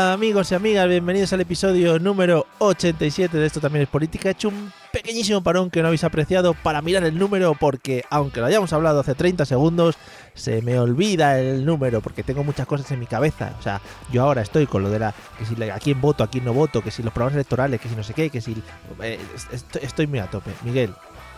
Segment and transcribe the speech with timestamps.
[0.00, 4.30] Hola amigos y amigas, bienvenidos al episodio número 87 de Esto también es política.
[4.30, 8.40] He hecho un pequeñísimo parón que no habéis apreciado para mirar el número porque aunque
[8.40, 9.98] lo hayamos hablado hace 30 segundos,
[10.32, 13.54] se me olvida el número porque tengo muchas cosas en mi cabeza.
[13.58, 16.30] O sea, yo ahora estoy con lo de la que si a quién voto, a
[16.30, 18.56] quién no voto, que si los programas electorales, que si no sé qué, que si
[19.02, 19.20] eh,
[19.52, 20.50] estoy, estoy muy a tope.
[20.64, 20.94] Miguel,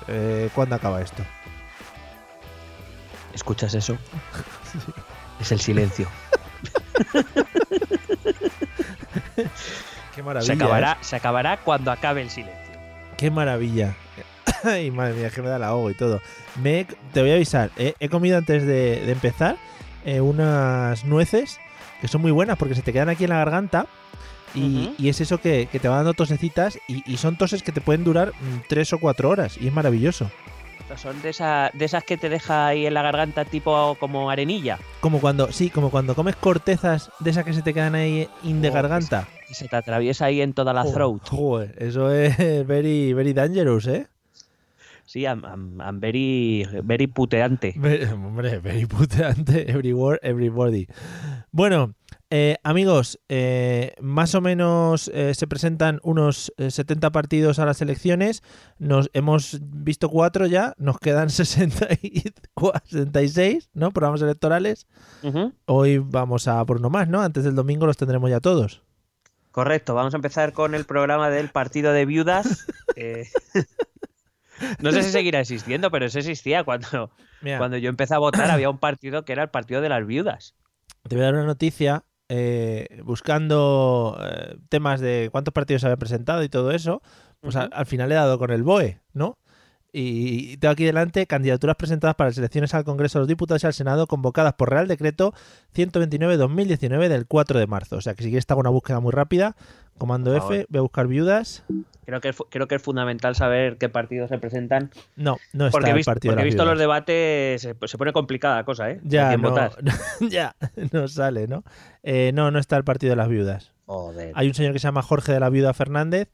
[0.06, 1.24] eh, ¿cuándo acaba esto?
[3.34, 3.98] ¿Escuchas eso?
[5.40, 6.06] Es el silencio.
[10.14, 10.46] Qué maravilla.
[10.46, 10.96] Se acabará, ¿eh?
[11.00, 12.78] se acabará cuando acabe el silencio.
[13.16, 13.94] Qué maravilla.
[14.64, 16.20] Ay, madre mía, que me da la ahogo y todo.
[16.60, 19.56] Me, te voy a avisar, eh, he comido antes de, de empezar
[20.04, 21.58] eh, unas nueces
[22.00, 23.86] que son muy buenas porque se te quedan aquí en la garganta
[24.54, 27.80] y, es eso que, que te va dando tosecitas y, y son toses que te
[27.80, 30.30] pueden durar mm, tres o cuatro horas y es maravilloso.
[30.96, 34.78] Son de, esa, de esas que te deja ahí en la garganta tipo como arenilla.
[35.00, 38.60] Como cuando, sí, como cuando comes cortezas de esas que se te quedan ahí in
[38.62, 39.26] de Oh, garganta.
[39.48, 41.22] Y se te atraviesa ahí en toda la throat.
[41.28, 44.06] joder, eso es very, very dangerous, ¿eh?
[45.04, 47.74] Sí, I'm, I'm- I'm very, very puteante.
[48.12, 50.86] Hombre, very puteante, everywhere, everybody.
[51.50, 51.94] Bueno,
[52.34, 57.82] eh, amigos, eh, más o menos eh, se presentan unos eh, 70 partidos a las
[57.82, 58.42] elecciones.
[58.78, 62.22] Nos hemos visto cuatro ya, nos quedan 60 y-
[62.86, 63.90] 66, ¿no?
[63.92, 64.86] Programas electorales.
[65.66, 67.20] Hoy vamos a por uno más, ¿no?
[67.20, 68.82] Antes del domingo los tendremos ya todos.
[69.50, 72.66] Correcto, vamos a empezar con el programa del partido de viudas.
[74.80, 77.10] No sé si seguirá existiendo, pero eso existía cuando,
[77.40, 78.48] Mira, cuando yo empecé a votar.
[78.50, 80.54] Había un partido que era el partido de las viudas.
[81.08, 82.04] te voy a dar una noticia.
[82.34, 87.02] Eh, buscando eh, temas de cuántos partidos se había presentado y todo eso,
[87.40, 89.36] pues al, al final he dado con el BOE, ¿no?
[89.94, 93.66] Y tengo aquí delante candidaturas presentadas para las elecciones al Congreso de los Diputados y
[93.66, 95.34] al Senado convocadas por Real Decreto
[95.74, 97.96] 129-2019 del 4 de marzo.
[97.96, 99.54] O sea que si quieres hago una búsqueda muy rápida,
[99.98, 101.64] comando F, voy a buscar viudas.
[102.06, 104.90] Creo que, creo que es fundamental saber qué partidos se presentan.
[105.14, 108.12] No, no está Porque el partido de porque he visto los debates, se, se pone
[108.12, 109.00] complicada la cosa, ¿eh?
[110.30, 110.56] Ya,
[110.90, 111.64] no sale, ¿no?
[112.02, 113.72] Eh, no, no está el partido de las viudas.
[113.84, 114.32] Joder.
[114.34, 116.30] Hay un señor que se llama Jorge de la Viuda Fernández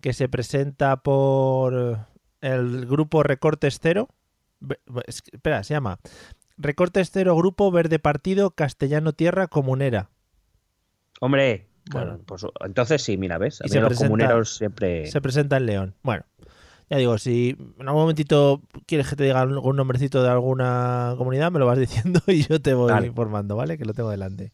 [0.00, 2.06] que se presenta por
[2.40, 4.08] el grupo Recortes Cero.
[5.06, 5.98] Espera, se llama
[6.56, 10.10] Recortes Cero Grupo Verde Partido Castellano Tierra Comunera.
[11.20, 12.20] Hombre, Bueno.
[12.26, 13.60] pues, entonces sí, mira, ¿ves?
[13.60, 15.06] A mí se los presenta- comuneros siempre...
[15.06, 15.94] Se presenta en León.
[16.02, 16.24] Bueno,
[16.90, 21.50] ya digo, si en algún momentito quieres que te diga algún nombrecito de alguna comunidad,
[21.52, 23.06] me lo vas diciendo y yo te voy Vale.
[23.08, 23.78] informando, ¿vale?
[23.78, 24.50] Que lo tengo delante.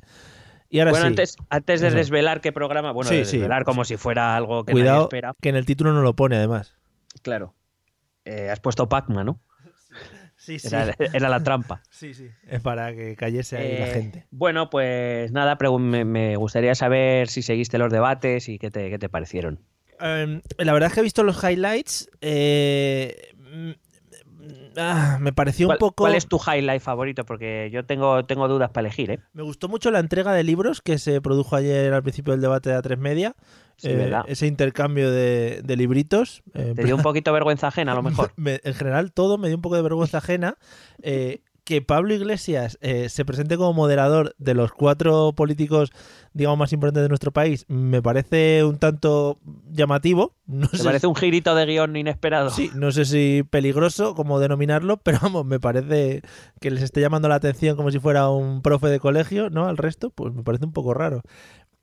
[0.71, 1.97] Y ahora Bueno, sí, antes, antes de Eso.
[1.97, 3.37] desvelar qué programa, bueno, Sí, de sí.
[3.37, 5.35] desvelar como si fuera algo que cuidado nadie espera.
[5.41, 6.75] que en el título no lo pone además.
[7.23, 7.55] Claro.
[8.25, 9.41] Eh, has puesto Pac-Man, ¿no?
[10.37, 11.83] Sí, Era, era la trampa.
[11.91, 12.29] Sí, sí.
[12.47, 14.27] Es para que cayese ahí la Eh, gente.
[14.31, 18.99] Bueno, pues nada, me, me gustaría saber si seguiste los debates y qué te, qué
[18.99, 19.61] te parecieron.
[20.01, 22.11] Em, la verdad es que he visto los highlights.
[22.21, 23.31] eh,
[24.77, 26.03] ah, me pareció un ¿Cuál, poco.
[26.05, 27.25] cuál es tu highlight favorito?
[27.25, 29.19] Porque yo tengo, tengo dudas para elegir, ¿eh?
[29.33, 32.71] Me gustó mucho la entrega de libros que se produjo ayer al principio del debate
[32.71, 33.35] de A3 Media.
[33.77, 34.25] Sí, Eh, ¿verdad?
[34.29, 36.43] ese intercambio de, de libritos.
[36.55, 38.33] eh, Te dio un poquito vergüenza ajena, a lo mejor.
[38.37, 40.57] me- en general, todo me dio un poco de vergüenza ajena.
[41.03, 45.91] eh, que Pablo Iglesias eh, se presente como moderador de los cuatro políticos,
[46.35, 49.39] digamos, más importantes de nuestro país, me parece un tanto
[49.71, 50.35] llamativo.
[50.47, 52.51] No ¿Te sé parece un girito de guion inesperado?
[52.51, 56.23] Sí, no sé si peligroso, como denominarlo, pero vamos, me parece
[56.61, 59.67] que les esté llamando la atención como si fuera un profe de colegio, ¿no?
[59.67, 61.23] Al resto, pues me parece un poco raro.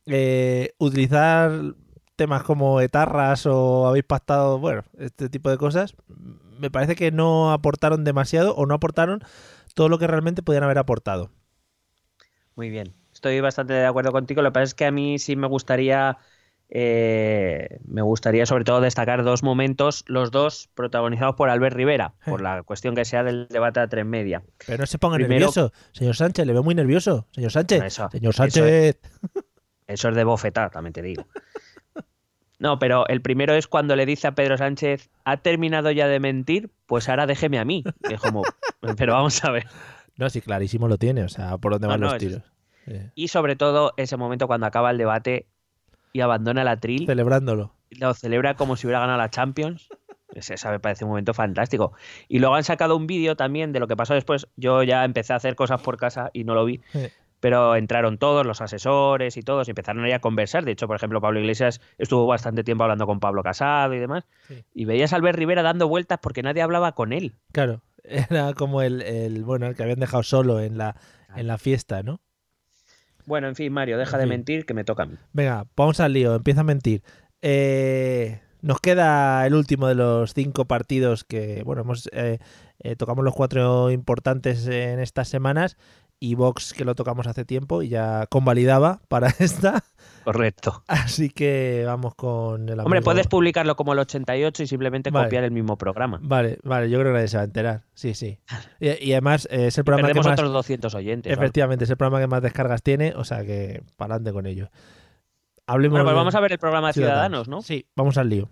[0.06, 1.51] Eh, utilizar
[2.16, 5.95] temas como etarras o habéis pactado, bueno, este tipo de cosas,
[6.60, 9.24] me parece que no aportaron demasiado o no aportaron
[9.73, 11.31] todo lo que realmente podían haber aportado.
[12.56, 12.94] Muy bien.
[13.13, 14.41] estoy bastante de acuerdo contigo.
[14.41, 16.18] Lo que pasa es que a mí sí me gustaría,
[16.69, 22.41] eh, me gustaría sobre todo destacar dos momentos, los dos protagonizados por Albert Rivera, por
[22.41, 24.44] la cuestión que sea del debate a tres media.
[24.65, 25.71] Pero no se ponga Primero- nervioso.
[25.91, 27.27] Señor Sánchez, le veo muy nervioso.
[27.31, 27.83] Señor Sánchez.
[27.83, 29.00] Eso- Señor eso Sánchez.
[29.88, 31.25] Eso es de bofetada, también te digo.
[32.62, 36.19] No, pero el primero es cuando le dice a Pedro Sánchez, ¿ha terminado ya de
[36.19, 36.69] mentir?
[36.86, 37.84] Pues ahora déjeme a mí.
[38.08, 38.44] Que es como,
[38.98, 39.66] pero vamos a ver.
[40.16, 41.24] No, sí, clarísimo lo tiene.
[41.24, 42.44] O sea, por dónde No, van no, los es- tiros.
[43.16, 45.48] Y sobre todo ese momento cuando acaba el debate
[46.13, 47.74] y abandona la tril, celebrándolo.
[47.90, 49.90] lo celebra como si hubiera ganado la Champions.
[50.36, 51.94] Esa me parece un momento fantástico.
[52.30, 54.48] Y luego han sacado un vídeo también de lo que pasó después.
[54.56, 56.80] Yo ya empecé a hacer cosas por casa y no lo vi.
[57.41, 60.63] Pero entraron todos, los asesores y todos, y empezaron ahí a conversar.
[60.63, 64.25] De hecho, por ejemplo, Pablo Iglesias estuvo bastante tiempo hablando con Pablo Casado y demás.
[64.47, 64.63] Sí.
[64.73, 67.35] Y veías a Albert Rivera dando vueltas porque nadie hablaba con él.
[67.51, 67.81] Claro.
[68.03, 70.95] Era como el, el bueno, el que habían dejado solo en la,
[71.35, 72.21] en la fiesta, ¿no?
[73.25, 75.15] Bueno, en fin, Mario, deja En de mentir que me toca a mí.
[75.33, 77.03] Venga, vamos al lío, empieza a mentir.
[77.41, 82.39] Eh, nos queda el último de los cinco partidos que, bueno, hemos eh,
[82.79, 85.77] eh, tocamos los cuatro importantes en estas semanas
[86.21, 89.83] y Vox que lo tocamos hace tiempo y ya convalidaba para esta.
[90.23, 90.83] Correcto.
[90.88, 95.25] Así que vamos con el Hombre, puedes publicarlo como el 88 y simplemente Vale.
[95.25, 96.19] copiar el mismo programa.
[96.21, 97.83] Vale, vale, yo creo que nadie se va a enterar.
[97.95, 98.39] Sí, sí.
[98.79, 100.27] Y, y además eh, es el programa que más...
[100.27, 101.35] otros 200 oyentes.
[101.35, 101.44] ¿vale?
[101.44, 104.69] Efectivamente, es el programa que más descargas tiene, o sea que para adelante con ello.
[105.65, 107.63] Hablemos Bueno, pues de vamos a ver el programa Ciudadanos, ¿no?
[107.63, 108.47] Sí, vamos al lío.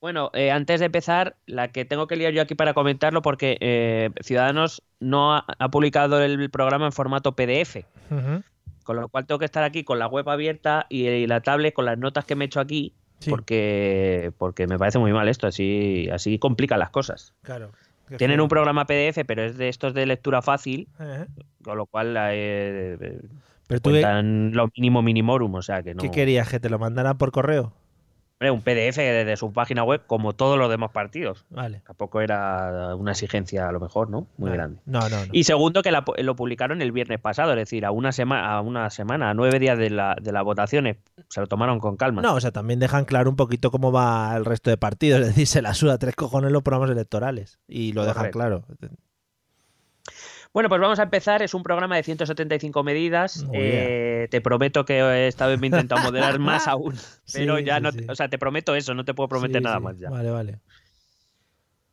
[0.00, 3.56] Bueno, eh, antes de empezar, la que tengo que liar yo aquí para comentarlo, porque
[3.60, 7.84] eh, Ciudadanos no ha, ha publicado el programa en formato PDF.
[8.84, 11.74] Con lo cual tengo que estar aquí con la web abierta y, y la tablet
[11.74, 15.28] con las notas que me he hecho aquí, Sí, porque, porque me parece muy mal
[15.28, 17.34] esto, así, así complica las cosas.
[17.42, 17.72] claro.
[18.18, 20.86] Tienen un programa PDF, pero es de estos de lectura fácil,
[21.64, 23.18] con lo cual eh,
[23.66, 26.00] Pero tú, cuentan lo mínimo minimorum, o sea que no...
[26.00, 26.48] ¿qué querías?
[26.48, 27.72] ¿Que te lo mandaran por correo?
[28.38, 31.46] Un PDF desde su página web, como todos los demás partidos.
[31.48, 31.80] Vale.
[31.86, 34.26] Tampoco era una exigencia, a lo mejor, ¿no?
[34.36, 34.56] Muy Vale.
[34.58, 34.80] grande.
[34.84, 35.32] No, no, no.
[35.32, 38.60] Y segundo, que la- lo publicaron el viernes pasado, es decir, a una, sema- a
[38.60, 40.98] una semana, a nueve días de, la, de las votaciones.
[41.30, 42.20] Se lo tomaron con calma.
[42.20, 45.20] No, o sea, también dejan claro un poquito cómo va el resto de partidos.
[45.22, 47.58] Es decir, se la suda tres cojones los programas electorales.
[47.66, 48.64] Y lo dejan claro.
[50.56, 51.42] Bueno, pues vamos a empezar.
[51.42, 53.44] Es un programa de 175 medidas.
[53.46, 56.94] Oh, Eh, te prometo que esta vez me he intentado moderar más aún.
[57.30, 57.90] Pero Sí, ya sí, no.
[58.10, 60.08] O sea, te prometo eso, no te puedo prometer nada más ya.
[60.08, 60.60] Vale, vale.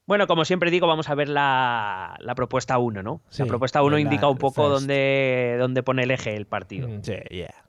[0.05, 3.21] Bueno, como siempre digo, vamos a ver la, la propuesta 1, ¿no?
[3.29, 4.79] Sí, la propuesta 1 la- indica un poco first.
[4.79, 6.87] dónde, dónde pone el eje el partido.
[6.87, 7.65] Mm, Sí, yeah.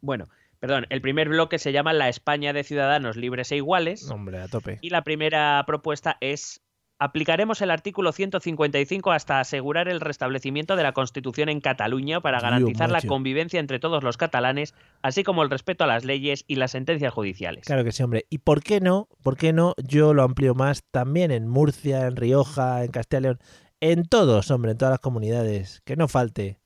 [0.00, 0.26] Bueno,
[0.58, 4.10] perdón, el primer bloque se llama La España de Ciudadanos Libres e Iguales.
[4.10, 4.78] Hombre, a tope.
[4.80, 6.60] Y la primera propuesta es
[6.98, 12.90] aplicaremos el artículo 155 hasta asegurar el restablecimiento de la Constitución en Cataluña para garantizar
[12.90, 16.70] la convivencia entre todos los catalanes, así como el respeto a las leyes y las
[16.72, 17.66] sentencias judiciales.
[17.66, 18.26] Claro que sí, hombre.
[18.30, 19.08] ¿Y por qué no?
[19.22, 19.74] ¿Por qué no?
[19.82, 23.38] Yo lo amplío más también en Murcia, en Rioja, en Castilla y León.
[23.80, 25.82] En todos, hombre, en todas las comunidades.
[25.84, 26.58] Que no falte.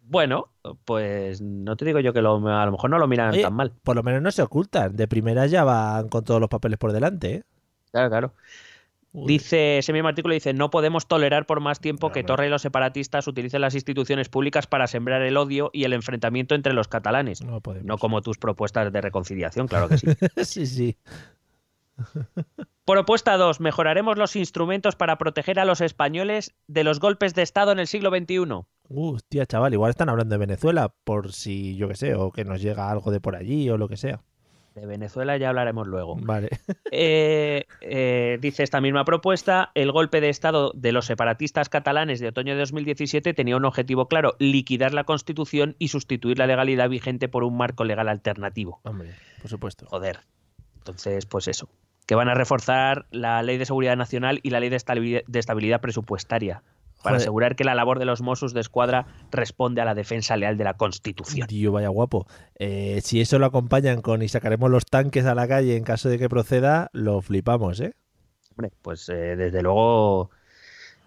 [0.00, 0.48] Bueno,
[0.86, 3.52] pues no te digo yo que lo- a lo mejor no lo miran Oye, tan
[3.52, 3.72] mal.
[3.82, 4.96] Por lo menos no se ocultan.
[4.96, 7.34] De primera ya van con todos los papeles por delante.
[7.34, 7.42] ¿eh?
[7.92, 8.32] Claro, claro.
[9.12, 9.26] Uy.
[9.26, 12.24] Dice, ese mismo artículo dice, no podemos tolerar por más tiempo que.
[12.24, 16.54] Torra y los separatistas utilicen las instituciones públicas para sembrar el odio y el enfrentamiento
[16.54, 17.42] entre los catalanes.
[17.42, 17.86] No podemos.
[17.86, 20.06] No como tus propuestas de reconciliación, claro que sí.
[20.44, 20.96] sí, sí.
[22.84, 23.60] Propuesta 2.
[23.60, 27.86] Mejoraremos los instrumentos para proteger a los españoles de los golpes de Estado en el
[27.86, 28.38] siglo XXI.
[28.38, 32.44] Uh, Hostia, chaval, igual están hablando de Venezuela por si, yo que sé, o que
[32.44, 34.22] nos llega algo de por allí o lo que sea.
[34.78, 36.16] De Venezuela ya hablaremos luego.
[36.16, 36.50] Vale.
[36.90, 42.28] Eh, eh, dice esta misma propuesta, el golpe de Estado de los separatistas catalanes de
[42.28, 47.28] otoño de 2017 tenía un objetivo claro, liquidar la Constitución y sustituir la legalidad vigente
[47.28, 48.80] por un marco legal alternativo.
[48.84, 49.10] Hombre,
[49.42, 49.86] por supuesto.
[49.86, 50.20] Joder.
[50.78, 51.68] Entonces, pues eso.
[52.06, 55.38] Que van a reforzar la ley de seguridad nacional y la ley de estabilidad, de
[55.38, 56.62] estabilidad presupuestaria
[57.02, 57.22] para Joder.
[57.22, 60.64] asegurar que la labor de los Mossos de Escuadra responde a la defensa leal de
[60.64, 61.46] la Constitución.
[61.46, 62.26] Tío, vaya guapo.
[62.56, 66.08] Eh, si eso lo acompañan con y sacaremos los tanques a la calle en caso
[66.08, 67.94] de que proceda, lo flipamos, ¿eh?
[68.56, 70.30] Hombre, pues eh, desde luego.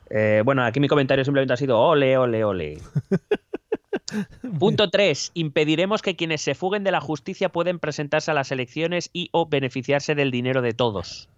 [0.09, 2.77] eh, bueno, aquí mi comentario simplemente ha sido ole, ole, ole.
[4.59, 5.31] Punto 3.
[5.35, 9.47] Impediremos que quienes se fuguen de la justicia pueden presentarse a las elecciones y o
[9.47, 11.29] beneficiarse del dinero de todos.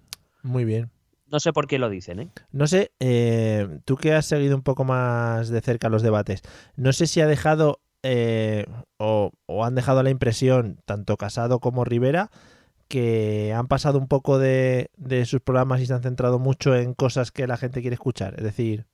[0.41, 0.89] Muy bien.
[1.33, 2.29] No sé por qué lo dicen, ¿eh?
[2.51, 6.43] No sé, eh, tú que has seguido un poco más de cerca los debates,
[6.75, 8.67] no sé si ha dejado eh,
[8.99, 12.29] o, o han dejado la impresión, tanto Casado como Rivera,
[12.87, 16.93] que han pasado un poco de, de sus programas y se han centrado mucho en
[16.93, 18.35] cosas que la gente quiere escuchar.
[18.37, 18.85] Es decir,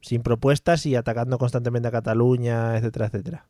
[0.00, 3.48] sin propuestas y atacando constantemente a Cataluña, etcétera, etcétera.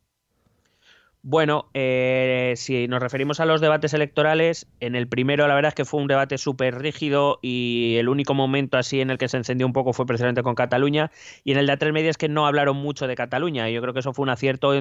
[1.25, 5.75] Bueno, eh, si nos referimos a los debates electorales, en el primero la verdad es
[5.77, 9.37] que fue un debate súper rígido y el único momento así en el que se
[9.37, 11.13] encendió un poco fue precisamente con Cataluña.
[11.45, 13.71] Y en el de A3 Media es que no hablaron mucho de Cataluña.
[13.71, 14.73] Yo creo que eso fue un acierto,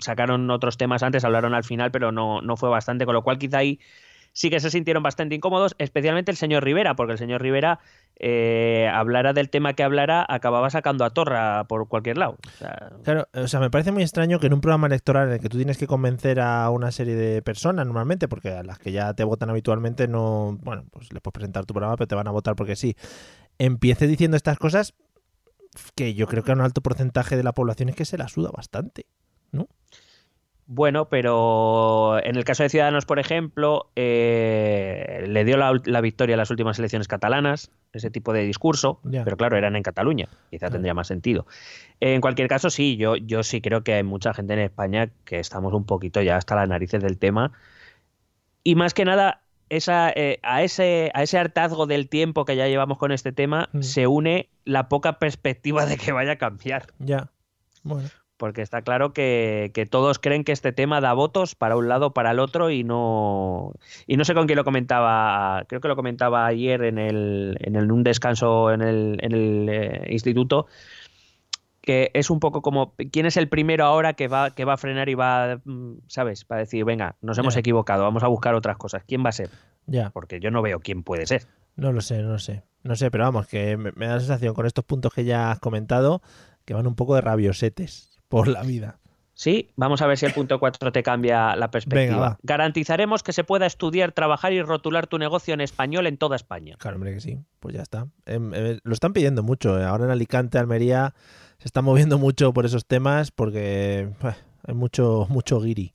[0.00, 3.38] sacaron otros temas antes, hablaron al final, pero no, no fue bastante, con lo cual
[3.38, 3.78] quizá ahí
[4.34, 7.78] sí que se sintieron bastante incómodos, especialmente el señor Rivera, porque el señor Rivera,
[8.16, 12.36] eh, hablara del tema que hablara, acababa sacando a Torra por cualquier lado.
[13.04, 15.48] Claro, o sea, me parece muy extraño que en un programa electoral en el que
[15.48, 19.14] tú tienes que convencer a una serie de personas normalmente, porque a las que ya
[19.14, 22.32] te votan habitualmente no, bueno, pues les puedes presentar tu programa, pero te van a
[22.32, 22.96] votar porque sí,
[23.58, 24.94] empiece diciendo estas cosas
[25.94, 28.28] que yo creo que a un alto porcentaje de la población es que se la
[28.28, 29.06] suda bastante.
[30.66, 36.38] Bueno, pero en el caso de Ciudadanos, por ejemplo, eh, le dio la, victoria a
[36.38, 40.94] las últimas elecciones catalanas, ese tipo de discurso, pero claro, eran en Cataluña, quizá tendría
[40.94, 41.46] más sentido.
[42.00, 45.38] En cualquier caso, sí, yo, yo sí creo que hay mucha gente en España que
[45.38, 47.52] estamos un poquito ya hasta las narices del tema.
[48.62, 52.68] Y más que nada, esa, eh, a, ese, a ese hartazgo del tiempo que ya
[52.68, 53.82] llevamos con este tema mm.
[53.82, 56.86] se une la poca perspectiva de que vaya a cambiar.
[56.98, 57.30] Ya,
[57.82, 62.12] bueno porque está claro que, todos creen que este tema da votos para un lado
[62.12, 63.72] para el otro y no
[64.06, 67.90] y no sé con quién lo comentaba creo que lo comentaba ayer en el en
[67.90, 70.66] un descanso en el, en el eh, instituto
[71.80, 74.78] que es un poco como quién es el primero ahora que va que va a
[74.78, 78.76] frenar y va mm, sabes para decir venga nos hemos equivocado vamos a buscar otras
[78.76, 79.50] cosas quién va a ser
[79.86, 80.10] ya.
[80.10, 81.46] Porque yo no veo quién puede ser.
[81.76, 82.62] No lo sé no lo sé.
[82.82, 85.50] No sé pero vamos que me, me da la sensación con estos puntos que ya
[85.50, 86.22] has comentado
[86.64, 88.98] que van un poco de rabiosetes por la vida.
[89.34, 92.36] Sí, vamos a ver si el punto 4 te cambia la perspectiva.
[92.42, 96.76] Garantizaremos que se pueda estudiar, trabajar y rotular tu negocio en español en toda España.
[96.78, 97.38] Claro, hombre, que sí.
[97.60, 98.08] Pues ya está.
[98.26, 99.80] Em, em, lo están pidiendo mucho.
[99.80, 99.84] Eh.
[99.84, 101.14] Ahora en Alicante, Almería,
[101.58, 104.08] se está moviendo mucho por esos temas porque
[104.66, 105.94] hay mucho, mucho guiri.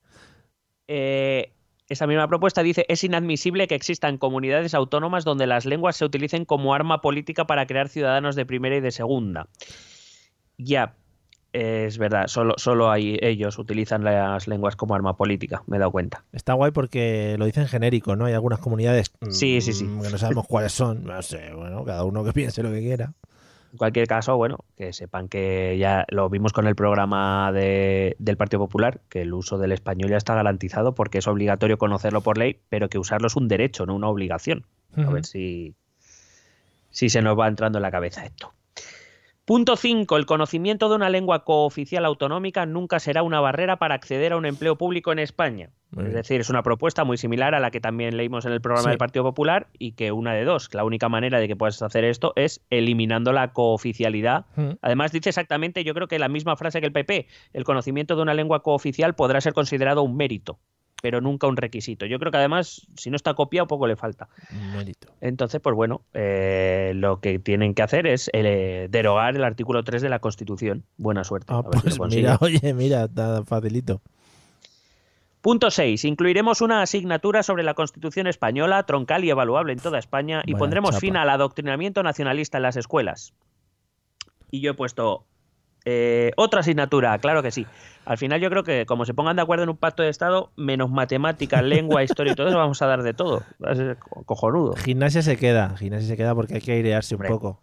[0.87, 1.51] Eh,
[1.89, 6.45] esa misma propuesta dice es inadmisible que existan comunidades autónomas donde las lenguas se utilicen
[6.45, 9.47] como arma política para crear ciudadanos de primera y de segunda.
[10.57, 10.95] Ya,
[11.53, 15.91] es verdad, solo, solo hay, ellos utilizan las lenguas como arma política, me he dado
[15.91, 16.23] cuenta.
[16.31, 18.25] Está guay porque lo dicen genérico, ¿no?
[18.25, 19.85] Hay algunas comunidades sí, sí, sí.
[19.85, 22.79] Mm, que no sabemos cuáles son, no sé, bueno, cada uno que piense lo que
[22.79, 23.13] quiera.
[23.71, 28.35] En cualquier caso, bueno, que sepan que ya lo vimos con el programa de, del
[28.35, 32.39] Partido Popular, que el uso del español ya está garantizado porque es obligatorio conocerlo por
[32.39, 34.65] ley, pero que usarlo es un derecho, no una obligación.
[34.97, 35.75] A ver si,
[36.89, 38.51] si se nos va entrando en la cabeza esto.
[39.49, 40.15] Punto 5.
[40.15, 44.45] El conocimiento de una lengua cooficial autonómica nunca será una barrera para acceder a un
[44.45, 45.71] empleo público en España.
[45.97, 48.89] es decir, es una propuesta muy similar a la que también leímos en el programa
[48.89, 52.03] del Partido Popular y que una de dos, la única manera de que puedas hacer
[52.03, 54.45] esto es eliminando la cooficialidad.
[54.55, 54.73] Mm.
[54.83, 58.21] Además dice exactamente, yo creo que la misma frase que el PP, el conocimiento de
[58.21, 60.59] una lengua cooficial podrá ser considerado un mérito
[61.01, 62.05] pero nunca un requisito.
[62.05, 64.27] Yo creo que además, si no está copiado, poco le falta.
[65.21, 70.01] Entonces, pues bueno, eh, lo que tienen que hacer es eh, derogar el artículo 3
[70.01, 70.83] de la Constitución.
[70.97, 71.47] Buena suerte.
[71.53, 74.01] Ah, pues mira, oye, mira, está facilito.
[75.41, 76.03] Punto 6.
[76.03, 80.99] Incluiremos una asignatura sobre la Constitución española, troncal y evaluable en toda España, y pondremos
[80.99, 83.33] fin al adoctrinamiento nacionalista en las escuelas.
[84.51, 85.25] Y yo he puesto
[85.85, 87.65] eh, otra asignatura, claro que sí.
[88.05, 90.51] Al final yo creo que como se pongan de acuerdo en un pacto de Estado,
[90.55, 93.43] menos matemáticas, lengua, historia y todo eso, vamos a dar de todo.
[93.73, 94.75] Ser cojonudo.
[94.75, 97.61] Gimnasia se queda, gimnasia se queda porque hay que airearse un poco.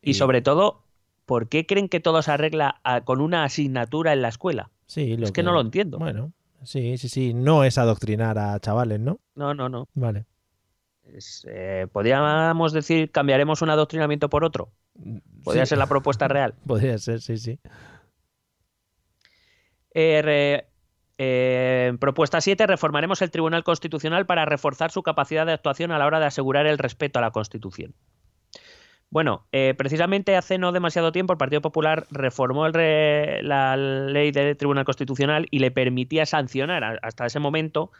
[0.00, 0.14] Y...
[0.14, 0.84] sobre todo,
[1.26, 4.70] ¿por qué creen que todo se arregla con una asignatura en la escuela?
[4.86, 5.98] Sí, es que, no lo entiendo.
[5.98, 6.32] Bueno,
[6.62, 7.34] sí, sí, sí.
[7.34, 9.20] No es adoctrinar a chavales, ¿no?
[9.34, 9.86] No, no, no.
[9.94, 10.24] Vale.
[11.46, 14.70] Eh, ¿Podríamos decir cambiaremos un adoctrinamiento por otro?
[15.44, 16.54] ¿Podría ser la propuesta real?
[16.66, 17.58] Podría ser, sí, sí.
[19.94, 20.66] Eh,
[21.18, 22.66] eh, propuesta 7.
[22.66, 26.66] Reformaremos el Tribunal Constitucional para reforzar su capacidad de actuación a la hora de asegurar
[26.66, 27.94] el respeto a la Constitución.
[29.10, 35.46] Bueno, precisamente hace no demasiado tiempo el Partido Popular reformó la ley del Tribunal Constitucional
[35.50, 37.90] y le permitía sancionar hasta ese momento,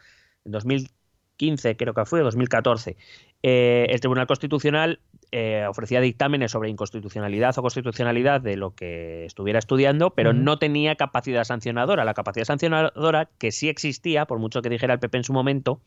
[0.44, 0.90] en 2000
[1.38, 2.96] 2015, creo que fue, 2014,
[3.42, 5.00] eh, el Tribunal Constitucional
[5.32, 10.96] eh, ofrecía dictámenes sobre inconstitucionalidad o constitucionalidad de lo que estuviera estudiando, pero no tenía
[10.96, 12.04] capacidad sancionadora.
[12.04, 15.80] La capacidad sancionadora, que sí existía, por mucho que dijera el PP en su momento,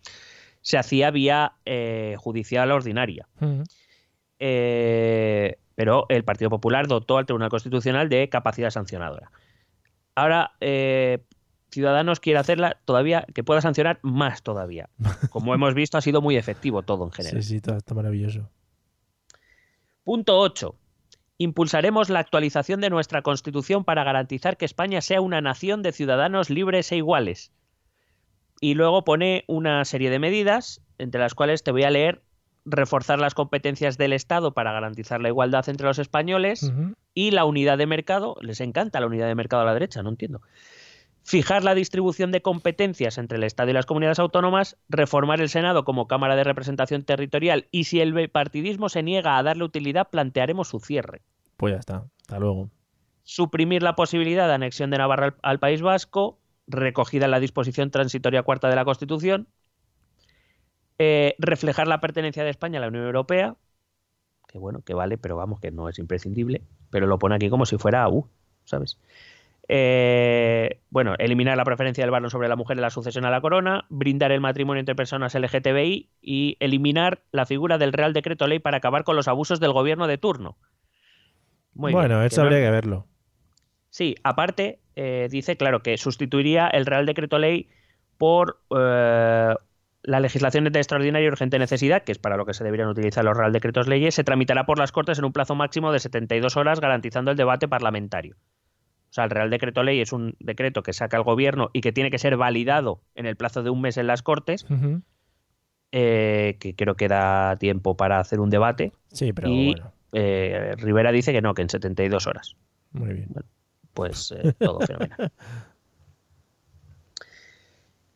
[0.61, 3.27] se hacía vía eh, judicial ordinaria.
[4.37, 9.31] pero el Partido Popular dotó al Tribunal Constitucional de capacidad sancionadora.
[10.15, 10.53] Ahora,
[11.71, 14.89] Ciudadanos quiere hacerla todavía, que pueda sancionar más todavía.
[15.31, 17.41] Como hemos visto, ha sido muy efectivo todo en general.
[17.41, 18.49] Sí, sí, todo está maravilloso.
[20.11, 20.75] Punto 8.
[21.37, 26.49] Impulsaremos la actualización de nuestra Constitución para garantizar que España sea una nación de ciudadanos
[26.49, 27.53] libres e iguales.
[28.59, 32.23] Y luego pone una serie de medidas, entre las cuales te voy a leer
[32.65, 36.73] reforzar las competencias del Estado para garantizar la igualdad entre los españoles
[37.13, 38.35] y la unidad de mercado.
[38.41, 40.41] Les encanta la unidad de mercado a la derecha, no entiendo.
[41.23, 45.83] Fijar la distribución de competencias entre el Estado y las comunidades autónomas, reformar el Senado
[45.85, 50.67] como Cámara de Representación Territorial y si el bipartidismo se niega a darle utilidad, plantearemos
[50.67, 51.21] su cierre.
[51.57, 52.05] Pues ya está.
[52.21, 52.69] Hasta luego.
[53.23, 57.91] Suprimir la posibilidad de anexión de Navarra al, al País Vasco, recogida en la disposición
[57.91, 59.47] transitoria cuarta de la Constitución.
[60.97, 63.55] Eh, reflejar la pertenencia de España a la Unión Europea,
[64.47, 67.65] que bueno, que vale, pero vamos, que no es imprescindible, pero lo pone aquí como
[67.65, 68.27] si fuera U,
[68.65, 68.99] ¿sabes?
[69.73, 73.39] Eh, bueno, eliminar la preferencia del varón sobre la mujer en la sucesión a la
[73.39, 78.59] corona, brindar el matrimonio entre personas LGTBI y eliminar la figura del Real Decreto Ley
[78.59, 80.57] para acabar con los abusos del gobierno de turno.
[81.73, 83.07] Muy bueno, bien, eso que no- habría que verlo.
[83.89, 87.69] Sí, aparte, eh, dice, claro, que sustituiría el Real Decreto Ley
[88.17, 89.55] por eh,
[90.03, 93.23] la legislación de extraordinaria y urgente necesidad, que es para lo que se deberían utilizar
[93.23, 96.57] los Real Decretos Leyes, se tramitará por las Cortes en un plazo máximo de 72
[96.57, 98.35] horas, garantizando el debate parlamentario.
[99.11, 101.91] O sea, el Real Decreto Ley es un decreto que saca el gobierno y que
[101.91, 104.65] tiene que ser validado en el plazo de un mes en las Cortes,
[105.91, 108.93] eh, que creo que da tiempo para hacer un debate.
[109.11, 109.91] Sí, pero y bueno.
[110.13, 112.55] eh, Rivera dice que no, que en 72 horas.
[112.93, 113.27] Muy bien.
[113.93, 115.31] pues eh, todo fenomenal.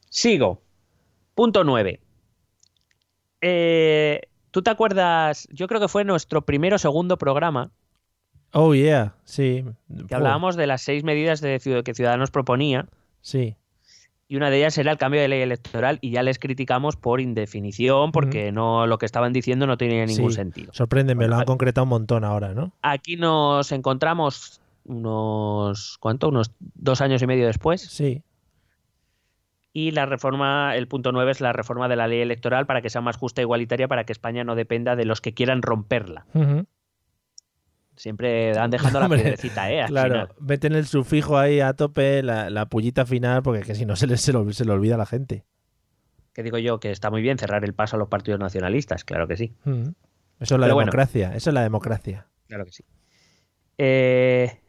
[0.09, 0.61] Sigo.
[1.35, 1.99] Punto 9.
[4.51, 5.47] ¿Tú te acuerdas?
[5.51, 7.71] Yo creo que fue nuestro primero o segundo programa
[8.57, 9.13] Oh, yeah.
[9.25, 9.65] Sí.
[10.07, 12.88] que hablábamos de las seis medidas de ciud- que Ciudadanos proponía
[13.21, 13.55] Sí.
[14.29, 17.19] y una de ellas era el cambio de ley electoral y ya les criticamos por
[17.19, 20.35] indefinición porque no lo que estaban diciendo no tenía ningún Sí.
[20.38, 20.71] sentido.
[20.74, 22.71] Sorpréndeme, Bueno, lo han concretado un montón ahora, ¿no?
[22.81, 26.29] Aquí nos encontramos unos ¿cuánto?
[26.29, 28.21] Unos dos años y medio después Sí.
[29.74, 32.89] Y la reforma, el punto 9 es la reforma de la ley electoral para que
[32.89, 36.25] sea más justa e igualitaria para que España no dependa de los que quieran romperla.
[37.97, 39.81] Siempre han dejado la piedrecita, ¿eh?
[39.81, 40.29] Al Claro, final.
[40.39, 44.08] meten el sufijo ahí a tope, la, la pullita final, porque que si no se
[44.08, 45.45] le, se, lo, se le olvida a la gente.
[46.34, 49.27] Que digo yo que está muy bien cerrar el paso a los partidos nacionalistas, claro
[49.27, 49.53] que sí.
[49.65, 49.93] Ujú.
[50.39, 50.91] Eso es la Pero bueno.
[50.91, 52.27] democracia, eso es la democracia.
[52.47, 52.84] Claro que sí.
[53.77, 54.60] Eh,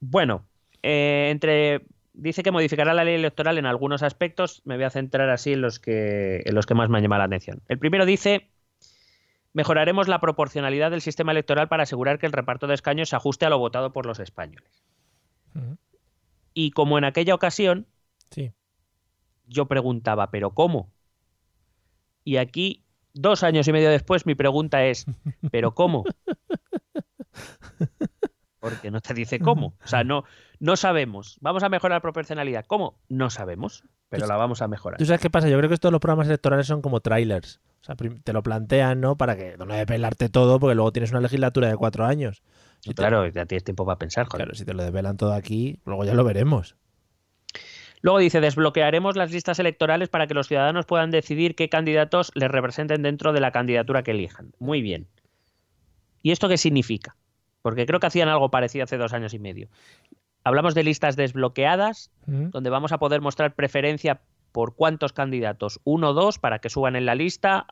[0.00, 0.46] bueno,
[0.82, 4.62] eh, entre dice que modificará la ley electoral en algunos aspectos.
[4.64, 7.20] Me voy a centrar así en los que en los que más me han llamado
[7.20, 7.62] la atención.
[7.68, 8.50] El primero dice
[9.54, 13.46] mejoraremos la proporcionalidad del sistema electoral para asegurar que el reparto de escaños se ajuste
[13.46, 14.84] a lo votado por los españoles.
[16.52, 17.86] Y como en aquella ocasión,
[18.30, 18.52] Sí.
[19.46, 20.92] yo preguntaba, ¿pero cómo?
[22.24, 25.06] Y aquí, dos años y medio después, mi pregunta es,
[25.52, 26.04] ¿pero cómo?
[28.60, 29.74] Porque no te dice cómo.
[29.84, 30.24] O sea, no,
[30.58, 31.36] no sabemos.
[31.40, 32.64] Vamos a mejorar la proporcionalidad.
[32.66, 32.98] ¿Cómo?
[33.08, 34.98] No sabemos, pero la vamos a mejorar.
[34.98, 35.48] ¿Tú sabes qué pasa?
[35.48, 37.60] Yo creo que estos los programas electorales son como trailers.
[37.84, 39.14] O sea, te lo plantean, ¿no?
[39.18, 42.42] Para que no de pelarte todo, porque luego tienes una legislatura de cuatro años.
[42.80, 44.46] Si te- Claro, ya tienes tiempo para pensar, joder.
[44.46, 46.76] Claro, si te lo desvelan todo aquí, luego ya lo veremos.
[48.00, 52.50] Luego dice, desbloquearemos las listas electorales para que los ciudadanos puedan decidir qué candidatos les
[52.50, 54.52] representen dentro de la candidatura que elijan.
[54.58, 55.06] Muy bien.
[56.22, 57.16] ¿Y esto qué significa?
[57.60, 59.68] Porque creo que hacían algo parecido hace dos años y medio.
[60.42, 64.20] Hablamos de listas desbloqueadas, donde vamos a poder mostrar preferencia
[64.54, 67.66] por cuántos candidatos, uno o dos, para que suban en la lista,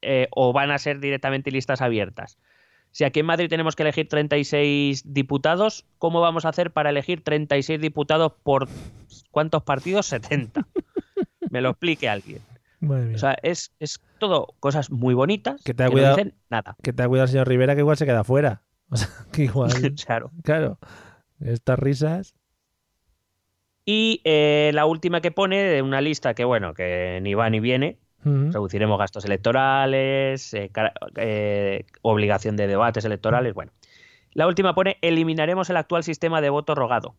[0.00, 2.38] eh, o van a ser directamente listas abiertas.
[2.90, 7.22] Si aquí en Madrid tenemos que elegir 36 diputados, ¿cómo vamos a hacer para elegir
[7.22, 8.66] 36 diputados por
[9.30, 10.06] cuántos partidos?
[10.06, 10.66] 70.
[11.50, 12.40] Me lo explique alguien.
[12.80, 13.16] Madre mía.
[13.16, 16.76] O sea, es, es todo cosas muy bonitas Que te ha no cuidado- dicen nada.
[16.82, 18.62] que te ha cuidado el señor Rivera, que igual se queda fuera.
[18.90, 19.70] O sea, que igual,
[20.06, 20.30] claro.
[20.42, 20.78] claro,
[21.40, 22.34] estas risas.
[23.84, 27.60] Y eh, la última que pone de una lista que, bueno, que ni va ni
[27.60, 30.70] viene, reduciremos gastos electorales, eh,
[31.16, 33.72] eh, obligación de debates electorales, bueno.
[34.32, 37.16] La última pone, eliminaremos el actual sistema de voto rogado.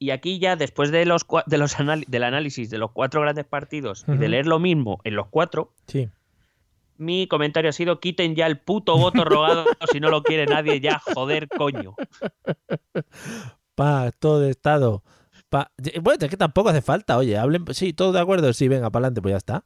[0.00, 1.76] Y aquí ya, después de los, de los
[2.08, 5.72] del análisis de los cuatro grandes partidos y de leer lo mismo en los cuatro,
[5.86, 6.08] Sí.
[6.98, 10.80] mi comentario ha sido, quiten ya el puto voto rogado si no lo quiere nadie
[10.80, 11.94] ya, joder, coño.
[13.74, 15.02] Pacto de Estado.
[15.48, 15.70] Pa-
[16.02, 17.64] Bueno, es que tampoco hace falta, oye, hablen.
[17.72, 19.64] Sí, todo de acuerdo, sí, venga, para adelante, pues ya está.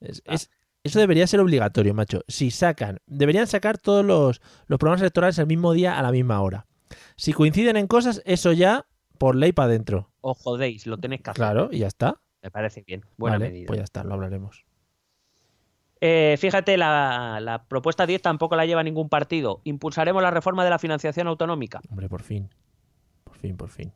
[0.00, 0.34] Es- Ah.
[0.34, 0.50] es-
[0.84, 2.20] eso debería ser obligatorio, macho.
[2.28, 6.40] Si sacan, deberían sacar todos los, los programas electorales el mismo día a la misma
[6.40, 6.66] hora.
[7.16, 8.86] Si coinciden en cosas, eso ya
[9.18, 10.10] por ley para adentro.
[10.20, 11.36] O jodéis, lo tenéis que hacer.
[11.40, 12.20] Claro, y ya está.
[12.42, 13.04] Me parece bien.
[13.16, 13.66] Buena vale, medida.
[13.66, 14.64] pues ya está, lo hablaremos.
[16.00, 19.62] Eh, fíjate, la, la propuesta 10 tampoco la lleva ningún partido.
[19.64, 21.80] Impulsaremos la reforma de la financiación autonómica.
[21.90, 22.50] Hombre, por fin.
[23.36, 23.92] Por fin, por fin.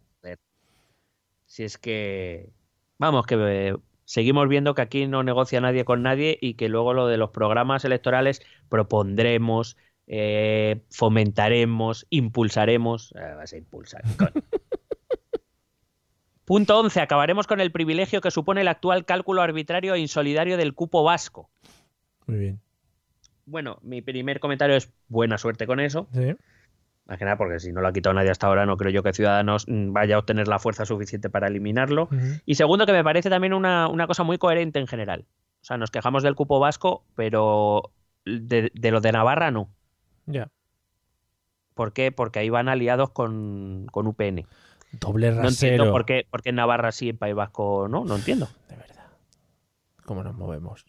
[1.46, 2.50] Si es que
[2.98, 6.94] vamos, que eh, seguimos viendo que aquí no negocia nadie con nadie y que luego
[6.94, 9.76] lo de los programas electorales propondremos,
[10.07, 13.12] eh, fomentaremos, impulsaremos.
[13.16, 14.03] Eh, vas a impulsar.
[16.44, 17.00] Punto 11.
[17.00, 21.50] Acabaremos con el privilegio que supone el actual cálculo arbitrario e insolidario del cupo vasco.
[22.26, 22.61] Muy bien.
[23.44, 26.07] Bueno, mi primer comentario es buena suerte con eso.
[26.12, 26.37] Sí.
[27.11, 29.03] Más que nada porque si no lo ha quitado nadie hasta ahora, no creo yo
[29.03, 32.09] que Ciudadanos mm, vaya a obtener la fuerza suficiente para eliminarlo.
[32.46, 35.27] Y segundo, que me parece también una, una cosa muy coherente en general.
[35.61, 37.90] O sea, nos quejamos del cupo vasco, pero
[38.25, 39.68] de, de lo de Navarra no.
[40.27, 40.51] Ya.
[41.75, 42.12] ¿Por qué?
[42.12, 44.46] Porque ahí van aliados con, con UPN.
[44.92, 45.73] Doble No rasero.
[45.73, 48.77] entiendo por qué, por qué en Navarra sí, en País Vasco no, no entiendo, De
[48.77, 49.07] verdad.
[50.05, 50.87] ¿Cómo nos movemos?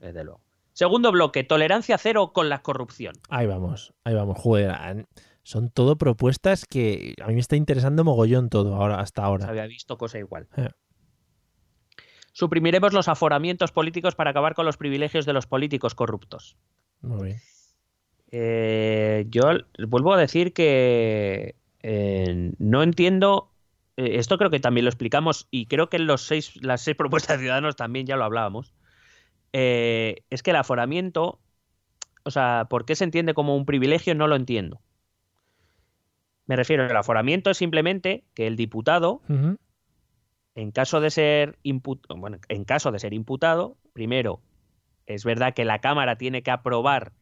[0.00, 0.40] desde luego.
[0.72, 3.14] Segundo bloque, tolerancia cero con la corrupción.
[3.30, 4.36] Ahí vamos, ahí vamos.
[4.38, 4.72] Joder,
[5.44, 9.48] son todo propuestas que a mí me está interesando mogollón todo ahora, hasta Se ahora.
[9.48, 10.48] había visto cosa igual.
[10.56, 10.70] Eh.
[12.32, 16.56] Suprimiremos los aforamientos políticos para acabar con los privilegios de los políticos corruptos.
[17.02, 17.40] Muy bien.
[18.32, 19.42] Eh, yo
[19.86, 23.52] vuelvo a decir que eh, no entiendo.
[23.96, 27.36] esto creo que también lo explicamos y creo que en los seis, las seis propuestas
[27.36, 28.72] de Ciudadanos también ya lo hablábamos.
[29.52, 31.38] Es que el aforamiento,
[32.24, 34.14] o sea, ¿por qué se entiende como un privilegio?
[34.14, 34.80] No lo entiendo.
[36.46, 39.20] Me refiero, el aforamiento es simplemente que el diputado
[40.54, 44.40] en caso de ser impu- bueno, en caso de ser imputado, primero,
[45.06, 47.12] es verdad que la Cámara tiene que aprobar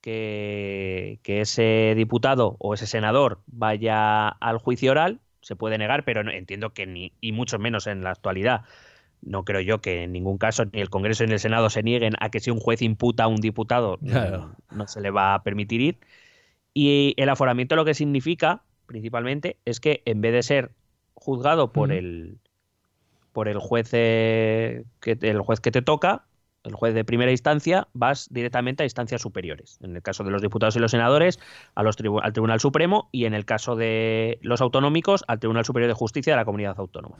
[0.00, 6.22] que, que ese diputado o ese senador vaya al juicio oral, se puede negar, pero
[6.24, 8.62] no- entiendo que ni, y mucho menos en la actualidad,
[9.20, 12.14] no creo yo que en ningún caso ni el Congreso ni el Senado se nieguen
[12.20, 14.54] a que si un juez imputa a un diputado Claro.
[14.70, 15.98] no, no se le va a permitir ir.
[16.74, 20.70] Y el aforamiento lo que significa, principalmente, es que en vez de ser
[21.14, 22.38] juzgado por el
[23.32, 26.26] por el juez eh, que el juez que te toca,
[26.64, 29.78] el juez de primera instancia, vas directamente a instancias superiores.
[29.82, 31.40] En el caso de los diputados y los senadores,
[31.74, 35.64] a los tribu- al Tribunal Supremo y en el caso de los autonómicos, al Tribunal
[35.64, 37.16] Superior de Justicia de la Comunidad Autónoma.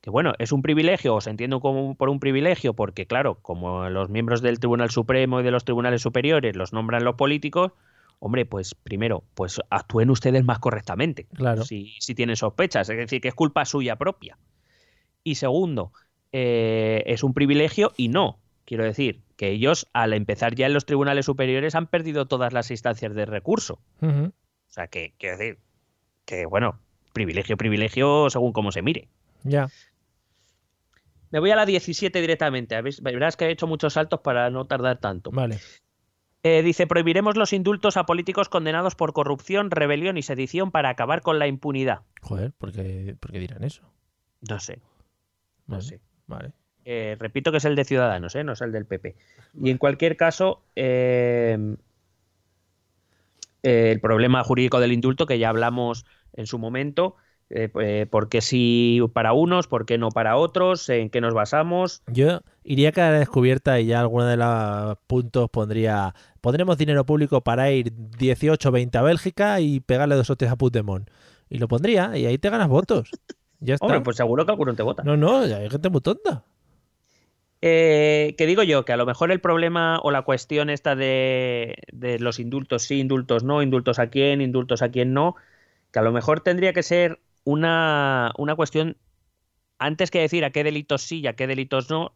[0.00, 3.88] Que bueno, es un privilegio, o se entiende como por un privilegio, porque claro, como
[3.88, 7.72] los miembros del Tribunal Supremo y de los tribunales superiores los nombran los políticos,
[8.18, 11.64] hombre, pues primero, pues actúen ustedes más correctamente, Claro.
[11.64, 14.38] si, si tienen sospechas, es decir, que es culpa suya propia.
[15.24, 15.92] Y segundo,
[16.32, 20.84] eh, es un privilegio y no, quiero decir, que ellos al empezar ya en los
[20.84, 23.80] tribunales superiores han perdido todas las instancias de recurso.
[24.00, 24.30] O
[24.66, 25.58] sea, que quiero decir,
[26.24, 26.80] que bueno,
[27.12, 29.08] privilegio, privilegio según cómo se mire.
[29.44, 29.68] Ya.
[31.30, 32.80] Me voy a la 17 directamente.
[33.02, 35.30] Verás que he hecho muchos saltos para no tardar tanto.
[35.30, 35.58] Vale.
[36.42, 41.20] Eh, dice, prohibiremos los indultos a políticos condenados por corrupción, rebelión y sedición para acabar
[41.20, 42.02] con la impunidad.
[42.22, 43.82] Joder, ¿por qué, por qué dirán eso?
[44.48, 44.80] No sé,
[45.66, 45.82] no Vale.
[45.82, 46.00] sé.
[46.26, 46.52] Vale.
[46.84, 48.44] Eh, repito que es el de Ciudadanos, ¿eh?
[48.44, 49.16] no es el del PP.
[49.60, 51.76] Y en cualquier caso, el
[54.00, 57.16] problema jurídico del indulto, que ya hablamos en su momento,
[57.50, 61.32] eh, eh, por qué sí para unos, por qué no para otros, en qué nos
[61.32, 62.02] basamos.
[62.06, 67.42] Yo iría a cara descubierta y ya alguna de los puntos pondría pondremos dinero público
[67.42, 71.08] para ir 18 20 a Bélgica y pegarle dos hostias a Puigdemont.
[71.48, 73.10] Y lo pondría y ahí te ganas votos.
[73.60, 73.86] Ya está.
[73.86, 75.02] Hombre, pues seguro que alguno te vota.
[75.02, 76.44] No, no, hay gente muy tonta.
[77.60, 81.76] Eh, que digo yo, que a lo mejor el problema o la cuestión esta de,
[81.92, 85.34] de los indultos sí, indultos no, indultos a quién, indultos a quién no,
[85.90, 88.96] que a lo mejor tendría que ser una, una cuestión,
[89.78, 92.14] antes que decir a qué delitos sí y a qué delitos no,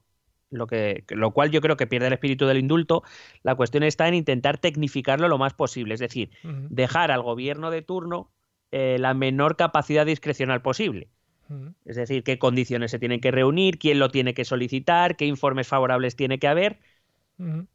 [0.50, 3.02] lo, que, lo cual yo creo que pierde el espíritu del indulto,
[3.42, 7.82] la cuestión está en intentar tecnificarlo lo más posible, es decir, dejar al gobierno de
[7.82, 8.30] turno
[8.70, 11.08] eh, la menor capacidad discrecional posible.
[11.84, 15.68] Es decir, qué condiciones se tienen que reunir, quién lo tiene que solicitar, qué informes
[15.68, 16.78] favorables tiene que haber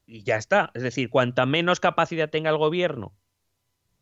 [0.08, 0.72] y ya está.
[0.74, 3.14] Es decir, cuanta menos capacidad tenga el gobierno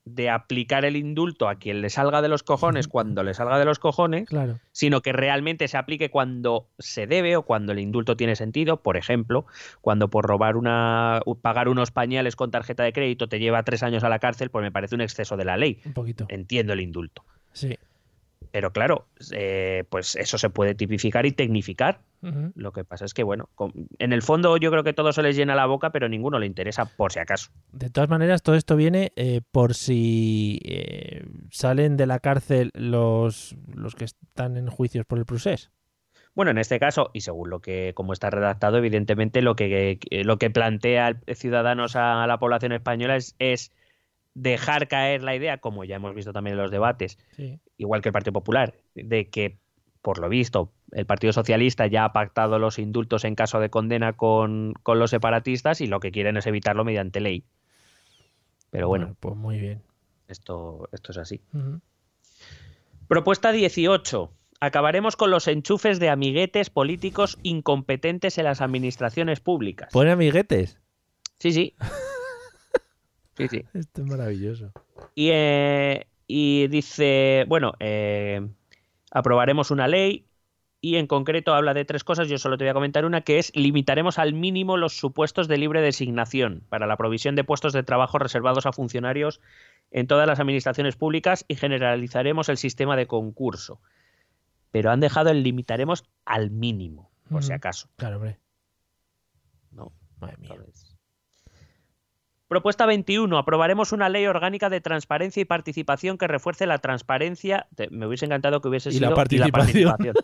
[0.05, 3.65] de aplicar el indulto a quien le salga de los cojones cuando le salga de
[3.65, 4.59] los cojones, Claro.
[4.71, 8.77] sino que realmente se aplique cuando se debe o cuando el indulto tiene sentido.
[8.83, 9.45] Por ejemplo,
[9.81, 14.03] cuando por robar una, pagar unos pañales con tarjeta de crédito te lleva tres años
[14.03, 15.79] a la cárcel, pues me parece un exceso de la ley.
[15.85, 16.25] Un poquito.
[16.29, 17.23] Entiendo el indulto.
[17.51, 17.75] Sí.
[18.55, 21.99] Pero claro, eh, pues eso se puede tipificar y tecnificar.
[22.55, 25.21] Lo que pasa es que, bueno, con- en el fondo yo creo que todo se
[25.21, 27.51] les llena la boca, pero ninguno le interesa, por si acaso.
[27.73, 33.57] De todas maneras, todo esto viene eh, por si eh, salen de la cárcel los,
[33.75, 35.69] los que están en juicios por el procés.
[36.33, 40.37] Bueno, en este caso, y según lo que, como está redactado, evidentemente lo que, lo
[40.37, 43.73] que plantea el Ciudadanos a la población española es, es
[44.35, 47.59] dejar caer la idea, como ya hemos visto también en los debates, Sí.
[47.77, 49.57] igual que el Partido Popular, de que,
[50.01, 54.13] por lo visto, el Partido Socialista ya ha pactado los indultos en caso de condena
[54.13, 57.43] con, con los separatistas y lo que quieren es evitarlo mediante ley.
[58.69, 59.81] Pero bueno, pues muy bien.
[60.27, 61.41] esto, esto es así.
[63.07, 64.31] Propuesta 18.
[64.59, 69.89] Acabaremos con los enchufes de amiguetes políticos incompetentes en las administraciones públicas.
[69.93, 70.79] Pone amiguetes.
[71.39, 71.75] Sí, sí.
[73.37, 73.65] Sí, sí.
[73.73, 74.71] Esto es maravilloso.
[75.13, 78.47] Y, eh, y dice, bueno, eh,
[79.11, 80.25] aprobaremos una ley
[80.81, 83.39] y en concreto habla de tres cosas, yo solo te voy a comentar una, que
[83.39, 87.81] es limitaremos al mínimo los supuestos de libre designación para la provisión de puestos de
[87.81, 89.41] trabajo reservados a funcionarios
[89.89, 93.81] en todas las administraciones públicas y generalizaremos el sistema de concurso.
[94.71, 97.89] Pero han dejado el limitaremos al mínimo, por si acaso.
[97.95, 98.37] Claro, hombre.
[99.71, 99.91] ¿no?
[100.19, 100.51] Madre mía.
[100.53, 100.94] Entonces,
[102.47, 103.37] Propuesta 21.
[103.37, 107.67] Aprobaremos una ley orgánica de transparencia y participación que refuerce la transparencia.
[107.89, 109.51] me hubiese encantado que hubiese Y sido la participación.
[109.91, 110.15] participación.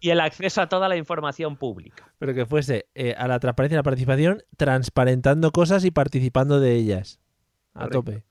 [0.00, 2.12] y el acceso a toda la información pública.
[2.18, 6.74] Pero que fuese eh, a la transparencia y la participación, transparentando cosas y participando de
[6.74, 7.20] ellas.
[7.74, 7.98] A Correcto.
[8.02, 8.24] tope.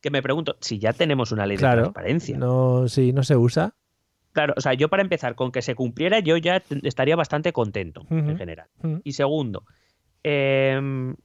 [0.00, 2.38] Que me pregunto, si ya tenemos una ley de transparencia.
[2.38, 3.74] No, sí, no se usa.
[4.32, 8.06] Claro, o sea, yo para empezar, con que se cumpliera, yo ya estaría bastante contento
[8.10, 8.68] en general.
[9.02, 9.64] Y segundo,
[10.22, 11.16] em,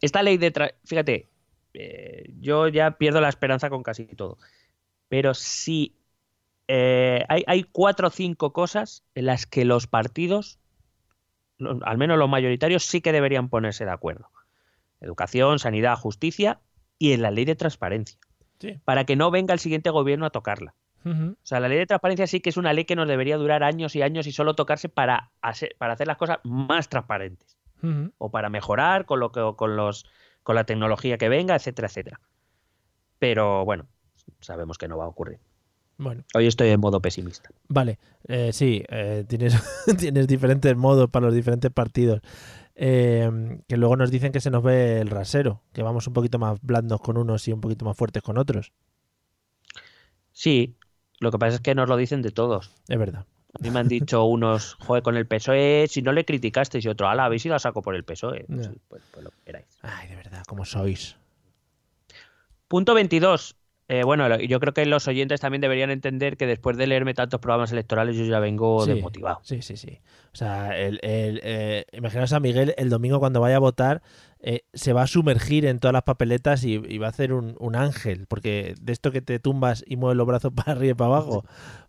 [0.00, 0.52] esta ley de...
[0.52, 1.28] tra- Fíjate,
[1.74, 4.38] eh, yo ya pierdo la esperanza con casi todo.
[5.08, 5.96] Pero si
[6.68, 10.58] eh, hay, hay cuatro o cinco cosas en las que los partidos,
[11.58, 14.30] lo- al menos los mayoritarios, sí que deberían ponerse de acuerdo.
[15.00, 16.60] Educación, sanidad, justicia
[16.98, 18.18] y en la ley de transparencia.
[18.58, 18.80] Sí.
[18.84, 20.74] Para que no venga el siguiente gobierno a tocarla.
[21.08, 23.62] O sea, la ley de transparencia sí que es una ley que nos debería durar
[23.62, 27.55] años y años y solo tocarse para hacer, para hacer las cosas más transparentes
[28.18, 30.06] O para mejorar con lo que con los
[30.42, 32.20] con la tecnología que venga, etcétera, etcétera.
[33.18, 33.86] Pero bueno,
[34.40, 35.38] sabemos que no va a ocurrir.
[35.98, 37.50] Bueno, Hoy estoy en modo pesimista.
[37.68, 37.98] vale.
[38.28, 39.54] Eh, sí, eh, tienes,
[39.98, 42.20] tienes diferentes modos para los diferentes partidos.
[42.74, 46.38] Eh, que luego nos dicen que se nos ve el rasero, que vamos un poquito
[46.38, 48.72] más blandos con unos y un poquito más fuertes con otros.
[50.32, 50.76] Sí,
[51.18, 52.72] lo que pasa es que nos lo dicen de todos.
[52.88, 53.24] Es verdad.
[53.54, 56.88] A mí me han dicho unos, joder, con el PSOE, si no le criticasteis y
[56.88, 58.44] otro, ala, habéis ido a saco por el PSOE.
[58.46, 59.66] Pues, sí, pues- pues lo que queráis.
[59.82, 61.16] Ay, de verdad, ¿cómo sois?
[62.68, 63.56] Punto 22.
[63.88, 67.38] Eh, bueno, yo creo que los oyentes también deberían entender que después de leerme tantos
[67.40, 69.38] programas electorales yo ya vengo Sí, desmotivado.
[69.44, 70.00] Sí, sí, sí.
[70.32, 74.02] O sea, el, el, eh, imaginaos a Miguel el domingo cuando vaya a votar,
[74.40, 77.54] eh, se va a sumergir en todas las papeletas y, y va a hacer un,
[77.60, 80.94] un ángel, porque de esto que te tumbas y mueves los brazos para arriba y
[80.94, 81.44] para abajo,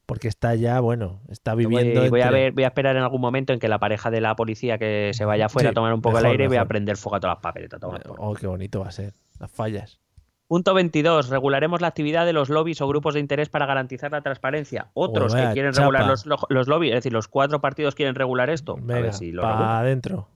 [0.05, 2.07] porque está ya, bueno, está Voy, viviendo.
[2.10, 4.21] voy a entre- ver, voy a esperar en algún momento en que la pareja de
[4.21, 6.47] la policía que se vaya afuera Sí, a tomar un poco mejor, el aire y
[6.47, 7.79] voy a prender fuego a todas las papeletas.
[7.83, 9.13] Oh, qué bonito va a ser.
[9.39, 9.99] Las fallas.
[10.47, 11.29] Punto 22.
[11.29, 14.89] Regularemos la actividad de los lobbies o grupos de interés para garantizar la transparencia.
[14.93, 15.88] Otros que quieren chapa.
[15.88, 18.73] regular los, lo- los lobbies, es decir, los cuatro partidos quieren regular esto.
[18.73, 20.29] a Venga, ver si lo adentro.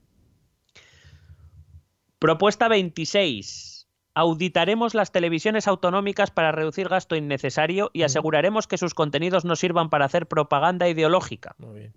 [2.18, 3.88] Propuesta 26.
[4.14, 9.88] Auditaremos las televisiones autonómicas para reducir gasto innecesario y aseguraremos que sus contenidos no sirvan
[9.88, 11.54] para hacer propaganda ideológica.
[11.58, 11.92] Muy bien.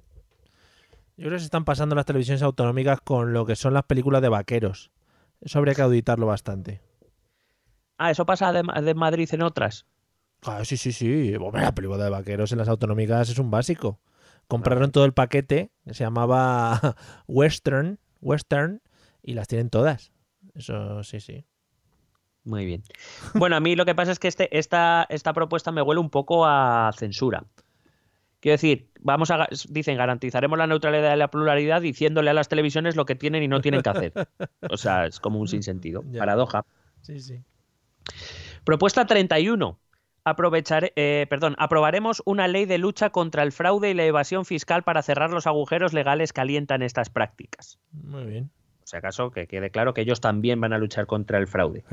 [1.18, 4.22] Yo creo que se están pasando las televisiones autonómicas con lo que son las películas
[4.22, 4.92] de vaqueros.
[5.42, 6.82] Eso habría que auditarlo bastante.
[7.98, 9.86] Ah, eso pasa de, de Madrid en otras.
[10.44, 11.36] Ah, sí, sí, sí.
[11.36, 14.00] Hombre, la película de vaqueros en las autonómicas es un básico.
[14.48, 16.96] Compraron todo el paquete, que se llamaba
[17.28, 18.82] Western, Western,
[19.24, 20.12] y las tienen todas.
[20.54, 21.46] Eso sí, sí.
[22.44, 22.84] Muy bien.
[23.34, 26.12] Bueno, a mí lo que pasa es que este, esta, esta propuesta me huele un
[26.12, 27.44] poco a censura.
[28.40, 32.96] Quiero decir, vamos a, dicen, garantizaremos la neutralidad y la pluralidad diciéndole a las televisiones
[32.96, 34.14] lo que tienen y no tienen que hacer.
[34.70, 36.04] O sea, es como un sinsentido.
[36.12, 36.20] Ya.
[36.20, 36.64] Paradoja.
[37.02, 37.42] Sí, sí.
[38.64, 39.80] Propuesta 31.
[40.28, 44.84] Aprovechar, eh, perdón, aprobaremos una ley de lucha contra el fraude y la evasión fiscal
[44.84, 47.78] para cerrar los agujeros legales que alientan estas prácticas.
[47.92, 48.50] Muy bien.
[48.84, 51.84] O sea, acaso que quede claro que ellos también van a luchar contra el fraude.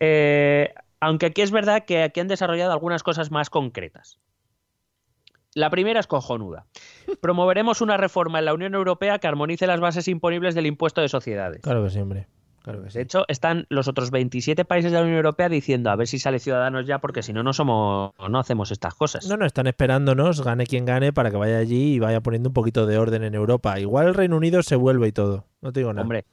[0.00, 4.18] Eh, aunque aquí es verdad que aquí han desarrollado algunas cosas más concretas.
[5.54, 6.66] La primera es cojonuda.
[7.20, 11.08] Promoveremos una reforma en la Unión Europea que armonice las bases imponibles del impuesto de
[11.08, 11.62] sociedades.
[11.62, 12.26] Claro que sí, hombre.
[12.68, 12.98] Claro que sí.
[12.98, 16.18] De hecho, están los otros 27 países de la Unión Europea diciendo a ver si
[16.18, 19.26] sale Ciudadanos ya, porque si no, no somos, no hacemos estas cosas.
[19.26, 22.52] No, no, están esperándonos, gane quien gane, para que vaya allí y vaya poniendo un
[22.52, 23.80] poquito de orden en Europa.
[23.80, 25.46] Igual el Reino Unido se vuelve y todo.
[25.62, 26.02] No te digo nada.
[26.02, 26.26] Hombre,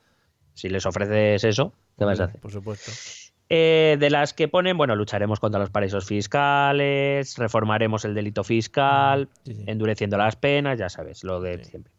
[0.53, 2.41] si les ofreces eso, ¿qué vas a hacer?
[2.41, 2.91] Por supuesto.
[3.47, 9.29] Eh, de las que ponen, bueno, lucharemos contra los paraísos fiscales, reformaremos el delito fiscal,
[9.45, 9.63] Sí, sí.
[9.67, 11.93] endureciendo las penas, ya sabes, lo de siempre.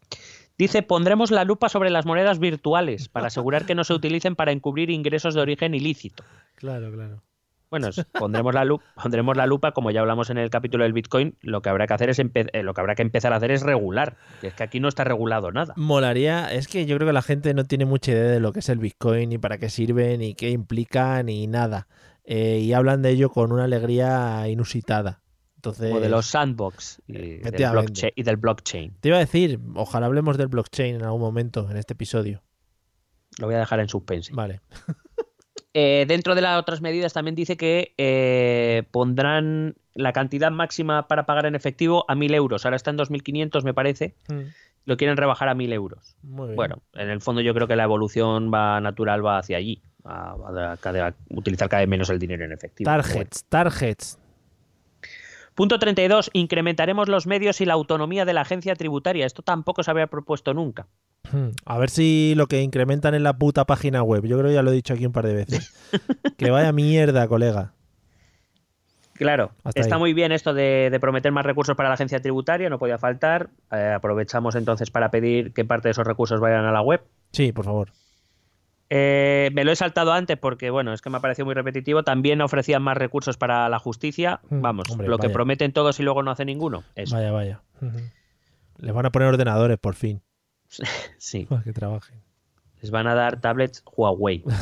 [0.58, 4.52] Dice, pondremos la lupa sobre las monedas virtuales para asegurar que no se utilicen para
[4.52, 6.24] encubrir ingresos de origen ilícito.
[6.54, 7.22] Claro, claro.
[7.68, 7.88] Bueno,
[8.18, 11.62] pondremos la, lupa, pondremos la lupa, como ya hablamos en el capítulo del Bitcoin, lo
[11.62, 14.16] que habrá que hacer es eh, lo que habrá que empezar a hacer es regular.
[14.42, 15.74] Y es que aquí no está regulado nada.
[15.76, 18.60] Molaría, es que yo creo que la gente no tiene mucha idea de lo que
[18.60, 21.88] es el Bitcoin, ni para qué sirve, ni qué implica, ni nada.
[22.24, 25.20] Eh, y hablan de ello con una alegría inusitada.
[25.70, 28.96] Entonces, o de los sandbox y del, y del blockchain.
[29.00, 32.42] Te iba a decir, ojalá hablemos del blockchain en algún momento en este episodio.
[33.38, 34.32] Lo voy a dejar en suspense.
[34.32, 34.60] Vale.
[35.78, 41.26] Eh, dentro de las otras medidas también dice que eh, pondrán la cantidad máxima para
[41.26, 42.64] pagar en efectivo a 1.000 euros.
[42.64, 44.14] Ahora está en 2.500 me parece.
[44.26, 44.40] Mm.
[44.86, 46.16] Lo quieren rebajar a 1.000 euros.
[46.22, 49.82] Bueno, en el fondo yo creo que la evolución va natural va hacia allí.
[50.04, 50.34] A,
[51.28, 52.88] utilizar cada vez menos el dinero en efectivo.
[52.88, 54.18] Targets, targets.
[55.56, 56.30] Punto 32.
[56.34, 59.24] Incrementaremos los medios y la autonomía de la agencia tributaria.
[59.24, 60.86] Esto tampoco se había propuesto nunca.
[61.32, 61.48] Hmm.
[61.64, 64.26] A ver si lo que incrementan en la puta página web.
[64.26, 65.74] Yo creo que ya lo he dicho aquí un par de veces.
[66.36, 67.72] que vaya mierda, colega.
[69.14, 72.98] Claro, está muy bien esto de, prometer más recursos para la agencia tributaria, no podía
[72.98, 73.48] faltar.
[73.72, 77.00] Eh, aprovechamos entonces para pedir que parte de esos recursos vayan a la web.
[77.32, 77.88] Sí, por favor.
[78.88, 82.02] Eh, me lo he saltado antes porque, bueno, es que me ha parecido muy repetitivo.
[82.04, 84.40] También ofrecían más recursos para la justicia.
[84.48, 84.60] Hmm.
[84.60, 86.84] Vamos, lo que prometen todos y luego no hace ninguno.
[87.10, 87.62] Vaya, vaya.
[88.78, 90.22] Les van a poner ordenadores por fin.
[91.18, 91.46] sí.
[91.46, 92.22] Para que trabajen.
[92.80, 94.44] Les van a dar tablets Huawei.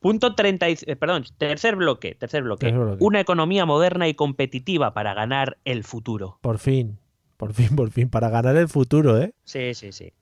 [0.00, 2.72] Punto 30, eh, perdón, tercer bloque, tercer bloque.
[3.00, 6.38] Una economía moderna y competitiva para ganar el futuro.
[6.40, 7.00] Por fin,
[7.38, 9.32] por fin, por fin, para ganar el futuro, ¿eh?
[9.44, 10.12] Sí, sí, sí.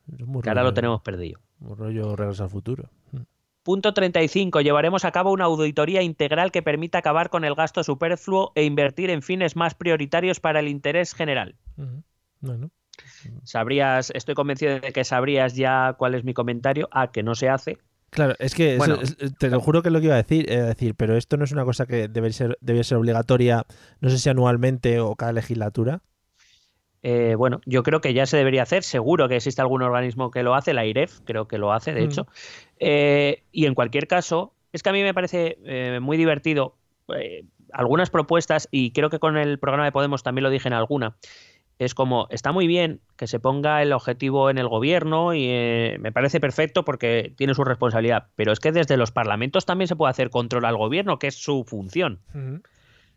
[0.42, 1.40] Que ahora lo tenemos perdido.
[1.60, 2.90] Un rollo regreso al futuro.
[3.10, 3.22] Mm.
[3.62, 4.60] Punto 35.
[4.60, 9.10] Llevaremos a cabo una auditoría integral que permita acabar con el gasto superfluo e invertir
[9.10, 11.56] en fines más prioritarios para el interés general.
[12.40, 12.70] Bueno.
[13.42, 16.88] Sabrías, estoy convencido de que sabrías ya cuál es mi comentario.
[16.92, 17.78] Ah, que no se hace.
[18.10, 18.78] Claro, es que
[19.38, 21.52] te lo juro que es lo que iba a decir, decir, pero esto no es
[21.52, 23.66] una cosa que debe ser, debe ser obligatoria,
[24.00, 26.02] no sé si anualmente o cada legislatura.
[27.08, 30.42] Eh, bueno, yo creo que ya se debería hacer, seguro que existe algún organismo que
[30.42, 32.04] lo hace, la IREF creo que lo hace, de mm.
[32.04, 32.26] hecho.
[32.80, 36.74] Eh, y en cualquier caso, es que a mí me parece eh, muy divertido
[37.72, 41.14] algunas propuestas, y creo que con el programa de Podemos también lo dije en alguna,
[41.78, 45.98] es como, está muy bien que se ponga el objetivo en el gobierno y eh,
[46.00, 49.94] me parece perfecto porque tiene su responsabilidad, pero es que desde los parlamentos también se
[49.94, 52.18] puede hacer control al gobierno, que es su función.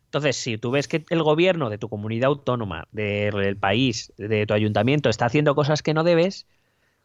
[0.09, 4.55] Entonces, si tú ves que el gobierno de tu comunidad autónoma, del país, de tu
[4.55, 6.47] ayuntamiento está haciendo cosas que no debes,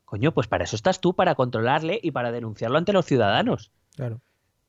[0.07, 3.71] coño, pues para eso estás tú, para controlarle y para denunciarlo ante los ciudadanos.
[3.95, 4.23] Claro.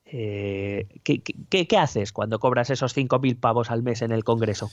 [0.04, 4.70] Eh, ¿qué, qué, haces cuando cobras esos 5.000 pavos al mes en el Congreso?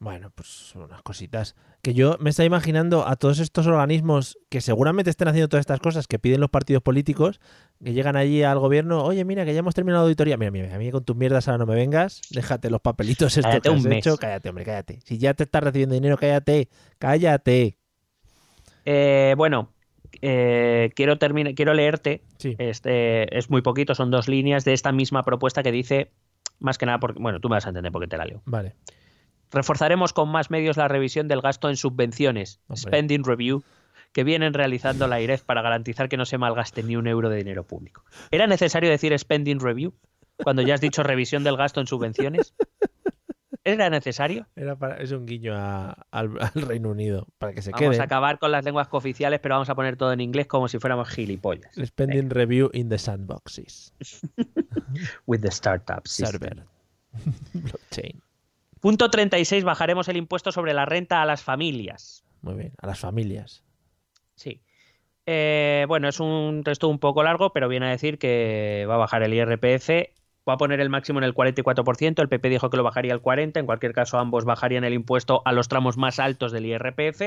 [0.00, 1.54] Bueno, pues unas cositas.
[1.82, 5.78] Que yo me estoy imaginando a todos estos organismos que seguramente estén haciendo todas estas
[5.78, 7.38] cosas que piden los partidos políticos,
[7.84, 10.38] que llegan allí al gobierno, oye, mira, que ya hemos terminado la auditoría.
[10.38, 13.60] Mira, mira, a mí con tus mierdas ahora no me vengas, déjate los papelitos estos
[13.60, 14.16] que has hecho.
[14.16, 15.00] Cállate, hombre, cállate.
[15.04, 17.76] Si ya te estás recibiendo dinero, cállate, cállate.
[18.86, 19.68] Eh, bueno,
[20.22, 25.62] eh, quiero, quiero leerte, este, es muy poquito, son dos líneas de esta misma propuesta
[25.62, 26.10] que dice,
[26.58, 28.40] más que nada, porque, bueno, tú me vas a entender porque te la leo.
[28.46, 28.76] Vale.
[29.52, 33.62] Reforzaremos con más medios la revisión del gasto en subvenciones, Spending Review,
[34.12, 37.36] que vienen realizando la IREF para garantizar que no se malgaste ni un euro de
[37.36, 38.04] dinero público.
[38.30, 39.94] ¿Era necesario decir Spending Review
[40.42, 42.54] cuando ya has dicho revisión del gasto en subvenciones?
[43.62, 44.46] ¿Era necesario?
[44.56, 47.88] Era para, es un guiño al, Reino Unido, para que se quede.
[47.88, 50.66] Vamos a acabar con las lenguas cooficiales, pero vamos a poner todo en inglés como
[50.66, 51.74] si fuéramos gilipollas.
[51.84, 53.92] Spending Review in the sandboxes.
[55.26, 56.10] With the startups.
[56.10, 56.64] Server.
[57.52, 58.22] Blockchain.
[58.80, 62.24] Punto 36, bajaremos el impuesto sobre la renta a las familias.
[62.40, 63.62] Muy bien, a las familias.
[64.34, 64.62] Sí.
[65.26, 68.98] Eh, bueno, es un texto un poco largo, pero viene a decir que va a
[68.98, 69.90] bajar el IRPF,
[70.48, 73.22] va a poner el máximo en el 44%, el PP dijo que lo bajaría al
[73.22, 77.22] 40%, en cualquier caso ambos bajarían el impuesto a los tramos más altos del IRPF.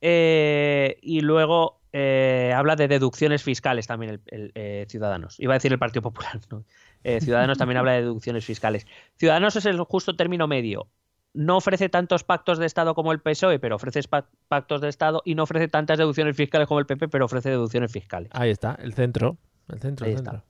[0.00, 5.38] Eh, y luego eh, habla de deducciones fiscales también el, Ciudadanos.
[5.38, 6.64] Iba a decir el Partido Popular, ¿no?
[7.04, 8.86] Eh, Ciudadanos también habla de deducciones fiscales.
[9.16, 10.88] Ciudadanos es el justo término medio.
[11.34, 14.00] No ofrece tantos pactos de Estado como el PSOE, pero ofrece
[14.48, 17.90] pactos de Estado y no ofrece tantas deducciones fiscales como el PP, pero ofrece deducciones
[17.90, 18.30] fiscales.
[18.34, 19.38] Ahí está, el centro.
[19.68, 20.44] El centro, Está.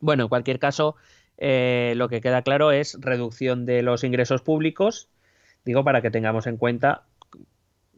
[0.00, 0.96] Bueno, en cualquier caso,
[1.36, 5.08] eh, lo que queda claro es reducción de los ingresos públicos,
[5.64, 7.04] digo, para que tengamos en cuenta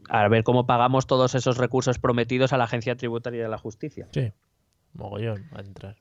[0.08, 4.08] a ver cómo pagamos todos esos recursos prometidos a la Agencia Tributaria de la Justicia.
[4.12, 4.32] Sí,
[4.92, 5.96] mogollón va a entrar.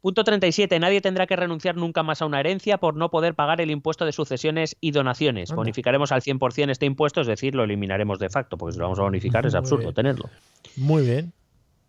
[0.00, 0.78] Punto 37.
[0.80, 4.06] Nadie tendrá que renunciar nunca más a una herencia por no poder pagar el impuesto
[4.06, 5.52] de sucesiones y donaciones.
[5.52, 8.98] Bonificaremos al 100% este impuesto, es decir, lo eliminaremos de facto, porque si lo vamos
[8.98, 10.30] a bonificar es absurdo tenerlo.
[10.76, 11.32] Muy bien.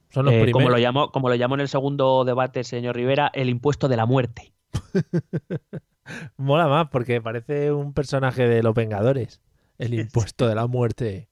[0.09, 2.97] Son los Eh, como, lo llamó, como lo llamó en el segundo debate el señor
[2.97, 4.51] Rivera, el impuesto de la muerte.
[6.37, 9.39] Mola más porque parece un personaje de los Vengadores.
[9.77, 11.29] El impuesto de la muerte.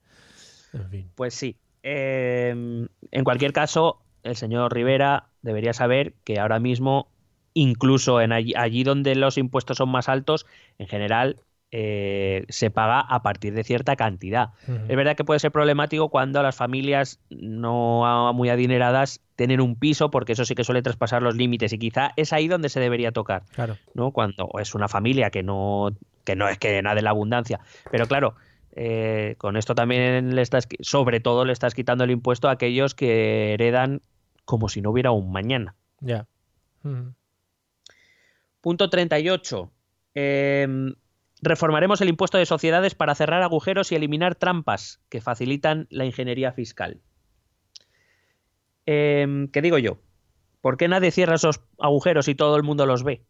[0.72, 1.12] En fin.
[1.16, 1.58] Pues sí.
[1.84, 7.08] Eh, en cualquier caso, el señor Rivera debería saber que ahora mismo,
[7.54, 10.46] incluso en allí, allí donde los impuestos son más altos,
[10.78, 11.38] en general
[11.72, 14.50] eh, se paga a partir de cierta cantidad.
[14.88, 20.10] Es verdad que puede ser problemático cuando las familias no muy adineradas tienen un piso,
[20.10, 23.12] porque eso sí que suele traspasar los límites y quizá es ahí donde se debería
[23.12, 23.44] tocar.
[23.54, 23.78] Claro.
[23.94, 24.10] ¿no?
[24.12, 25.92] Cuando es una familia que no,
[26.24, 27.60] que no es que nada de la abundancia.
[27.92, 28.34] Pero claro,
[28.74, 32.96] eh, con esto también le estás, sobre todo le estás quitando el impuesto a aquellos
[32.96, 34.02] que heredan
[34.46, 35.76] como si no hubiera un mañana.
[36.00, 36.28] Ya.
[38.62, 39.72] Punto 38.
[40.16, 40.68] Eh,
[41.42, 46.52] reformaremos el impuesto de sociedades para cerrar agujeros y eliminar trampas que facilitan la ingeniería
[46.52, 47.02] fiscal.
[48.86, 50.00] Eh, ¿Qué digo yo?
[50.62, 53.24] ¿Por qué nadie cierra esos agujeros y todo el mundo los ve?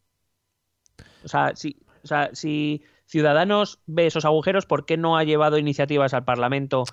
[1.23, 5.57] O sea, si, o sea, si Ciudadanos ve esos agujeros, ¿por qué no ha llevado
[5.57, 6.83] iniciativas al Parlamento?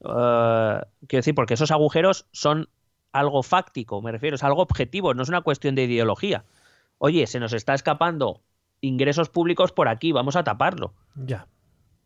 [0.00, 2.68] Eh, quiero decir, porque esos agujeros son
[3.12, 6.44] algo fáctico, me refiero, es algo objetivo, no es una cuestión de ideología.
[6.98, 8.42] Oye, se nos está escapando
[8.82, 10.92] ingresos públicos por aquí, vamos a taparlo.
[11.14, 11.46] Ya.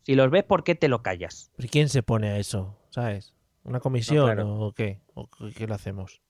[0.03, 1.51] Si los ves, ¿por qué te lo callas?
[1.57, 2.79] ¿Pero quién se pone a eso?
[2.91, 3.35] ¿Sabes?
[3.65, 4.55] ¿Una comisión claro.
[4.55, 5.01] o qué?
[5.15, 6.23] ¿O qué qué lo hacemos?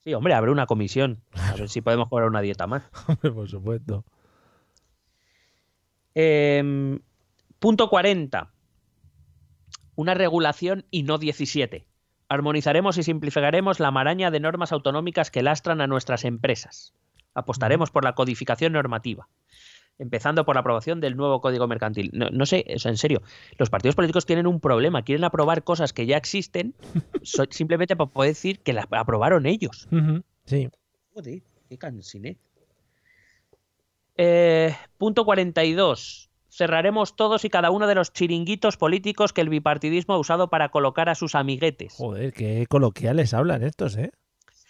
[0.00, 1.22] Sí, hombre, abre una comisión.
[1.34, 2.82] A ver si podemos cobrar una dieta más.
[3.06, 4.04] Hombre, por supuesto.
[6.14, 6.98] Eh,
[7.58, 8.52] punto 40.
[9.94, 11.86] Una regulación y no 17.
[12.28, 16.94] Armonizaremos y simplificaremos la maraña de normas autonómicas que lastran a nuestras empresas.
[17.34, 19.28] Apostaremos por la codificación normativa,
[19.98, 22.10] empezando por la aprobación del nuevo Código Mercantil.
[22.14, 23.22] No, no sé, o sea, en serio,
[23.58, 25.02] los partidos políticos tienen un problema.
[25.02, 26.74] Quieren aprobar cosas que ya existen
[27.50, 29.86] simplemente para poder decir que las aprobaron ellos.
[30.46, 30.70] Sí.
[31.12, 32.38] Joder, qué cansiné.
[34.16, 36.30] Eh, punto 42.
[36.48, 40.68] Cerraremos todos y cada uno de los chiringuitos políticos que el bipartidismo ha usado para
[40.70, 41.94] colocar a sus amiguetes.
[41.96, 44.10] Joder, qué coloquiales hablan estos, ¿eh?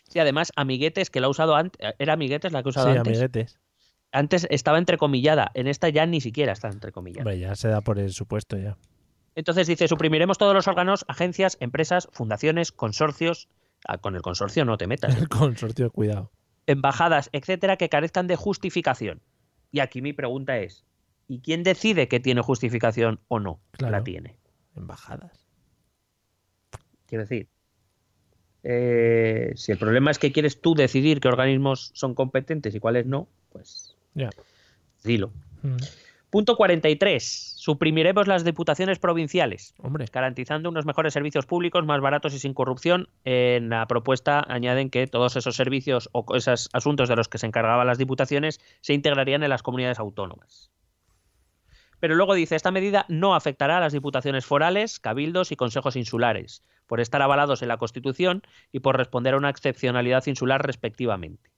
[0.09, 1.81] Sí, además, amiguetes que lo ha usado antes.
[1.99, 3.13] ¿Era amiguetes la que ha Sí, usado antes?
[3.19, 3.59] amiguetes.
[4.13, 5.51] Antes estaba entrecomillada.
[5.55, 7.23] En esta ya ni siquiera está entrecomillada.
[7.23, 8.77] Hombre, ya se da por el supuesto ya.
[9.35, 13.49] Entonces dice, suprimiremos todos los órganos, agencias, empresas, fundaciones, consorcios.
[13.89, 15.15] Ah, con el consorcio no te metas.
[15.17, 15.19] ¿eh?
[15.23, 16.31] El consorcio, cuidado.
[16.67, 19.21] embajadas, etcétera, que carezcan de justificación.
[19.73, 20.85] Y aquí mi pregunta es,
[21.29, 23.93] ¿y quién decide que tiene justificación o no Claro.
[23.93, 24.37] la tiene?
[24.77, 25.47] Embajadas.
[27.07, 27.49] Quiero decir,
[28.63, 33.07] eh, si el problema es que quieres tú decidir qué organismos son competentes y cuáles
[33.07, 34.31] no, pues Ya.
[35.03, 35.33] dilo.
[35.63, 35.77] Mm.
[36.33, 37.57] Punto 43.
[37.59, 39.75] Suprimiremos las diputaciones provinciales.
[39.77, 43.11] Hombre, garantizando unos mejores servicios públicos más baratos y sin corrupción.
[43.27, 47.45] En la propuesta añaden que todos esos servicios o esos asuntos de los que se
[47.45, 50.71] encargaban las diputaciones se integrarían en las comunidades autónomas.
[52.01, 56.65] Pero luego dice, esta medida no afectará a las diputaciones forales, cabildos y consejos insulares,
[56.87, 58.41] por estar avalados en la Constitución
[58.73, 61.51] y por responder a una excepcionalidad insular respectivamente.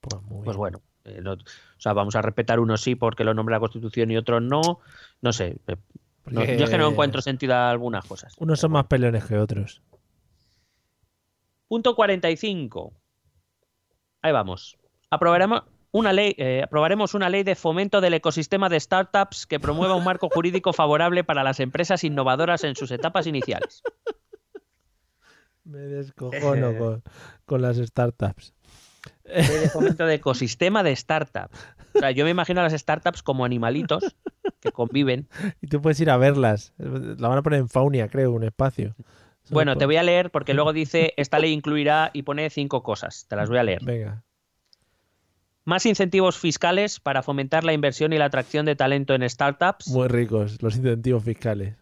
[0.00, 1.38] pues muy Pues bueno, eh, no- o
[1.78, 4.80] sea, vamos a respetar unos sí porque lo nombra la Constitución y otros no.
[5.20, 5.76] No sé, eh,
[6.26, 8.34] no- yo es que no encuentro sentido a algunas cosas.
[8.38, 9.82] Unos son más peleones que otros.
[11.68, 12.92] Punto 45.
[14.22, 14.76] Ahí vamos.
[15.10, 19.94] Aprobaremos una ley, eh, aprobaremos una ley de fomento del ecosistema de startups que promueva
[19.94, 23.82] un marco jurídico favorable para las empresas innovadoras en sus etapas iniciales.
[25.64, 27.02] Me descojono con,
[27.44, 28.54] con las startups.
[29.34, 31.56] De fomento de ecosistema de startups.
[31.94, 34.14] O sea, yo me imagino a las startups como animalitos
[34.60, 35.28] que conviven.
[35.60, 36.72] Y tú puedes ir a verlas.
[36.78, 38.94] La van a poner en Faunia, creo, un espacio.
[39.50, 43.26] Bueno, te voy a leer porque luego dice, esta ley incluirá y pone cinco cosas.
[43.28, 43.84] Te las voy a leer.
[43.84, 44.22] Venga.
[45.64, 49.88] Más incentivos fiscales para fomentar la inversión y la atracción de talento en startups.
[49.88, 51.76] Muy ricos los incentivos fiscales.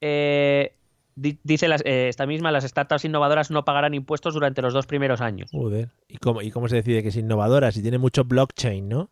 [0.00, 0.74] Eh,
[1.14, 5.20] dice las- eh, esta misma, las startups innovadoras no pagarán impuestos durante los dos primeros
[5.20, 5.50] años.
[5.52, 5.90] Joder.
[6.08, 7.72] ¿Y cómo, ¿Y cómo se decide que es innovadora?
[7.72, 9.10] Si tiene mucho blockchain, ¿no?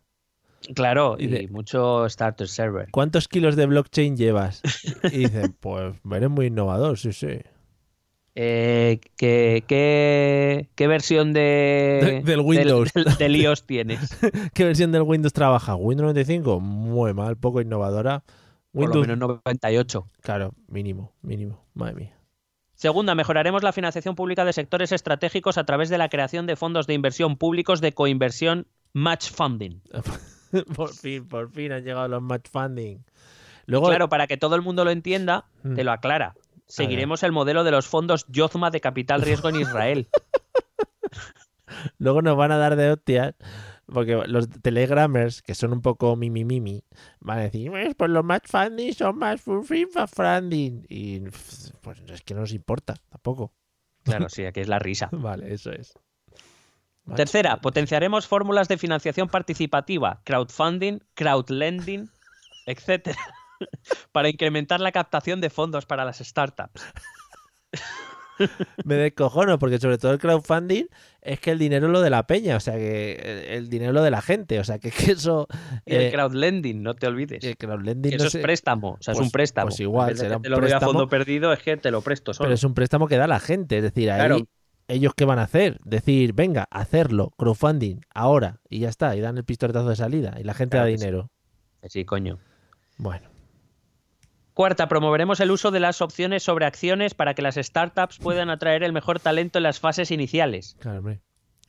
[0.75, 2.87] Claro, Y y, mucho starter server.
[2.91, 4.61] ¿Cuántos kilos de blockchain llevas?
[5.11, 7.39] Y dicen, pues eres muy innovador, sí, sí.
[8.33, 12.93] Eh, ¿qué, qué, qué versión de, De- del Windows.
[12.93, 14.17] del, del iOS tienes?
[14.53, 15.75] ¿Qué versión del Windows trabaja?
[15.75, 16.59] ¿Windows 95?
[16.61, 18.23] Muy mal, poco innovadora.
[18.73, 20.07] Por lo Windows, menos 98.
[20.21, 21.65] claro, mínimo, mínimo.
[21.73, 22.17] Madre mía.
[22.73, 26.87] Segunda, mejoraremos la financiación pública de sectores estratégicos a través de la creación de fondos
[26.87, 29.81] de inversión públicos de coinversión match funding.
[30.75, 33.03] por fin, por fin han llegado los match funding.
[33.67, 35.75] Luego, Claro, para que todo el mundo lo entienda, Mm.
[35.75, 36.33] te lo aclara.
[36.65, 40.07] Seguiremos el modelo de los fondos Yozma de capital riesgo en Israel.
[41.99, 43.35] Luego nos van a dar de hostias.
[43.93, 46.83] Porque los telegramers, que son un poco mimi mimi,
[47.19, 50.85] van a decir, pues, pues los match funding son más free funding.
[50.87, 51.19] Y
[51.81, 53.53] pues es que no nos importa tampoco.
[54.03, 55.09] Claro, sí, aquí es la risa.
[55.11, 55.93] Vale, eso es.
[57.15, 62.09] Tercera, potenciaremos fórmulas de financiación participativa, crowdfunding, crowdlending,
[62.65, 63.19] etcétera,
[64.11, 66.81] para incrementar la captación de fondos para las startups.
[68.85, 70.85] Me descojono, porque sobre todo el crowdfunding
[71.21, 73.95] es que el dinero es lo de la peña, o sea que el, dinero es
[73.95, 75.47] lo de la gente, o sea que, que eso...
[75.85, 77.43] Y el crowdlending, no te olvides.
[77.43, 79.67] El crowdlending eso no es sé- préstamo, o sea, Pues- es un préstamo.
[79.67, 81.91] pues igual, será que un te lo doy a préstamo, fondo perdido, es que te
[81.91, 82.45] lo presto solo.
[82.47, 84.37] Pero es un préstamo que da la gente, es decir, ahí Claro.
[84.87, 89.37] ellos qué van a hacer, decir, venga, hacerlo, crowdfunding, ahora, y ya está, y dan
[89.37, 91.03] el pistoletazo de salida, y la gente Claro da sí.
[91.03, 91.29] dinero.
[91.87, 92.39] Sí, coño.
[92.97, 93.29] Bueno,
[94.53, 98.83] Cuarta, promoveremos el uso de las opciones sobre acciones para que las startups puedan atraer
[98.83, 100.75] el mejor talento en las fases iniciales.
[100.79, 101.01] claro.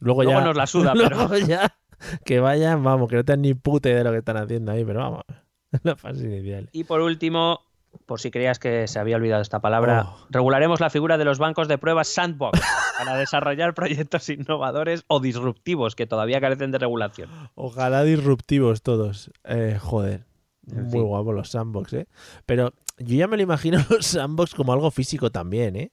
[0.01, 1.77] Luego, Luego ya, nos la suda, pero- luego ya
[2.25, 4.85] que vayan, vamos, que no tengan ni puta idea de lo que están haciendo ahí,
[4.85, 5.23] pero vamos,
[5.85, 6.69] la fase inicial.
[6.73, 7.61] Y por último,
[8.07, 10.27] por si creías que se había olvidado esta palabra, Oh.
[10.31, 12.59] regularemos la figura de los bancos de pruebas sandbox
[12.99, 17.31] para desarrollar proyectos innovadores o disruptivos que todavía carecen de regulación.
[17.55, 19.31] Ojalá disruptivos todos.
[19.45, 20.25] Eh, joder.
[20.71, 21.03] En Muy fin.
[21.03, 22.09] guapos los sandbox, ¿eh?
[22.47, 25.93] Pero yo ya me lo imagino los sandbox como algo físico también, ¿eh?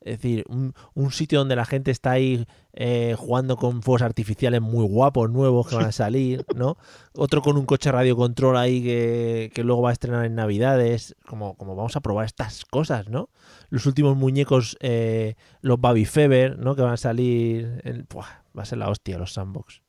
[0.00, 4.60] Es decir, un, un sitio donde la gente está ahí eh, jugando con fuegos artificiales
[4.60, 6.78] muy guapos, nuevos que van a salir, ¿no?
[7.14, 11.16] Otro con un coche radiocontrol ahí que, que luego va a estrenar en Navidades.
[11.26, 13.28] Como, como vamos a probar estas cosas, ¿no?
[13.70, 16.76] Los últimos muñecos, eh, los Baby Fever, ¿no?
[16.76, 17.82] Que van a salir.
[18.08, 19.82] Buah, va a ser la hostia los sandbox.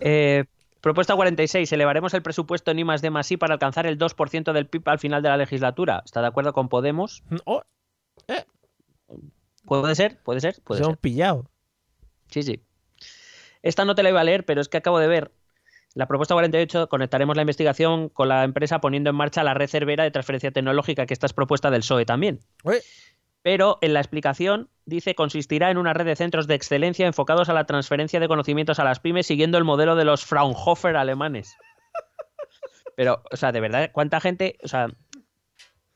[0.00, 0.44] Eh,
[0.80, 1.72] propuesta 46.
[1.72, 4.88] Elevaremos el presupuesto en I más D más I para alcanzar el 2% del PIB
[4.88, 6.02] al final de la legislatura.
[6.04, 7.22] ¿Está de acuerdo con Podemos?
[7.44, 7.62] Oh,
[9.64, 10.18] ¿Puede ser?
[10.22, 10.60] ¿Puede ser?
[10.64, 10.90] Puede se ser.
[10.90, 11.50] hemos pillado.
[12.30, 12.62] Sí, sí.
[13.62, 15.32] Esta no te la iba a leer, pero es que acabo de ver.
[15.94, 20.04] La propuesta 48, conectaremos la investigación con la empresa poniendo en marcha la red Cervera
[20.04, 22.40] de transferencia tecnológica, que esta es propuesta del PSOE también.
[23.48, 27.54] Pero en la explicación dice consistirá en una red de centros de excelencia enfocados a
[27.54, 31.56] la transferencia de conocimientos a las pymes siguiendo el modelo de los Fraunhofer alemanes.
[32.94, 34.88] Pero, o sea, de verdad, ¿cuánta gente, o sea,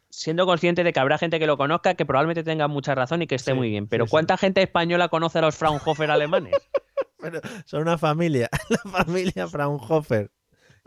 [0.09, 3.27] siendo consciente de que habrá gente que lo conozca, que probablemente tenga mucha razón y
[3.27, 4.11] que esté Sí, muy bien, pero sí, sí.
[4.13, 6.55] ¿cuánta gente española conoce a los Fraunhofer alemanes?
[7.21, 10.31] Pero son una familia, la familia Fraunhofer,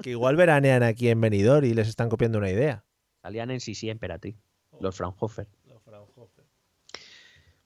[0.02, 2.84] que igual veranean aquí en Benidorm y les están copiando una idea.
[3.22, 4.36] Salían en sí siempre a ti,
[4.80, 5.48] los Fraunhofer.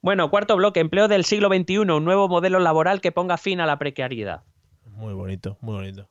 [0.02, 3.66] Bueno, cuarto bloque, empleo del siglo XXI, un nuevo modelo laboral que ponga fin a
[3.66, 4.44] la precariedad.
[4.86, 6.10] Muy bonito, muy bonito.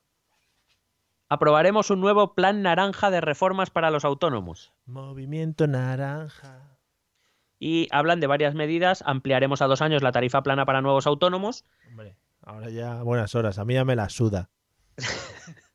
[1.27, 4.73] Aprobaremos un nuevo plan naranja de reformas para los autónomos.
[4.85, 6.77] Movimiento naranja.
[7.59, 9.03] Y hablan de varias medidas.
[9.05, 11.65] Ampliaremos a dos años la tarifa plana para nuevos autónomos.
[11.87, 13.59] Hombre, ahora ya buenas horas.
[13.59, 14.49] A mí ya me la suda.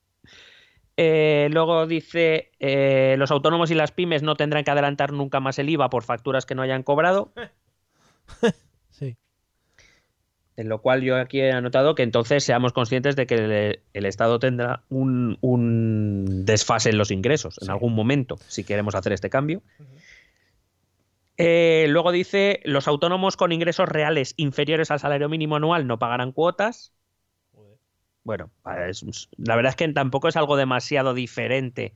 [0.97, 5.59] Eh, luego dice, eh, los autónomos y las pymes no tendrán que adelantar nunca más
[5.59, 7.33] el IVA por facturas que no hayan cobrado.
[8.91, 9.17] Sí.
[10.57, 14.07] En lo cual yo aquí he anotado que entonces seamos conscientes de que el, el
[14.07, 19.31] Estado tendrá un, un desfase en los ingresos en algún momento, si queremos hacer este
[19.31, 19.63] cambio.
[21.37, 26.31] Eh, luego dice, los autónomos con ingresos reales inferiores al salario mínimo anual no pagarán
[26.31, 26.93] cuotas.
[28.23, 28.51] Bueno,
[28.89, 31.95] es- la verdad es que tampoco es algo demasiado diferente.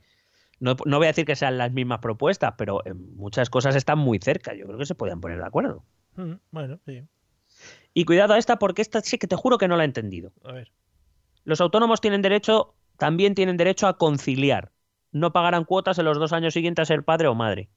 [0.59, 3.99] No, no voy a decir que sean las mismas propuestas, pero en muchas cosas están
[3.99, 4.55] muy cerca.
[4.55, 5.85] Yo creo que se podían poner de acuerdo.
[6.19, 7.03] Mm, Bueno, sí.
[7.93, 10.31] Y cuidado a esta porque esta sí que te juro que no la he entendido.
[10.43, 10.71] A ver.
[11.45, 14.71] Los autónomos tienen derecho, también tienen derecho a conciliar.
[15.11, 17.69] No pagarán cuotas en los dos años siguientes a ser padre o madre.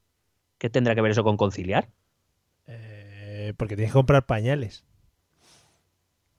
[0.57, 1.89] ¿Qué tendrá que ver eso con conciliar?
[2.67, 4.85] Eh, porque tienes que comprar pañales.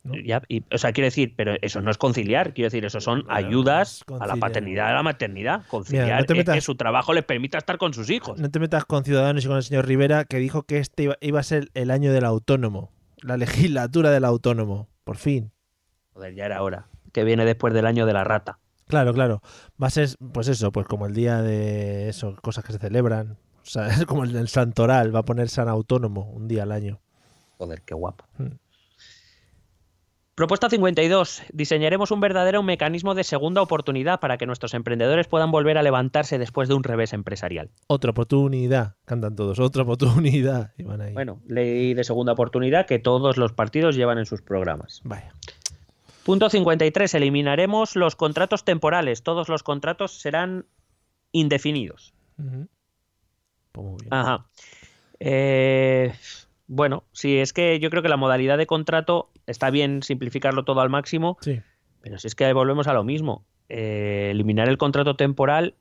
[0.04, 0.14] ¿No?
[0.22, 3.22] Ya, y- o sea, quiero decir, pero eso no es conciliar, quiero decir, eso son
[3.24, 5.62] Bueno, ayudas a la paternidad y a la maternidad.
[5.66, 8.38] Conciliar Mira, no te es metas- que su trabajo les permita estar con sus hijos.
[8.38, 11.16] No te metas con Ciudadanos y con el señor Rivera, que dijo que este iba,
[11.20, 12.92] iba a ser el año del autónomo.
[13.22, 14.88] La legislatura del autónomo.
[15.04, 15.52] Por fin.
[16.12, 16.86] Joder, ya era hora.
[17.12, 18.58] Que viene después del año de la rata.
[18.86, 19.40] Claro, claro.
[19.82, 23.38] Va a ser, pues eso, pues como el día de eso, cosas que se celebran.
[23.62, 26.72] O sea, es como el del Santoral, va a poner San Autónomo un día al
[26.72, 27.00] año.
[27.56, 28.26] Joder, qué guapo.
[28.36, 28.58] Hmm.
[30.34, 31.42] Propuesta 52.
[31.52, 36.38] Diseñaremos un verdadero mecanismo de segunda oportunidad para que nuestros emprendedores puedan volver a levantarse
[36.38, 37.70] después de un revés empresarial.
[37.86, 40.72] Otra oportunidad, cantan todos, otra oportunidad.
[40.76, 41.12] Y van ahí.
[41.12, 45.02] Bueno, ley de segunda oportunidad que todos los partidos llevan en sus programas.
[45.04, 45.32] Vaya.
[46.24, 47.14] Punto 53.
[47.14, 49.22] Eliminaremos los contratos temporales.
[49.22, 50.66] Todos los contratos serán
[51.30, 52.12] indefinidos.
[52.36, 54.12] Pues muy bien.
[54.12, 54.46] Ajá.
[55.20, 56.12] Eh,
[56.66, 60.80] bueno, sí, es que yo creo que la modalidad de contrato está bien simplificarlo todo
[60.80, 61.60] al máximo, Sí.
[62.00, 63.44] pero si es que volvemos a lo mismo.
[63.68, 65.74] Eh, eliminar el contrato temporal,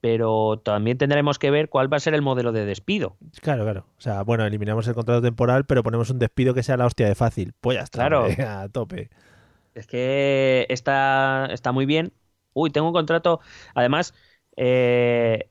[0.00, 3.16] pero también tendremos que ver cuál va a ser el modelo de despido.
[3.42, 3.86] Claro, claro.
[3.98, 7.08] O sea, bueno, eliminamos el contrato temporal, pero ponemos un despido que sea la hostia
[7.08, 7.54] de fácil.
[7.60, 7.98] Pues ya está.
[7.98, 8.26] Claro.
[8.46, 9.10] A tope.
[9.74, 12.12] Es que está, está muy bien.
[12.54, 13.40] Uy, tengo un contrato.
[13.74, 14.14] Además,
[14.56, 15.48] eh,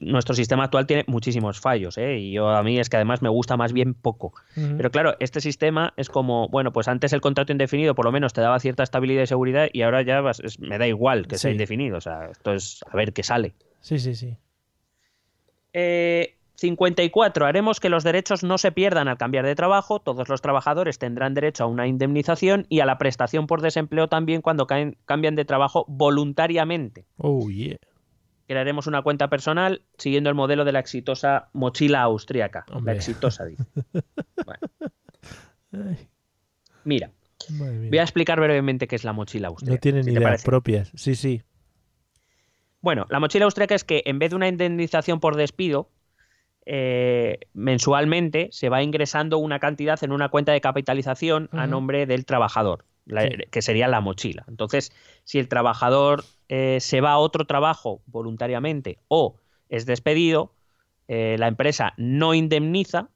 [0.00, 2.18] nuestro sistema actual tiene muchísimos fallos, ¿eh?
[2.18, 4.32] Y yo a mí es que además me gusta más bien poco.
[4.76, 8.32] Pero claro, este sistema es como, bueno, pues antes el contrato indefinido por lo menos
[8.32, 11.38] te daba cierta estabilidad y seguridad y ahora ya vas- es- me da igual que
[11.38, 11.98] sea indefinido.
[11.98, 13.52] O sea, esto es a ver qué sale.
[13.80, 14.36] Sí, sí, sí.
[15.72, 17.46] Eh, 54.
[17.46, 19.98] Haremos que los derechos no se pierdan al cambiar de trabajo.
[19.98, 24.42] Todos los trabajadores tendrán derecho a una indemnización y a la prestación por desempleo también
[24.42, 27.04] cuando caen- cambian de trabajo voluntariamente.
[27.16, 27.78] Oh, yeah.
[28.46, 32.64] Crearemos una cuenta personal siguiendo el modelo de la exitosa mochila austríaca.
[32.70, 32.94] Hombre.
[32.94, 33.64] La exitosa, dice.
[35.72, 35.96] Bueno,
[36.84, 37.10] mira,
[37.48, 39.74] voy a explicar brevemente qué es la mochila austríaca.
[39.74, 40.92] No tienen si ideas propias.
[40.94, 41.42] Sí, sí.
[42.82, 45.88] Bueno, la mochila austríaca es que en vez de una indemnización por despido,
[46.66, 52.24] eh, mensualmente se va ingresando una cantidad en una cuenta de capitalización a nombre del
[52.24, 53.30] trabajador, la- Sí.
[53.50, 54.44] que sería la mochila.
[54.48, 54.92] Entonces,
[55.24, 59.36] si el trabajador eh, se va a otro trabajo voluntariamente o
[59.68, 60.52] es despedido,
[61.08, 63.08] eh, la empresa no indemniza,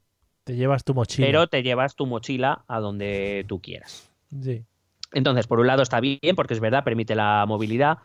[0.45, 1.27] Te llevas tu mochila.
[1.27, 4.11] pero te llevas tu mochila a donde tú quieras.
[4.43, 4.65] Sí.
[5.13, 7.99] Entonces, por un lado está bien, porque es verdad, permite la movilidad,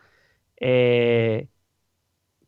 [0.57, 1.47] eh,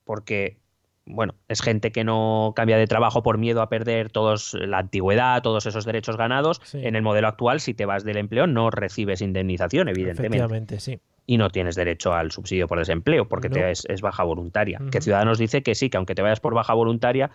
[0.03, 0.57] porque,
[1.05, 5.41] bueno, es gente que no cambia de trabajo por miedo a perder todos la antigüedad,
[5.41, 6.61] todos esos derechos ganados.
[6.63, 6.79] Sí.
[6.83, 10.99] En el modelo actual, si te vas del empleo, no recibes indemnización, evidentemente, Efectivamente, sí.
[11.25, 13.55] y no tienes derecho al subsidio por desempleo, porque No.
[13.55, 14.79] te es, es baja voluntaria.
[14.91, 17.31] Que Ciudadanos dice que sí, que aunque te vayas por baja voluntaria,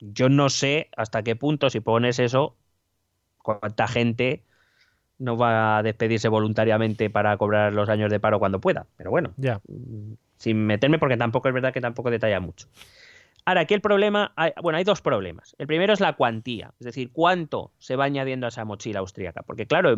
[0.00, 2.56] yo no sé hasta qué punto, si pones eso,
[3.38, 4.42] cuánta gente
[5.24, 8.86] no va a despedirse voluntariamente para cobrar los años de paro cuando pueda.
[8.96, 9.60] Pero bueno, Ya.
[9.68, 12.68] mm, sin meterme porque tampoco es verdad que tampoco detalla mucho.
[13.46, 15.54] Ahora, aquí el problema, hay- bueno, hay dos problemas.
[15.58, 19.42] El primero es la cuantía, es decir, cuánto se va añadiendo a esa mochila austríaca.
[19.42, 19.96] Porque claro,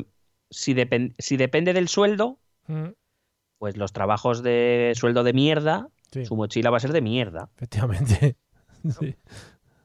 [0.50, 2.88] si, depen- si depende del sueldo, Mm,
[3.58, 6.24] pues los trabajos de sueldo de mierda, Sí.
[6.26, 7.48] su mochila va a ser de mierda.
[7.56, 8.36] Efectivamente.
[9.00, 9.16] Sí.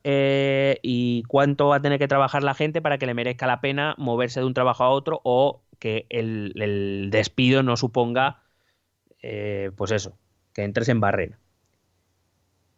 [0.03, 3.61] Eh, ¿Y cuánto va a tener que trabajar la gente para que le merezca la
[3.61, 8.41] pena moverse de un trabajo a otro o que el, el despido no suponga,
[9.21, 10.17] eh, pues eso,
[10.53, 11.37] que entres en barrera?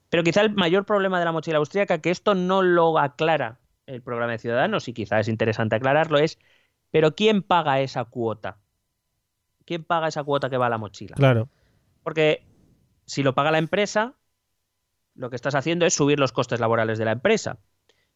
[0.09, 4.01] Pero quizá el mayor problema de la mochila austríaca, que esto no lo aclara el
[4.01, 6.39] programa de Ciudadanos, y quizá es interesante aclararlo, es,
[6.91, 8.57] pero ¿quién paga esa cuota?
[9.65, 11.15] ¿Quién paga esa cuota que va a la mochila?
[11.15, 11.49] Claro.
[12.03, 12.45] Porque
[13.05, 14.13] si lo paga la empresa,
[15.15, 17.59] lo que estás haciendo es subir los costes laborales de la empresa.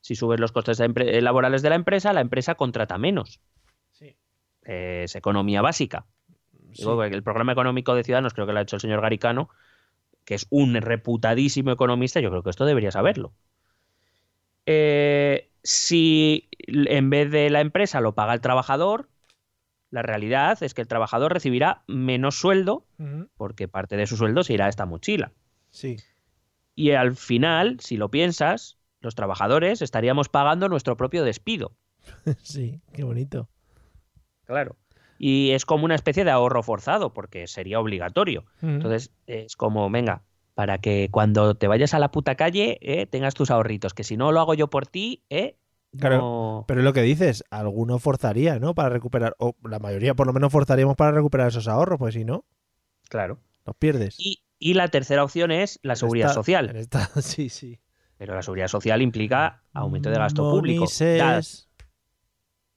[0.02, 3.42] Si subes los costes de eh, laborales de la empresa, la empresa contrata menos.
[3.92, 4.16] Sí.
[4.66, 6.06] Eh, es economía básica.
[6.74, 6.82] Sí.
[6.84, 9.50] Digo, porque el programa económico de Ciudadanos creo que lo ha hecho el señor Garicano,
[10.26, 13.34] que es un reputadísimo economista, yo creo que esto debería saberlo.
[14.66, 19.10] Eh, si en vez de la empresa lo paga el trabajador,
[19.90, 22.86] la realidad es que el trabajador recibirá menos sueldo
[23.38, 25.32] porque parte de su sueldo se irá a esta mochila.
[25.72, 25.98] Sí.
[26.78, 31.74] Y al final, si lo piensas, los trabajadores estaríamos pagando nuestro propio despido.
[32.44, 32.80] Sí.
[32.94, 33.50] Qué bonito.
[34.46, 34.76] Claro.
[35.18, 38.46] Y es como una especie de ahorro forzado, porque sería obligatorio.
[38.62, 38.68] Ujú.
[38.68, 40.22] Entonces, es como, venga,
[40.54, 44.16] para que cuando te vayas a la puta calle, eh, tengas tus ahorritos, que si
[44.16, 45.58] no lo hago yo por ti, eh,
[46.00, 48.76] Claro, no- Pero es lo que dices, alguno forzaría, ¿no?
[48.76, 52.24] Para recuperar, o la mayoría por lo menos forzaríamos para recuperar esos ahorros, pues si
[52.26, 52.46] no,
[53.10, 53.40] Claro.
[53.66, 54.16] los pierdes.
[54.20, 56.88] Y, y la tercera opción es la seguridad social.
[57.22, 57.80] sí, sí.
[58.18, 60.82] Pero la seguridad social implica aumento de gasto público.
[60.82, 61.20] Monises.
[61.20, 61.78] Da-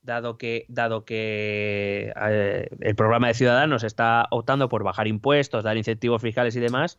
[0.02, 5.76] dado que, dado que eh, el programa de Ciudadanos está optando por bajar impuestos, dar
[5.76, 6.98] incentivos fiscales y demás,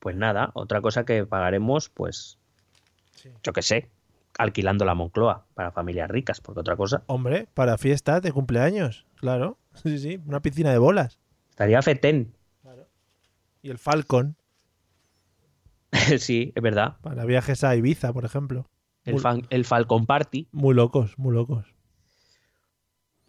[0.00, 2.38] pues nada, otra cosa que pagaremos, pues,
[3.14, 3.28] Sí.
[3.42, 3.90] yo qué sé,
[4.38, 9.58] alquilando la Moncloa para familias ricas, porque otra cosa Hombre, para fiestas de cumpleaños, claro.
[9.74, 11.18] Sí, sí, una piscina de bolas.
[11.50, 12.34] estaría fetén.
[13.62, 14.36] Y el Falcon,
[16.18, 16.96] sí, es verdad.
[17.02, 18.66] para viajes a Ibiza, por ejemplo.
[19.04, 20.48] El, Muy- fan- el Falcon Party.
[20.52, 21.74] Muy locos, muy locos.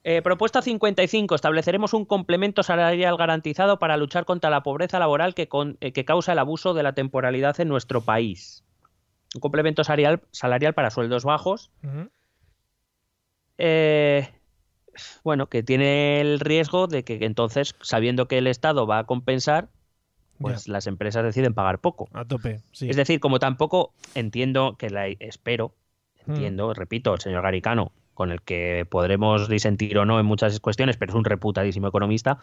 [0.04, 1.36] Eh, propuesta 55.
[1.36, 6.06] Estableceremos un complemento salarial garantizado para luchar contra la pobreza laboral que, con- eh, que
[6.06, 8.64] causa el abuso de la temporalidad en nuestro país.
[9.36, 11.72] Un complemento salarial, salarial para sueldos bajos.
[13.58, 14.28] Eh,
[15.24, 19.70] bueno, que tiene el riesgo de que entonces, sabiendo que el Estado va a compensar,
[20.42, 22.10] pues las empresas deciden pagar poco.
[22.14, 22.90] A tope, sí.
[22.90, 25.74] Es decir, como tampoco entiendo que la espero,
[26.26, 26.32] Mm.
[26.32, 30.98] entiendo, repito, el señor Garicano, con el que podremos disentir o no en muchas cuestiones,
[30.98, 32.40] pero es un reputadísimo economista,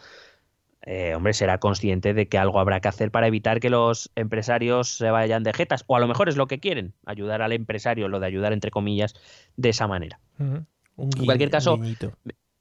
[0.81, 4.97] eh, hombre, será consciente de que algo habrá que hacer para evitar que los empresarios
[4.97, 8.07] se vayan de jetas, o a lo mejor es lo que quieren, ayudar al empresario,
[8.07, 9.13] lo de ayudar entre comillas,
[9.57, 10.19] de esa manera.
[10.39, 11.79] En cualquier caso.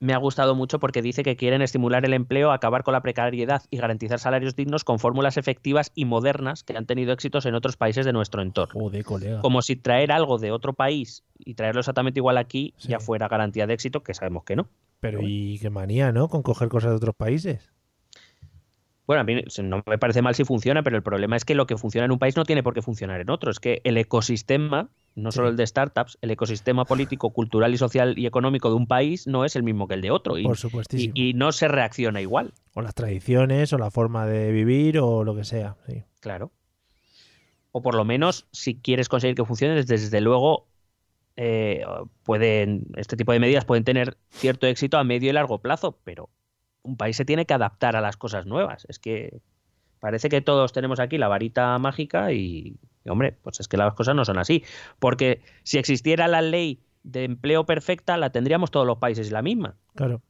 [0.00, 3.62] Me ha gustado mucho porque dice que quieren estimular el empleo, acabar con la precariedad
[3.68, 7.76] y garantizar salarios dignos con fórmulas efectivas y modernas que han tenido éxitos en otros
[7.76, 8.80] países de nuestro entorno.
[8.80, 9.40] Joder, colega.
[9.40, 12.88] Como si traer algo de otro país y traerlo exactamente igual aquí Sí.
[12.88, 14.68] ya fuera garantía de éxito, que sabemos que no.
[15.00, 16.28] Pero y qué manía, ¿no?
[16.28, 17.72] Con coger cosas de otros países.
[19.08, 21.66] Bueno, a mí no me parece mal si funciona, pero el problema es que lo
[21.66, 23.50] que funciona en un país no tiene por qué funcionar en otro.
[23.50, 28.18] Es que el ecosistema, no solo el de startups, el ecosistema político, cultural y social
[28.18, 30.36] y económico de un país no es el mismo que el de otro.
[30.36, 31.12] Y, Por y- supuestísimo.
[31.16, 32.52] y no se reacciona igual.
[32.74, 35.76] O las tradiciones, o la forma de vivir, o lo que sea.
[35.88, 36.04] Sí.
[36.20, 36.52] Claro.
[37.72, 40.68] O por lo menos, si quieres conseguir que funcione, desde luego
[41.36, 41.82] eh,
[42.24, 46.28] pueden, este tipo de medidas pueden tener cierto éxito a medio y largo plazo, pero
[46.82, 48.86] un país se tiene que adaptar a las cosas nuevas.
[48.88, 49.40] Es que
[50.00, 53.94] parece que todos tenemos aquí la varita mágica y, y, hombre, pues es que las
[53.94, 54.64] cosas no son así.
[54.98, 59.76] Porque si existiera la ley de empleo perfecta, la tendríamos todos los países la misma.
[59.94, 60.22] Claro.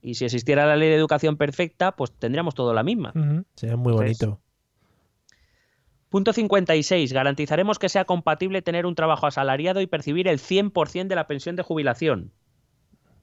[0.00, 3.12] Y si existiera la ley de educación perfecta, pues tendríamos todo la misma.
[3.14, 3.44] Ujú.
[3.54, 4.40] Sería muy Entonces, bonito.
[6.08, 7.12] Punto 56.
[7.12, 11.56] Garantizaremos que sea compatible tener un trabajo asalariado y percibir el 100% de la pensión
[11.56, 12.32] de jubilación.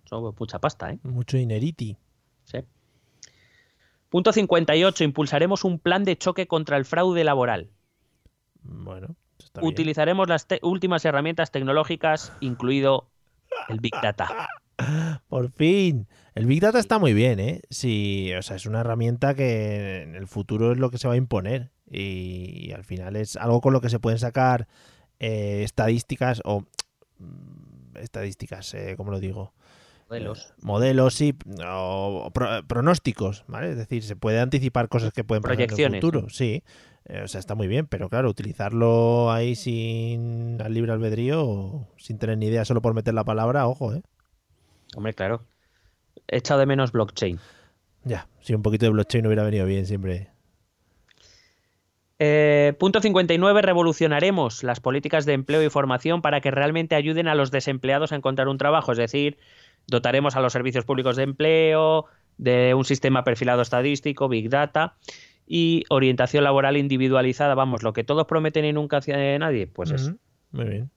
[0.05, 0.99] Eso es mucha pasta, ¿eh?
[1.03, 1.97] Mucho dineriti.
[2.46, 2.60] Sí.
[4.10, 5.04] Punto 58.
[5.04, 7.70] Impulsaremos un plan de choque contra el fraude laboral.
[8.62, 9.16] Bueno,
[9.54, 9.68] bien.
[9.68, 13.10] Utilizaremos las últimas herramientas tecnológicas, incluido
[13.70, 14.48] el Big Data.
[15.30, 16.08] Por fin.
[16.34, 17.62] El Big Data está muy bien, ¿eh?
[17.70, 21.14] Sí, o sea, es una herramienta que en el futuro es lo que se va
[21.14, 21.72] a imponer.
[21.89, 24.68] Y, al final es algo con lo que se pueden sacar
[25.20, 26.62] eh, estadísticas o
[27.20, 29.54] mm, estadísticas, eh, ¿cómo lo digo?
[30.20, 30.53] Modelos.
[30.61, 31.34] Modelos, sí,
[31.68, 33.72] o pro- pronósticos, ¿vale?
[33.72, 36.63] Es decir, se puede anticipar cosas que pueden pasar en el Proyecciones, futuro, sí.
[37.07, 42.18] Eh, o sea, está muy bien, pero claro, utilizarlo ahí sin al libre albedrío, sin
[42.18, 44.01] tener ni idea, solo por meter la palabra, ojo, ¿eh?
[44.95, 45.43] Hombre, claro.
[46.28, 47.39] He echado de menos blockchain.
[48.03, 50.30] Ya, si un poquito de blockchain hubiera venido bien siempre.
[52.18, 53.61] Eh, punto 59.
[53.61, 58.16] Revolucionaremos las políticas de empleo y formación para que realmente ayuden a los desempleados a
[58.16, 58.93] encontrar un trabajo.
[58.93, 59.38] Es decir,
[59.88, 62.06] dotaremos a los servicios públicos de empleo,
[62.38, 64.96] de un sistema perfilado estadístico, Big Data
[65.48, 67.56] y orientación laboral individualizada.
[67.56, 69.92] Vamos, lo que todos prometen y nunca hace nadie, pues.
[69.92, 70.18] Ujú,
[70.52, 70.92] Muy bien.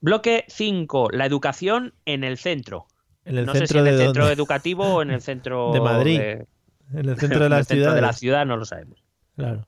[0.00, 1.08] Bloque 5.
[1.10, 2.86] La educación en el centro.
[3.24, 4.34] En el no centro sé si en de el centro dónde?
[4.34, 6.18] educativo o en el centro De Madrid.
[6.18, 6.46] de-
[6.94, 7.94] En el centro de en la el centro ciudad.
[7.94, 9.02] de la ciudad, no lo sabemos.
[9.36, 9.66] Claro.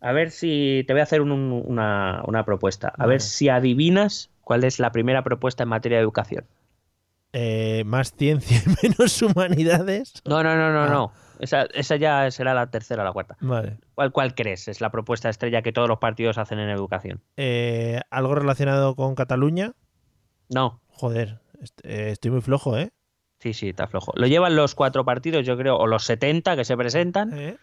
[0.00, 2.88] A ver si te voy a hacer un- una, una propuesta.
[2.88, 3.10] A Vale.
[3.10, 6.46] ver si adivinas cuál es la primera propuesta en materia de educación.
[7.32, 10.14] Eh, más ciencia y menos humanidades.
[10.24, 10.88] No, no, no, no, Ah.
[10.88, 11.12] no.
[11.40, 13.36] Esa, esa ya será la tercera o la cuarta.
[13.40, 13.78] Vale.
[13.96, 14.68] ¿Cuál, ¿Cuál crees?
[14.68, 17.20] Es la propuesta estrella que todos los partidos hacen en educación.
[17.36, 19.72] Eh, ¿Algo relacionado con Cataluña?
[20.48, 20.80] No.
[20.90, 21.40] Joder,
[21.82, 22.92] eh, estoy muy flojo, ¿eh?
[23.40, 24.12] Sí, sí, está flojo.
[24.14, 27.36] Lo llevan los cuatro partidos, yo creo, o los 70 que se presentan.
[27.36, 27.56] ¿Eh?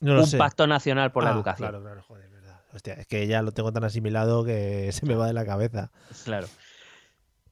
[0.00, 0.38] No lo un sé.
[0.38, 1.68] pacto nacional por la Ah, educación.
[1.70, 2.28] Claro, claro, joder.
[2.72, 5.90] Hostia, es que ya lo tengo tan asimilado que se me va de la cabeza.
[6.24, 6.46] Claro.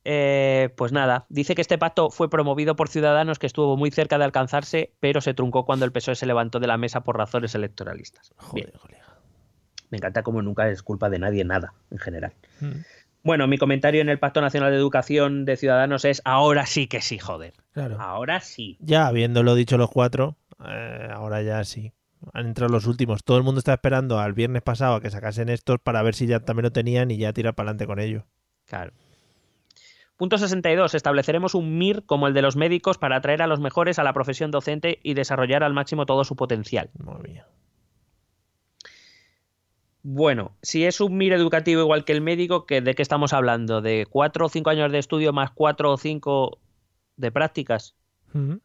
[0.05, 4.17] Eh, pues nada, dice que este pacto fue promovido por Ciudadanos que estuvo muy cerca
[4.17, 7.55] de alcanzarse, pero se truncó cuando el PSOE se levantó de la mesa por razones
[7.55, 8.33] electoralistas.
[8.39, 9.19] Joder, colega.
[9.91, 12.33] me encanta como nunca es culpa de nadie nada, en general.
[12.61, 12.81] Mm,
[13.23, 17.03] Bueno, mi comentario en el Pacto Nacional de Educación de Ciudadanos es ahora sí que
[17.03, 17.53] sí, joder.
[17.75, 18.01] Claro.
[18.01, 18.79] Ahora sí.
[18.81, 21.93] Ya habiéndolo dicho los cuatro, eh, ahora ya sí.
[22.33, 23.25] Han entrado los últimos.
[23.25, 26.27] Todo el mundo está esperando al viernes pasado a que sacasen estos para ver si
[26.27, 28.27] ya también lo tenían y ya tirar para adelante con ello.
[28.67, 28.93] Claro.
[30.17, 30.95] Punto 62.
[30.95, 34.13] Estableceremos un MIR como el de los médicos para atraer a los mejores a la
[34.13, 36.91] profesión docente y desarrollar al máximo todo su potencial.
[36.99, 37.47] Madre mía.
[40.03, 43.81] Bueno, si es un MIR educativo igual que el médico, ¿que ¿de qué estamos hablando?
[43.81, 46.59] ¿De cuatro o cinco años de estudio más cuatro o cinco
[47.17, 47.97] de prácticas?
[48.33, 48.57] Mm,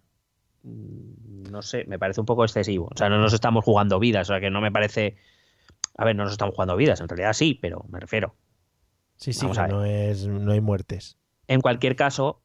[0.65, 2.89] No sé, me parece un poco excesivo.
[2.93, 5.15] O sea, no nos estamos jugando vidas, o sea que no me parece...
[5.97, 8.35] A ver, no nos estamos jugando vidas, en realidad sí, pero me refiero.
[9.15, 11.17] Sí, sí, que no, es, no hay muertes.
[11.47, 12.41] En cualquier caso,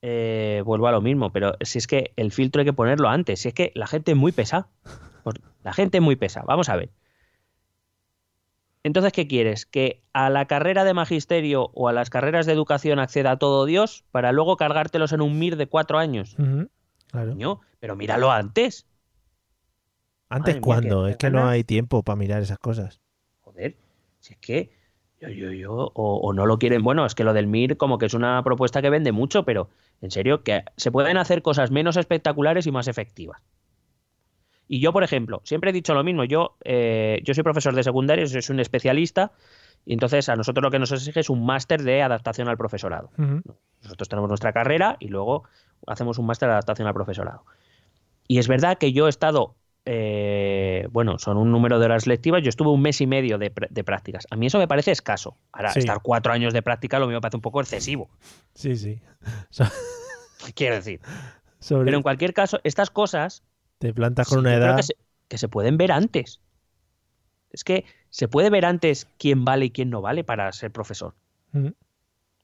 [0.00, 3.40] eh, vuelvo a lo mismo, pero si es que el filtro hay que ponerlo antes,
[3.40, 4.68] si es que la gente es muy pesada.
[5.24, 6.46] Por- La gente es muy pesada.
[6.48, 6.90] Vamos a ver.
[8.82, 9.66] Entonces, ¿qué quieres?
[9.66, 14.04] ¿Que a la carrera de magisterio o a las carreras de educación acceda todo Dios
[14.10, 16.34] para luego cargártelos en un MIR de cuatro años?
[17.10, 17.60] Claro.
[17.78, 18.86] Pero míralo antes.
[20.28, 21.08] ¿Antes Madre cuándo?
[21.08, 23.00] Es que no hay tiempo para mirar esas cosas.
[23.40, 23.76] Joder,
[24.20, 24.72] si es que
[25.20, 26.82] yo, yo, yo, o, o no lo quieren.
[26.82, 29.68] Bueno, es que lo del MIR como que es una propuesta que vende mucho, pero
[30.00, 33.42] en serio, que se pueden hacer cosas menos espectaculares y más efectivas.
[34.66, 36.24] Y yo, por ejemplo, siempre he dicho lo mismo.
[36.24, 39.32] Yo, eh, yo soy profesor de secundaria, soy un especialista,
[39.84, 43.10] y entonces a nosotros lo que nos exige es un máster de adaptación al profesorado.
[43.82, 45.44] Nosotros tenemos nuestra carrera y luego
[45.86, 47.44] hacemos un máster de adaptación al profesorado.
[48.28, 52.42] Y es verdad que yo he estado, eh, bueno, son un número de horas lectivas,
[52.42, 54.26] yo estuve un mes y medio de, pr- de prácticas.
[54.30, 55.36] A mí eso me parece escaso.
[55.52, 55.80] Ahora, Sí.
[55.80, 58.08] estar cuatro años de práctica lo mío me parece un poco excesivo,
[58.54, 59.00] Sí, sí.
[59.50, 59.64] So-
[60.54, 61.00] quiero decir.
[61.58, 63.42] Sobre, Pero en cualquier caso, estas cosas
[63.78, 64.76] te plantas sí, con una edad.
[64.76, 64.94] que se,
[65.28, 66.40] que se pueden ver antes.
[67.52, 71.14] Es que se puede ver antes quién vale y quién no vale para ser profesor.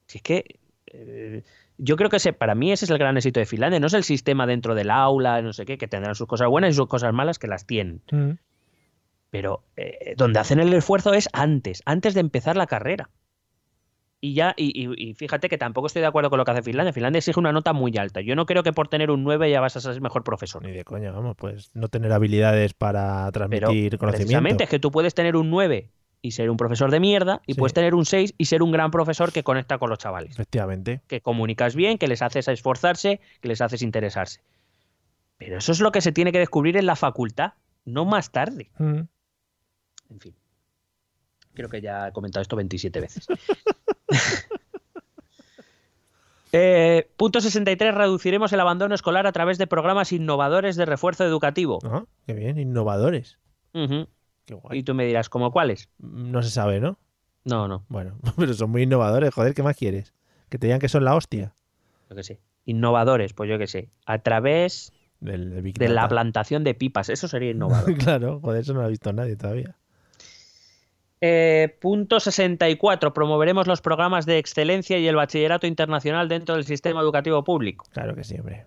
[0.07, 1.43] Si es que eh,
[1.77, 3.79] yo creo que ese, para mí ese es el gran éxito de Finlandia.
[3.79, 6.71] No es el sistema dentro del aula, no sé qué, que tendrán sus cosas buenas
[6.71, 8.01] y sus cosas malas que las tienen.
[8.11, 8.37] Ujú.
[9.29, 13.09] Pero eh, donde hacen el esfuerzo es antes, antes de empezar la carrera.
[14.19, 16.63] Y ya, y, y- y fíjate que tampoco estoy de acuerdo con lo que hace
[16.63, 16.91] Finlandia.
[16.91, 18.21] Finlandia exige una nota muy alta.
[18.21, 20.63] Yo no creo que por tener un 9 ya vas a ser mejor profesor.
[20.63, 24.07] Ni de coña, vamos, pues no tener habilidades para Pero transmitir conocimiento.
[24.09, 27.53] precisamente es que tú puedes tener un 9 y ser un profesor de mierda, y
[27.53, 27.59] Sí.
[27.59, 30.31] puedes tener un 6 y ser un gran profesor que conecta con los chavales.
[30.31, 31.01] Efectivamente.
[31.07, 34.41] que comunicas bien, que les haces esforzarse, que les haces interesarse.
[35.37, 37.53] Pero eso es lo que se tiene que descubrir en la facultad,
[37.85, 38.71] no más tarde.
[38.79, 39.07] Ujú.
[40.09, 40.35] En fin.
[41.53, 43.27] Creo que ya he comentado esto 27 veces.
[46.53, 47.93] Eh, punto 63.
[47.93, 51.79] Reduciremos el abandono escolar a través de programas innovadores de refuerzo educativo.
[51.83, 53.37] Ah, qué bien, innovadores.
[54.47, 54.79] Qué guay.
[54.79, 55.89] Y tú me dirás, ¿cómo cuáles?
[55.99, 56.97] No se sabe, ¿no?
[57.43, 60.15] No, no, Bueno, pero son muy innovadores, joder, ¿qué más quieres?
[60.49, 61.53] Que te digan que son la hostia
[62.09, 62.39] yo qué sé.
[62.65, 63.89] Innovadores, pues yo qué sé.
[64.05, 67.09] A través del, de la plantación de pipas.
[67.09, 67.93] Eso sería innovador.
[67.97, 69.75] claro, joder, eso no lo ha visto nadie todavía.
[71.19, 73.13] Eh, punto 64.
[73.13, 77.85] Promoveremos los programas de excelencia y el bachillerato internacional dentro del sistema educativo público.
[77.91, 78.65] Claro que sí, hombre.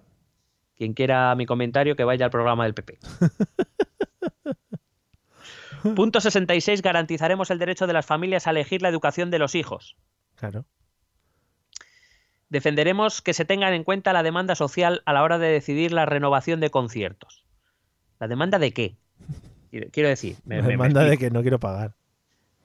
[0.77, 2.99] Quien quiera mi comentario, que vaya al programa del PP.
[5.97, 6.83] punto 66.
[6.83, 9.97] Garantizaremos el derecho de las familias a elegir la educación de los hijos.
[10.37, 10.65] Claro.
[12.49, 16.05] Defenderemos que se tengan en cuenta la demanda social a la hora de decidir la
[16.07, 17.45] renovación de conciertos.
[18.19, 18.97] ¿La demanda de qué?
[19.93, 21.95] Quiero decir, me, Me, me- me manda de que no quiero pagar.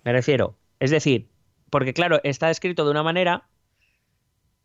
[0.04, 1.30] Me refiero, es decir,
[1.70, 3.48] porque claro, está escrito de una manera,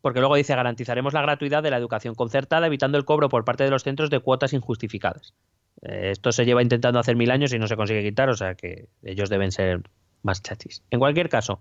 [0.00, 3.64] porque luego dice garantizaremos la gratuidad de la educación concertada, evitando el cobro por parte
[3.64, 5.34] de los centros de cuotas injustificadas.
[5.82, 8.54] Eh, esto se lleva intentando hacer mil años y no se consigue quitar, o sea
[8.54, 9.82] que ellos deben ser
[10.22, 10.82] más chachis.
[10.90, 11.60] En cualquier caso,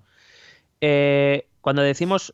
[0.81, 2.33] eh, cuando decimos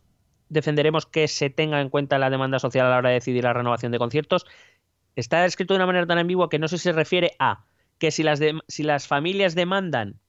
[0.49, 3.53] defenderemos que se tenga en cuenta la demanda social a la hora de decidir la
[3.53, 4.45] renovación de conciertos,
[5.15, 7.65] está escrito de una manera tan ambigua que no sé si se refiere a
[7.97, 10.19] que si las, de- si las familias demandan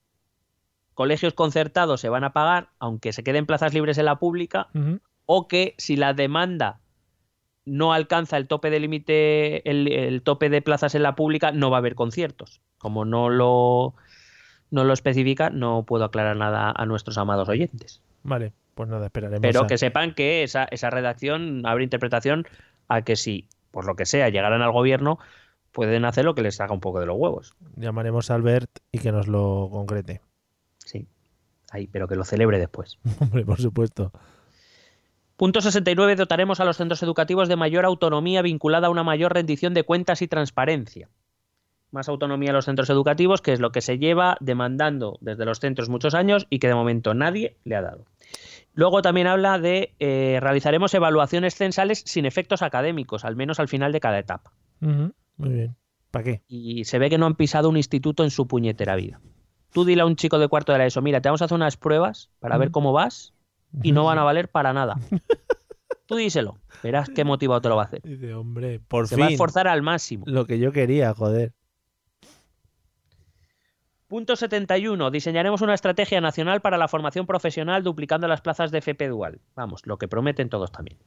[0.94, 4.68] colegios concertados se van a pagar, aunque se queden plazas libres en la pública,
[5.26, 6.80] o que si la demanda
[7.67, 11.71] no alcanza el tope de límite, el, el tope de plazas en la pública, no
[11.71, 12.61] va a haber conciertos.
[12.79, 13.95] Como no lo,
[14.71, 18.03] no lo especifica, no puedo aclarar nada a nuestros amados oyentes.
[18.23, 19.41] Vale, pues nada, esperaremos.
[19.43, 22.47] Pero a- que sepan que esa, esa redacción abre interpretación
[22.89, 25.19] a que si, por lo que sea, llegaran al gobierno,
[25.73, 27.55] pueden hacer lo que les haga un poco de los huevos.
[27.77, 30.21] Llamaremos a Albert y que nos lo concrete.
[30.79, 31.07] Sí.
[31.73, 32.99] Ahí, pero que lo celebre después.
[33.21, 34.12] Hombre, por supuesto.
[35.37, 36.16] Punto 69.
[36.16, 40.22] Dotaremos a los centros educativos de mayor autonomía vinculada a una mayor rendición de cuentas
[40.22, 41.11] y transparencia.
[41.91, 45.61] Más autonomía a los centros educativos, que es lo que se lleva demandando desde los
[45.61, 48.07] centros muchos años y que de momento nadie le ha dado.
[48.72, 53.93] Luego también habla de eh, realizaremos evaluaciones censales sin efectos académicos, al menos al final
[53.93, 54.53] de cada etapa.
[54.80, 55.76] Ujú, Muy bien.
[56.11, 56.43] ¿Para qué?
[56.49, 59.20] Y se ve que no han pisado un instituto en su puñetera vida.
[59.72, 61.57] Tú dile a un chico de cuarto de la ESO, mira, te vamos a hacer
[61.57, 63.34] unas pruebas para ver cómo vas
[63.83, 64.97] y no van a valer para nada.
[66.07, 68.03] Tú díselo, verás qué motivado te lo va a hacer.
[68.03, 70.25] Dice, hombre, por Se va a esforzar al máximo.
[70.27, 71.53] Lo que yo quería, joder.
[74.07, 75.11] Punto 71.
[75.11, 79.41] Diseñaremos una estrategia nacional para la formación profesional duplicando las plazas de FP dual.
[79.57, 80.99] Vamos, lo que prometen todos también.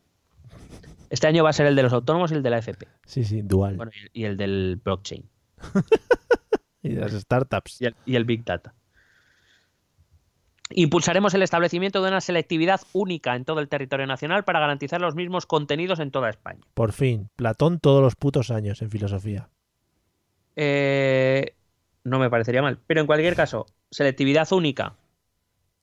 [1.10, 2.88] Este año va a ser el de los autónomos y el de la FP.
[3.05, 3.78] Sí, sí, dual.
[3.78, 5.24] Bueno, y y el del blockchain.
[6.84, 7.82] y de las startups.
[7.82, 8.76] y el, y el Big Data.
[10.72, 15.15] Impulsaremos el establecimiento de una selectividad única en todo el territorio nacional para garantizar los
[15.15, 16.61] mismos contenidos en toda España.
[16.76, 17.30] Por fin.
[17.36, 19.49] Platón todos los putos años en filosofía.
[20.55, 21.55] Eh,
[22.03, 22.80] no me parecería mal.
[22.86, 24.95] Pero en cualquier caso, selectividad única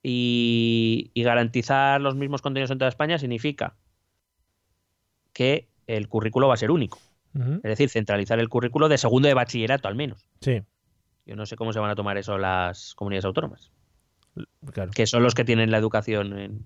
[0.01, 3.75] y, y garantizar los mismos contenidos en toda España significa
[5.33, 6.99] que el currículo va a ser único.
[7.35, 10.27] Es decir, centralizar el currículo de segundo de bachillerato al menos.
[10.41, 10.63] Sí,
[11.25, 13.71] Yo no sé cómo se van a tomar eso las comunidades autónomas,
[14.73, 14.91] claro.
[14.93, 16.65] que son los que tienen la educación en-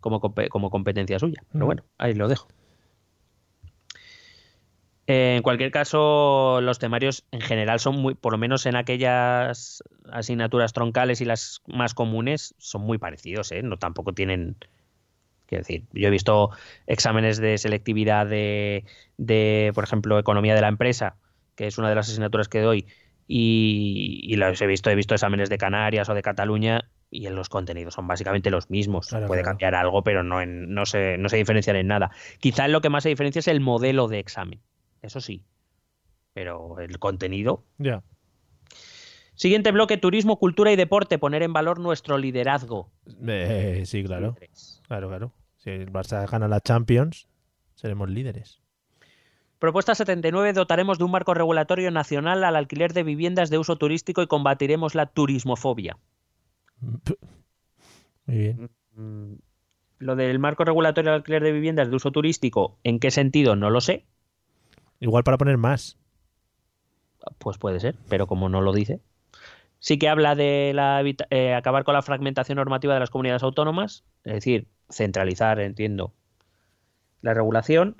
[0.00, 1.42] como, compe- como competencia suya.
[1.52, 1.66] Pero Ujú.
[1.66, 2.48] bueno, ahí lo dejo.
[5.06, 10.72] En cualquier caso, los temarios en general son muy, por lo menos en aquellas asignaturas
[10.72, 13.62] troncales y las más comunes, son muy parecidos, ¿eh?
[13.62, 14.56] No tampoco tienen.
[15.46, 16.50] Quiero decir, yo he visto
[16.86, 18.86] exámenes de selectividad de,
[19.18, 21.16] de, por ejemplo, economía de la empresa,
[21.54, 22.86] que es una de las asignaturas que doy,
[23.26, 27.36] y, y los he visto, he visto exámenes de Canarias o de Cataluña, y en
[27.36, 29.06] los contenidos son básicamente los mismos.
[29.08, 29.52] Claro, Puede claro.
[29.52, 32.10] cambiar algo, pero no, en- no, se, no se diferencian en nada.
[32.40, 34.60] Quizá lo que más se diferencia es el modelo de examen.
[35.00, 35.42] Eso sí.
[36.32, 37.64] Pero el contenido.
[37.78, 38.02] Ya.
[39.36, 41.18] Siguiente bloque: turismo, cultura y deporte.
[41.18, 42.90] Poner en valor nuestro liderazgo.
[43.26, 44.36] Eh, sí, claro.
[44.88, 45.32] Claro, claro.
[45.58, 47.28] Si el Barça gana la Champions,
[47.76, 48.60] seremos líderes.
[49.58, 50.52] Propuesta 79.
[50.52, 54.94] Dotaremos de un marco regulatorio nacional al alquiler de viviendas de uso turístico y combatiremos
[54.94, 55.96] la turismofobia.
[58.26, 58.70] Muy bien.
[58.94, 59.34] Mm,
[59.98, 63.56] Lo del marco regulatorio al alquiler de viviendas de uso turístico, ¿en qué sentido?
[63.56, 64.04] No lo sé.
[65.00, 65.98] Igual para poner más.
[67.38, 69.00] Pues puede ser, pero como no lo dice.
[69.78, 74.04] Sí que habla de la eh, acabar con la fragmentación normativa de las comunidades autónomas,
[74.24, 76.14] es decir, centralizar, entiendo,
[77.20, 77.96] la regulación.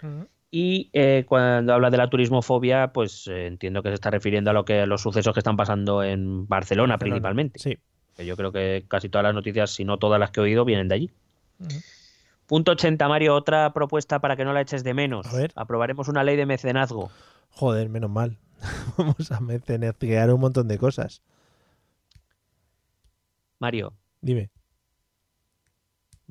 [0.57, 4.53] Y eh, cuando habla de la turismofobia, pues eh, entiendo que se está refiriendo a
[4.53, 6.99] lo que a los sucesos que están pasando en Barcelona, Barcelona.
[6.99, 7.59] principalmente.
[7.59, 7.77] Sí.
[8.17, 10.65] Que yo creo que casi todas las noticias, si no todas las que he oído,
[10.65, 11.11] vienen de allí.
[12.47, 15.27] Punto 80, Mario, otra propuesta para que no la eches de menos.
[15.27, 15.51] A ver.
[15.57, 17.11] Aprobaremos una ley de mecenazgo.
[17.51, 18.39] Joder, menos mal.
[18.97, 21.21] Vamos a mecenear un montón de cosas.
[23.59, 24.51] Mario, Dime.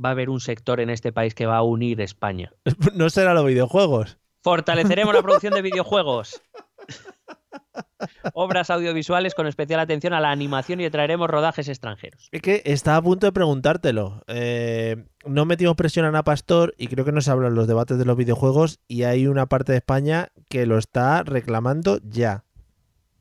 [0.04, 2.52] Va a haber un sector en este país que va a unir España.
[2.94, 4.18] No será los videojuegos.
[4.42, 6.42] Fortaleceremos la producción de videojuegos.
[8.34, 12.28] Obras audiovisuales con especial atención a la animación y traeremos rodajes extranjeros.
[12.32, 14.24] Es que estaba a punto de preguntártelo.
[14.28, 17.98] Eh, no metimos presión a Ana Pastor y creo que no se hablan los debates
[17.98, 22.44] de los videojuegos y hay una parte de España que lo está reclamando ya.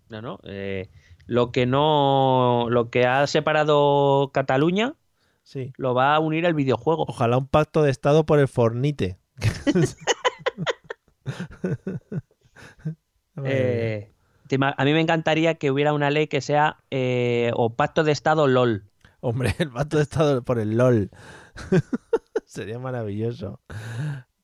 [0.09, 0.39] No, no.
[0.45, 0.91] eh,
[1.27, 2.66] lo que no.
[2.68, 4.95] Lo que ha separado Cataluña
[5.43, 5.72] Sí.
[5.76, 7.05] lo va a unir el videojuego.
[7.09, 9.18] Ojalá un pacto de Estado por el Fornite.
[13.45, 14.12] Eh,
[14.61, 18.47] a mí me encantaría que hubiera una ley que sea eh, o pacto de Estado
[18.47, 18.90] LOL.
[19.20, 21.11] Hombre, el pacto de Estado por el LOL.
[22.45, 23.61] Sería maravilloso.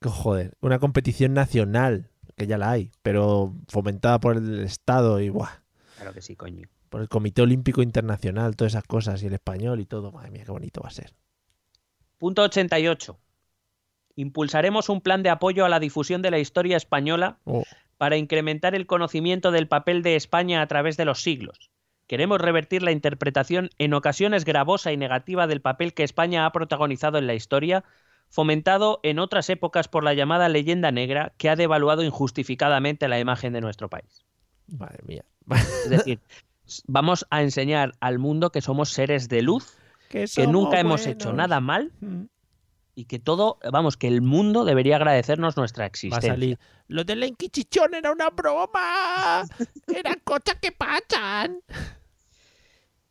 [0.03, 5.63] Joder, una competición nacional, que ya la hay, pero fomentada por el Estado y buah,
[5.97, 6.69] Claro que sí, coño.
[6.89, 10.13] Por el Comité Olímpico Internacional, todas esas cosas, y el español y todo.
[10.13, 11.13] Madre mía, qué bonito va a ser.
[12.19, 13.19] Punto 88.
[14.17, 17.63] Impulsaremos un plan de apoyo a la difusión de la historia española Oh,
[17.99, 21.71] para incrementar el conocimiento del papel de España a través de los siglos.
[22.07, 27.19] Queremos revertir la interpretación en ocasiones gravosa y negativa del papel que España ha protagonizado
[27.19, 27.85] en la historia,
[28.31, 33.53] fomentado en otras épocas por la llamada leyenda negra que ha devaluado injustificadamente la imagen
[33.53, 34.25] de nuestro país.
[34.69, 35.25] madre mía.
[35.85, 36.21] Es decir,
[36.87, 39.77] vamos a enseñar al mundo que somos seres de luz,
[40.09, 42.25] que nunca hemos hecho nada mal Mm.
[42.95, 46.33] y que todo, vamos, que el mundo debería agradecernos nuestra Va a existencia.
[46.33, 46.59] salir.
[46.89, 49.45] Lo del enquichichón era una broma.
[49.87, 51.61] Eran cosas que pasan.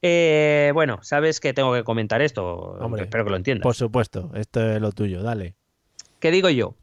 [0.01, 2.45] Eh, bueno, sabes que tengo que comentar esto.
[2.79, 3.63] Hombre, espero que lo entiendas.
[3.63, 5.55] Por supuesto, esto es lo tuyo, dale.
[6.19, 6.75] ¿Qué digo yo?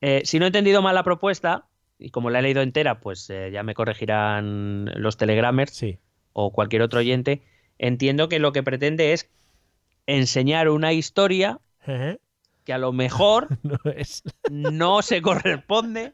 [0.00, 1.66] Eh, si no he entendido mal la propuesta,
[1.98, 5.98] y como la he leído entera, pues eh, ya me corregirán los telegramers Sí.
[6.32, 7.42] o cualquier otro oyente.
[7.78, 9.30] Entiendo que lo que pretende es
[10.06, 11.60] enseñar una historia
[12.64, 14.22] que a lo mejor No es.
[14.50, 16.12] no se corresponde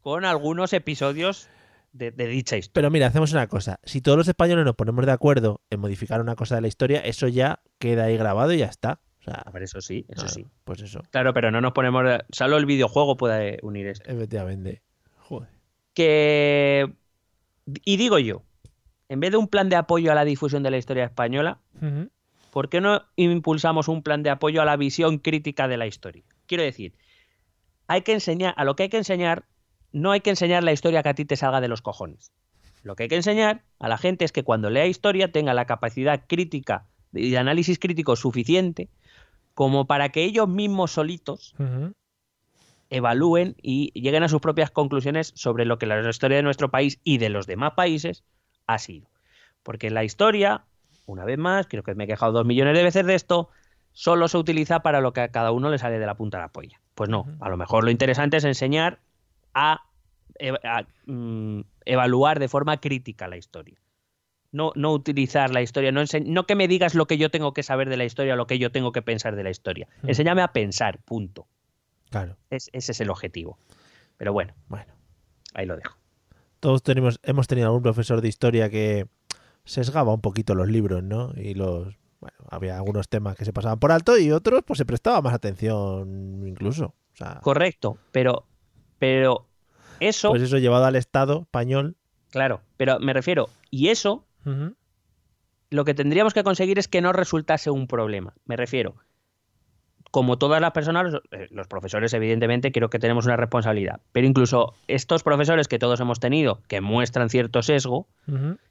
[0.00, 1.48] con algunos episodios
[1.92, 2.74] de, de dicha historia.
[2.74, 3.80] Pero mira, hacemos una cosa.
[3.84, 7.00] Si todos los españoles nos ponemos de acuerdo en modificar una cosa de la historia,
[7.00, 9.00] eso ya queda ahí grabado y ya está.
[9.26, 10.46] O sea, A ver, eso sí, eso ah, sí.
[10.64, 12.04] Pues eso, Claro, pero no nos ponemos.
[12.30, 14.10] Solo el videojuego puede unir esto.
[14.10, 14.82] efectivamente.
[15.18, 15.48] Joder.
[15.94, 16.92] Que.
[17.84, 18.42] Y digo yo,
[19.08, 21.60] en vez de un plan de apoyo a la difusión de la historia española.
[22.54, 26.22] ¿por qué no impulsamos un plan de apoyo a la visión crítica de la historia?
[26.46, 26.94] Quiero decir,
[27.88, 29.44] hay que enseñar, a lo que hay que enseñar,
[29.90, 32.30] no hay que enseñar la historia que a ti te salga de los cojones.
[32.84, 35.64] Lo que hay que enseñar a la gente es que cuando lea historia tenga la
[35.64, 38.88] capacidad crítica y de análisis crítico suficiente
[39.54, 41.54] como para que ellos mismos solitos
[42.90, 47.00] evalúen y lleguen a sus propias conclusiones sobre lo que la historia de nuestro país
[47.04, 48.24] y de los demás países
[48.66, 49.08] ha sido.
[49.62, 50.64] Porque la historia,
[51.06, 53.48] una vez más, creo que me he quejado dos millones de veces de esto,
[53.92, 56.44] solo se utiliza para lo que a cada uno le sale de la punta de
[56.44, 56.80] la polla.
[56.94, 59.00] Pues no, a lo mejor lo interesante es enseñar
[59.54, 59.82] a,
[60.64, 63.78] a, mm, evaluar de forma crítica la historia.
[64.54, 67.64] No, no utilizar la historia, no, no que me digas lo que yo tengo que
[67.64, 69.88] saber de la historia, lo que yo tengo que pensar de la historia.
[70.02, 70.10] Hmm.
[70.10, 71.48] Enséñame a pensar, punto.
[72.10, 73.58] Claro, Es- ese es el objetivo.
[74.16, 74.92] Pero bueno, bueno.
[75.54, 75.96] ahí lo dejo.
[76.60, 79.06] Todos tenemos, hemos tenido algún profesor de historia que
[79.64, 81.32] sesgaba un poquito los libros, ¿no?
[81.36, 81.96] Y los.
[82.20, 85.34] Bueno, había algunos temas que se pasaban por alto y otros, pues se prestaba más
[85.34, 86.94] atención incluso.
[87.12, 88.46] O sea, Correcto, pero,
[88.98, 89.46] pero
[90.00, 91.96] eso, pues eso llevado al Estado español.
[92.30, 94.24] claro, pero me refiero, y eso
[95.70, 98.34] Lo que tendríamos que conseguir es que no resultase un problema.
[98.44, 98.94] Me refiero,
[100.10, 104.26] como todas las personas, los, eh, los profesores evidentemente creo que tenemos una responsabilidad, pero
[104.26, 108.06] incluso estos profesores que todos hemos tenido, que muestran cierto sesgo,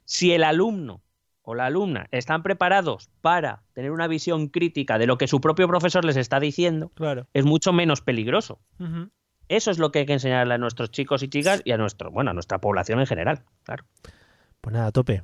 [0.04, 1.02] si el alumno
[1.42, 5.68] o la alumna están preparados para tener una visión crítica de lo que su propio
[5.68, 7.26] profesor les está diciendo, Claro.
[7.34, 8.60] es mucho menos peligroso.
[9.48, 12.10] Eso es lo que hay que enseñarle a nuestros chicos y chicas y a nuestro,
[12.10, 13.84] bueno, a nuestra población en general, claro.
[14.62, 15.22] Pues nada, a tope.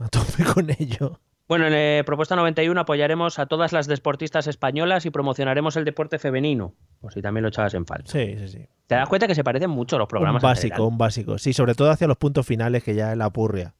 [0.00, 1.20] A tope con ello.
[1.46, 6.18] Bueno, en eh, propuesta 91 apoyaremos a todas las deportistas españolas y promocionaremos el deporte
[6.18, 8.10] femenino, por si también lo echabas en falta.
[8.10, 8.66] Sí, sí, sí.
[8.86, 10.42] ¿Te das cuenta que se parecen mucho los programas?
[10.42, 11.38] un básico, un básico.
[11.38, 13.74] Sí, sobre todo hacia los puntos finales que ya es la purria.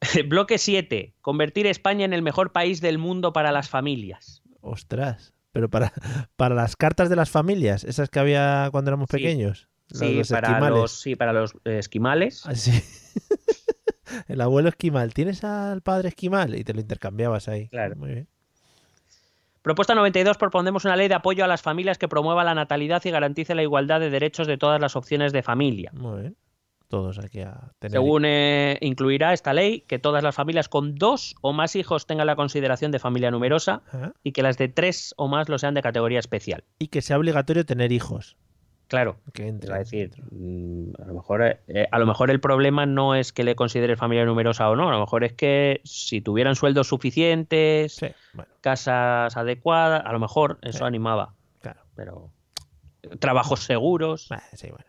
[0.28, 1.14] Bloque 7.
[1.20, 4.42] Convertir España en el mejor país del mundo para las familias.
[4.60, 5.34] Ostras.
[5.52, 5.92] Pero para,
[6.36, 9.18] para las cartas de las familias, esas que había cuando éramos Sí.
[9.18, 9.68] pequeños.
[9.92, 12.44] Sí, los para los, sí, para los eh, esquimales.
[12.44, 12.72] Ah, sí.
[14.28, 15.14] El abuelo esquimal.
[15.14, 16.54] ¿Tienes al padre esquimal?
[16.54, 17.68] Y te lo intercambiabas ahí.
[17.68, 17.96] Claro.
[17.96, 18.28] Muy bien.
[19.64, 20.36] Propuesta 92.
[20.36, 23.62] Proponemos una ley de apoyo a las familias que promueva la natalidad y garantice la
[23.62, 25.90] igualdad de derechos de todas las opciones de familia.
[25.94, 26.36] Muy bien.
[26.88, 27.92] Todos aquí a tener.
[27.92, 32.26] Según eh, incluirá esta ley que todas las familias con dos o más hijos tengan
[32.26, 33.80] la consideración de familia numerosa
[34.22, 36.64] y que las de tres o más lo sean de categoría especial.
[36.78, 38.36] Y que sea obligatorio tener hijos.
[38.94, 39.72] Claro, Que entre.
[39.74, 43.42] a decir, mm, a lo mejor eh, a lo mejor el problema no es que
[43.42, 47.96] le considere familia numerosa o no, a lo mejor es que si tuvieran sueldos suficientes,
[47.96, 50.84] Sí, bueno, casas adecuadas, a lo mejor eso Sí.
[50.84, 51.80] animaba, claro.
[51.96, 52.30] pero
[53.18, 54.84] trabajos seguros, Ah, sí, bueno.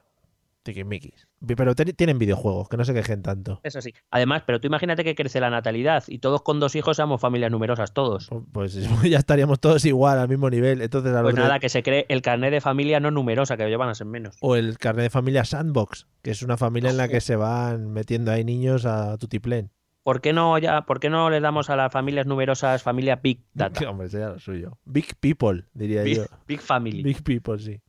[0.65, 1.27] Tiquismiquis.
[1.55, 3.61] Pero tienen videojuegos, que no se quejen tanto.
[3.63, 3.93] eso sí.
[4.09, 7.51] Además, pero tú imagínate que crece la natalidad y todos con dos hijos seamos familias
[7.51, 8.29] numerosas todos.
[8.51, 8.73] Pues
[9.09, 10.81] ya estaríamos todos igual, al mismo nivel.
[10.81, 13.67] Entonces, a Pues de- nada, que se cree el carnet de familia no numerosa, que
[13.69, 14.37] llevan a ser menos.
[14.41, 17.91] O el carnet de familia Sandbox, que es una familia en la que se van
[17.93, 19.69] metiendo ahí niños a tutiplén.
[20.01, 23.43] ¿Por qué no ya, por qué no le damos a las familias numerosas familia Big
[23.53, 23.87] Data?
[23.89, 24.79] Hombre, sería lo suyo.
[24.85, 26.25] Big People, diría Big, yo.
[26.47, 27.03] Big Family.
[27.03, 27.79] Big People, sí.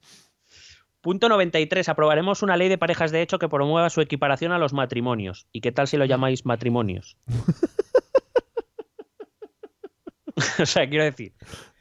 [1.06, 1.88] Punto 93.
[1.88, 5.46] Aprobaremos una ley de parejas de hecho que promueva su equiparación a los matrimonios.
[5.52, 7.16] ¿Y qué tal si lo llamáis matrimonios?
[10.60, 11.32] o sea, quiero decir,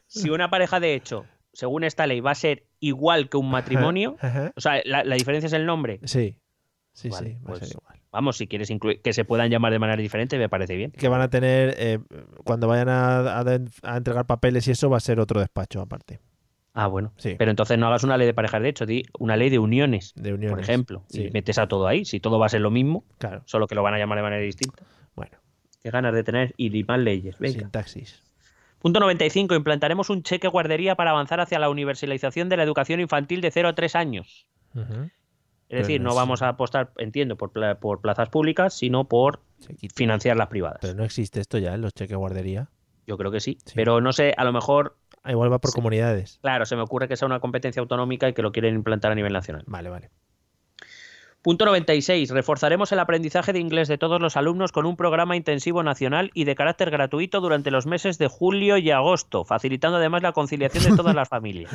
[0.06, 4.16] si una pareja de hecho, según esta ley, va a ser igual que un matrimonio,
[4.22, 4.52] Ajá.
[4.56, 6.02] o sea, la, la diferencia es el nombre.
[6.04, 6.38] Sí.
[6.94, 8.00] Sí, Vale, sí, va a pues- ser igual.
[8.12, 10.92] Vamos, si quieres incluir que se puedan llamar de manera diferente, me parece bien.
[10.92, 11.98] Que van a tener, eh,
[12.44, 15.82] cuando vayan a, a de- a entregar papeles y eso, va a ser otro despacho
[15.82, 16.20] aparte.
[16.78, 17.14] Ah, bueno.
[17.18, 17.36] Sí.
[17.40, 20.14] Pero entonces no hagas una ley de parejas de hecho, di una ley de uniones,
[20.16, 20.52] De uniones.
[20.52, 21.04] por ejemplo.
[21.08, 21.28] Sí.
[21.28, 22.04] Y metes a todo ahí.
[22.06, 23.42] Si todo va a ser lo mismo, Claro.
[23.46, 24.84] solo que lo van a llamar de manera distinta.
[25.16, 25.38] Bueno,
[25.82, 27.38] Qué ganas de tener y más leyes.
[27.40, 27.60] Venga.
[27.60, 28.22] sintaxis.
[28.80, 29.56] Punto 95.
[29.56, 33.70] Implantaremos un cheque guardería para avanzar hacia la universalización de la educación infantil de 0
[33.70, 34.46] a 3 años.
[35.70, 39.40] Es decir, no es- vamos a apostar, entiendo, por, pla- por plazas públicas, sino por
[39.96, 40.80] financiar las privadas.
[40.82, 42.68] Pero no existe esto ya en los cheques guardería.
[43.08, 43.58] Yo creo que sí.
[43.66, 43.74] Sí.
[43.76, 44.96] Pero no sé, a lo mejor,
[45.26, 45.76] Ah, igual va por Sí.
[45.76, 46.38] comunidades.
[46.42, 49.16] claro, se me ocurre que sea una competencia autonómica y que lo quieren implantar a
[49.16, 49.64] nivel nacional.
[49.68, 50.12] Vale, vale.
[51.42, 52.32] Punto 96.
[52.32, 56.46] Reforzaremos el aprendizaje de inglés de todos los alumnos con un programa intensivo nacional y
[56.46, 60.96] de carácter gratuito durante los meses de julio y agosto, facilitando además la conciliación de
[60.98, 61.72] todas las familias.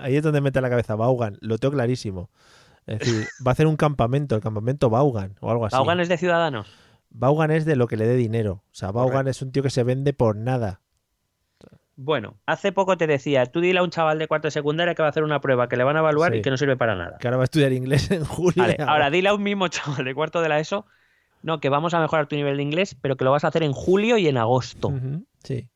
[0.00, 1.36] Ahí es donde mete la cabeza Baugan.
[1.42, 2.30] Lo tengo clarísimo.
[2.86, 5.76] Es decir, va a hacer un campamento, el campamento Baugan o algo así.
[5.76, 6.72] ¿Vaughan es de Ciudadanos?
[7.10, 8.62] Vaughan es de lo que le dé dinero.
[8.66, 10.80] O sea, Vaughan es un tío que se vende por nada.
[12.02, 15.02] Bueno, hace poco te decía, tú dile a un chaval de cuarto de secundaria que
[15.02, 16.38] va a hacer una prueba que le van a evaluar Sí.
[16.38, 17.18] y que no sirve para nada.
[17.18, 18.54] Que ahora va a estudiar inglés en julio.
[18.56, 20.86] Vale, ahora dile a un mismo chaval de cuarto de la ESO,
[21.42, 23.62] no, que vamos a mejorar tu nivel de inglés, pero que lo vas a hacer
[23.62, 24.94] en julio y en agosto.
[25.44, 25.68] Sí.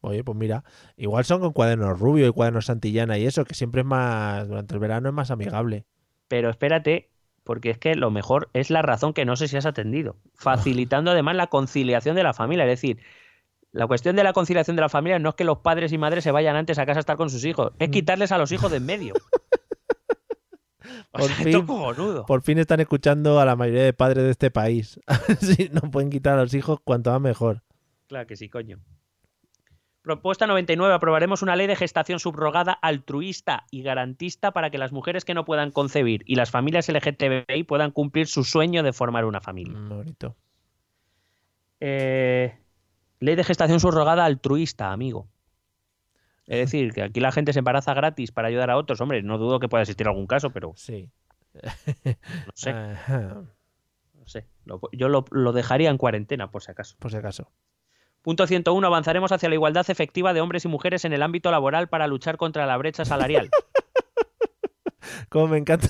[0.00, 0.64] Oye, pues mira,
[0.96, 4.72] igual son con cuadernos rubio y cuadernos santillana y eso, que siempre es más, durante
[4.72, 5.84] el verano es más amigable.
[6.28, 7.10] Pero espérate,
[7.44, 11.10] porque es que lo mejor es la razón que no sé si has atendido, facilitando
[11.10, 12.64] además la conciliación de la familia.
[12.64, 12.98] Es decir,
[13.72, 16.24] la cuestión de la conciliación de la familia no es que los padres y madres
[16.24, 17.92] se vayan antes a casa a estar con sus hijos, es Mm.
[17.92, 19.14] quitarles a los hijos de en medio.
[21.12, 21.66] O Por sea, fin.
[22.26, 25.00] Por fin están escuchando a la mayoría de padres de este país.
[25.40, 27.62] si no pueden quitar a los hijos, cuanto más mejor.
[28.06, 28.78] Claro que sí, coño.
[30.02, 30.94] Propuesta 99.
[30.94, 35.44] Aprobaremos una ley de gestación subrogada altruista y garantista para que las mujeres que no
[35.44, 39.76] puedan concebir y las familias LGTBI puedan cumplir su sueño de formar una familia.
[39.76, 40.36] Mm, bonito.
[41.80, 42.56] Eh,
[43.26, 45.28] ley de gestación subrogada altruista, amigo.
[46.46, 49.00] Es decir, que aquí la gente se embaraza gratis para ayudar a otros.
[49.00, 51.10] Hombre, no dudo que pueda existir algún caso, pero Sí.
[52.04, 52.70] no sé.
[52.70, 53.42] Ajá,
[54.14, 54.46] no sé.
[54.92, 56.96] Yo lo, lo dejaría en cuarentena, por si acaso.
[56.98, 57.50] por si acaso.
[58.22, 58.86] Punto 101.
[58.86, 62.36] Avanzaremos hacia la igualdad efectiva de hombres y mujeres en el ámbito laboral para luchar
[62.36, 63.50] contra la brecha salarial.
[65.28, 65.88] Como me encanta.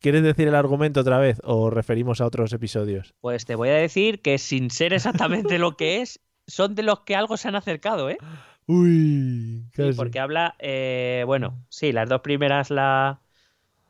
[0.00, 3.14] ¿Quieres decir el argumento otra vez o referimos a otros episodios?
[3.20, 7.00] Pues te voy a decir que sin ser exactamente lo que es, son de los
[7.00, 8.18] que algo se han acercado, ¿eh?
[8.66, 13.20] Uy, Sí, porque habla, eh, bueno, sí, las dos primeras la,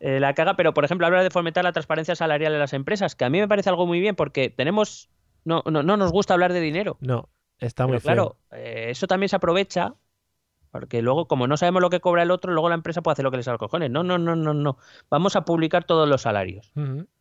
[0.01, 3.15] eh, la caga, pero por ejemplo habla de fomentar la transparencia salarial en las empresas,
[3.15, 5.11] que a mí me parece algo muy bien porque tenemos,
[5.45, 7.29] no, no, no nos gusta hablar de dinero, No,
[7.59, 8.15] está muy pero feo.
[8.15, 9.95] claro, eh, eso también se aprovecha.
[10.75, 13.23] Porque luego, como no sabemos lo que cobra el otro, luego la empresa puede hacer
[13.23, 13.93] lo que les salga los cojones.
[13.93, 14.77] No, no, no, no, no.
[15.09, 16.73] Vamos a publicar todos los salarios.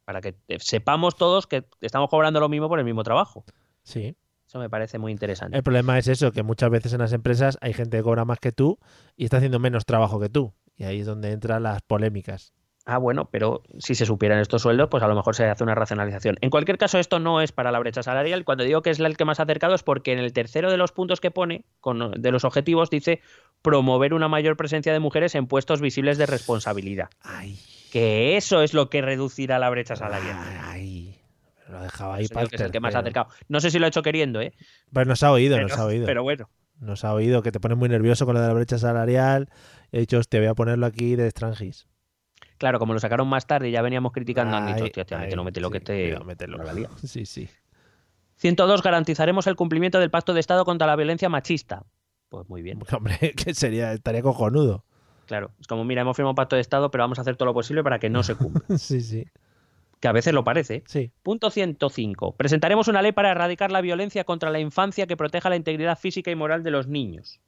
[0.06, 3.46] Para que eh, sepamos todos que estamos cobrando lo mismo por el mismo trabajo.
[3.84, 4.18] Sí.
[4.48, 5.56] Eso me parece muy interesante.
[5.56, 8.40] El problema es eso, que muchas veces en las empresas hay gente que cobra más
[8.40, 8.80] que tú
[9.16, 10.56] y está haciendo menos trabajo que tú.
[10.76, 12.56] Y ahí es donde entran las polémicas.
[12.86, 15.74] Ah, bueno, pero si se supieran estos sueldos, pues a lo mejor se hace una
[15.74, 16.36] racionalización.
[16.42, 18.44] En cualquier caso, esto no es para la brecha salarial.
[18.44, 20.92] Cuando digo que es el que más acercado es porque en el tercero de los
[20.92, 23.22] puntos que pone, con, de los objetivos, dice
[23.62, 27.10] promover una mayor presencia de mujeres en puestos visibles de responsabilidad.
[27.22, 27.58] Ay,
[27.92, 30.38] Que eso es lo que reducirá la brecha salarial.
[30.62, 31.18] ay.
[31.70, 33.30] Lo dejaba ahí Eso para digo que es el que más acercado.
[33.48, 34.54] No sé si lo ha hecho queriendo, ¿eh?
[34.92, 36.06] Pues nos ha oído, Pero, nos ha oído.
[36.06, 36.50] pero bueno.
[36.82, 39.48] Nos ha oído que te pones muy nervioso con lo de la brecha salarial.
[39.94, 41.88] He dicho, hostia, voy a ponerlo aquí de extranjis.
[42.64, 45.18] Claro, como lo sacaron más tarde y ya veníamos criticando, han dicho, Ay, hostia, hostia,
[45.18, 46.04] ay, mételo, mételo, sí, que te...
[46.06, 46.58] cuidado, mételo.
[46.64, 46.90] la lía.
[47.04, 47.50] Sí, sí.
[48.38, 48.82] 102.
[48.82, 51.84] Garantizaremos el cumplimiento del Pacto de Estado contra la violencia machista.
[52.30, 52.80] Pues muy bien.
[52.96, 54.86] Hombre, que sería, estaría cojonudo.
[55.26, 57.48] Claro, es como, mira, hemos firmado un pacto de Estado, pero vamos a hacer todo
[57.48, 58.64] lo posible para que no se cumpla.
[58.78, 59.26] sí, sí.
[60.00, 60.84] que a veces lo parece.
[60.88, 61.12] Sí.
[61.22, 62.38] Punto 105.
[62.38, 66.32] Presentaremos una ley para erradicar la violencia contra la infancia que proteja la integridad física
[66.32, 67.42] y moral de los niños.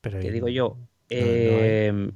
[0.00, 0.76] Pero Que digo yo.
[0.78, 2.12] no eh,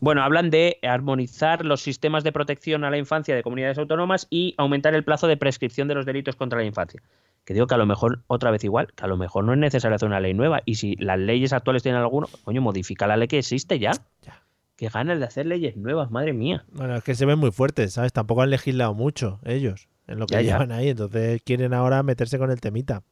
[0.00, 4.54] bueno, hablan de armonizar los sistemas de protección a la infancia de comunidades autónomas y
[4.58, 7.02] aumentar el plazo de prescripción de los delitos contra la infancia.
[7.44, 9.58] Que digo que a lo mejor, otra vez igual, que a lo mejor no es
[9.58, 10.62] necesario hacer una ley nueva.
[10.64, 13.92] Y si las leyes actuales tienen alguno, coño, modifica la ley que existe ya.
[14.22, 14.42] Ya.
[14.76, 16.64] Qué ganas de hacer leyes nuevas, madre mía.
[16.72, 18.12] Bueno, es que se ven muy fuertes, ¿sabes?
[18.12, 20.52] Tampoco han legislado mucho ellos en lo que Ya, ya.
[20.54, 20.88] llevan ahí.
[20.88, 23.02] Entonces quieren ahora meterse con el temita.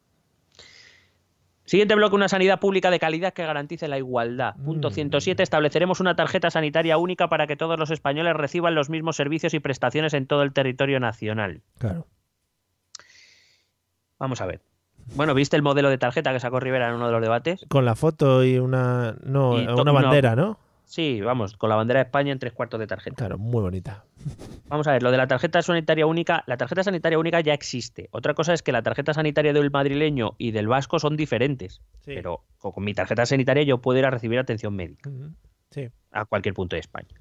[1.65, 4.55] Siguiente bloque, una sanidad pública de calidad que garantice la igualdad.
[4.65, 4.93] Punto Mm.
[4.93, 9.55] 107, estableceremos una tarjeta sanitaria única para que todos los españoles reciban los mismos servicios
[9.55, 11.62] y prestaciones en todo el territorio nacional.
[11.78, 12.07] Claro.
[14.19, 14.61] Vamos a ver.
[15.16, 17.65] Bueno, ¿viste el modelo de tarjeta que sacó Rivera en uno de los debates?
[17.69, 19.16] Con la foto y una.
[19.23, 20.59] No, Y una bandera, ¿no?
[20.85, 23.16] Sí, vamos, con la bandera de España en tres cuartos de tarjeta.
[23.16, 24.05] Claro, muy bonita.
[24.69, 28.09] Vamos a ver, lo de la tarjeta sanitaria única, la tarjeta sanitaria única ya existe.
[28.12, 31.81] Otra cosa es que la tarjeta sanitaria del madrileño y del vasco son diferentes.
[32.01, 32.12] Sí.
[32.15, 35.11] Pero con con mi tarjeta sanitaria yo puedo ir a recibir atención médica.
[35.70, 35.89] Sí.
[36.12, 37.20] a cualquier punto de España.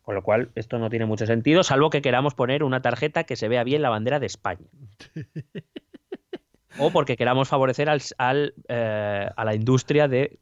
[0.00, 3.36] Con lo cual, esto no tiene mucho sentido, salvo que queramos poner una tarjeta que
[3.36, 4.66] se vea bien la bandera de España.
[6.78, 10.40] o porque queramos favorecer al, al, eh, a la industria de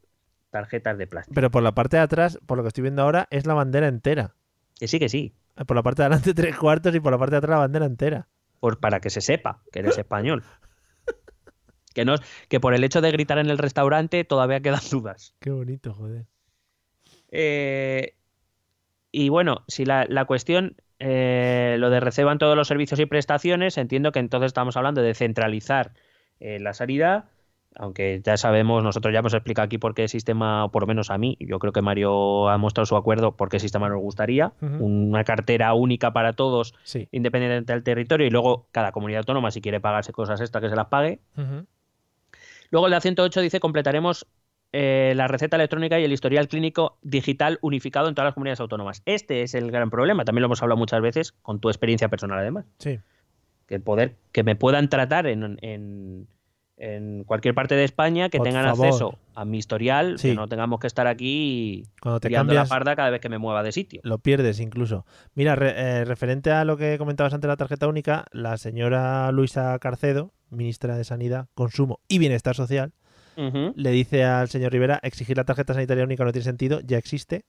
[0.51, 1.33] tarjetas de plástico.
[1.33, 3.87] Pero por la parte de atrás, por lo que estoy viendo ahora, es la bandera
[3.87, 4.35] entera.
[4.79, 5.33] Que sí, que sí.
[5.65, 7.85] Por la parte de adelante tres cuartos y por la parte de atrás la bandera
[7.85, 8.27] entera.
[8.59, 10.43] Por, para que se sepa que eres español.
[11.93, 12.15] Que, no,
[12.47, 15.35] que por el hecho de gritar en el restaurante todavía quedan dudas.
[15.41, 16.25] Qué bonito, joder.
[17.31, 18.15] Eh,
[19.11, 23.77] y bueno, si la, la cuestión, eh, lo de receban todos los servicios y prestaciones,
[23.77, 25.91] entiendo que entonces estamos hablando de centralizar
[26.39, 27.25] eh, la sanidad,
[27.75, 31.09] aunque ya sabemos, nosotros ya hemos explicado aquí por qué sistema, o por lo menos
[31.09, 34.53] a mí, yo creo que Mario ha mostrado su acuerdo por qué sistema nos gustaría,
[34.61, 37.07] una cartera única para todos, Sí.
[37.11, 40.75] independientemente del territorio, y luego cada comunidad autónoma, si quiere pagarse cosas extra, que se
[40.75, 41.19] las pague.
[42.71, 44.25] Luego el de la 108 dice completaremos
[44.73, 49.01] eh, la receta electrónica y el historial clínico digital unificado en todas las comunidades autónomas.
[49.05, 52.39] Este es el gran problema, también lo hemos hablado muchas veces con tu experiencia personal
[52.39, 52.99] además, Sí.
[53.67, 56.27] que el poder que me puedan tratar en, en-
[56.83, 58.87] en cualquier parte de España, que Por tengan favor.
[58.87, 60.29] acceso a mi historial, Sí.
[60.29, 63.29] que no tengamos que estar aquí Cuando te liando la cambias, parda cada vez que
[63.29, 64.01] me mueva de sitio.
[64.03, 65.05] lo pierdes incluso.
[65.35, 69.31] Mira, re- eh, referente a lo que comentabas antes de la tarjeta única, la señora
[69.31, 72.93] Luisa Carcedo, ministra de Sanidad, Consumo y Bienestar Social,
[73.37, 77.45] le dice al señor Rivera, exigir la tarjeta sanitaria única no tiene sentido, ya existe.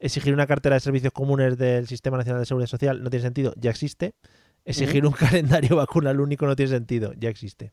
[0.00, 3.54] Exigir una cartera de servicios comunes del Sistema Nacional de Seguridad Social no tiene sentido,
[3.56, 4.14] ya existe.
[4.64, 5.12] Exigir un
[5.68, 7.72] calendario vacunal único no tiene sentido, ya existe.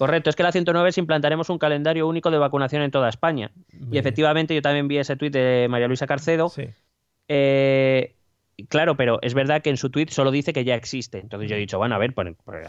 [0.00, 3.50] Correcto, es que la 109 es implantaremos un calendario único de vacunación en toda España.
[3.92, 6.48] Y efectivamente yo también vi ese tuit de María Luisa Carcedo.
[6.48, 6.68] Sí.
[7.28, 8.14] Eh,
[8.70, 11.18] claro, pero es verdad que en su tuit solo dice que ya existe.
[11.18, 12.14] Entonces yo he dicho, bueno, a ver,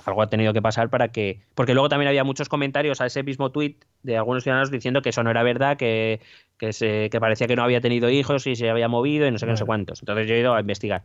[0.04, 1.40] algo ha tenido que pasar para que...
[1.56, 5.12] Porque luego también había muchos comentarios a ese mismo tuit de algunos ciudadanos diciendo que
[5.12, 6.20] eso no era verdad, que,
[6.58, 9.40] que, se, que parecía que no había tenido hijos y se había movido y no
[9.40, 10.02] sé qué, no sé cuántos.
[10.02, 11.04] Entonces yo he ido a investigar.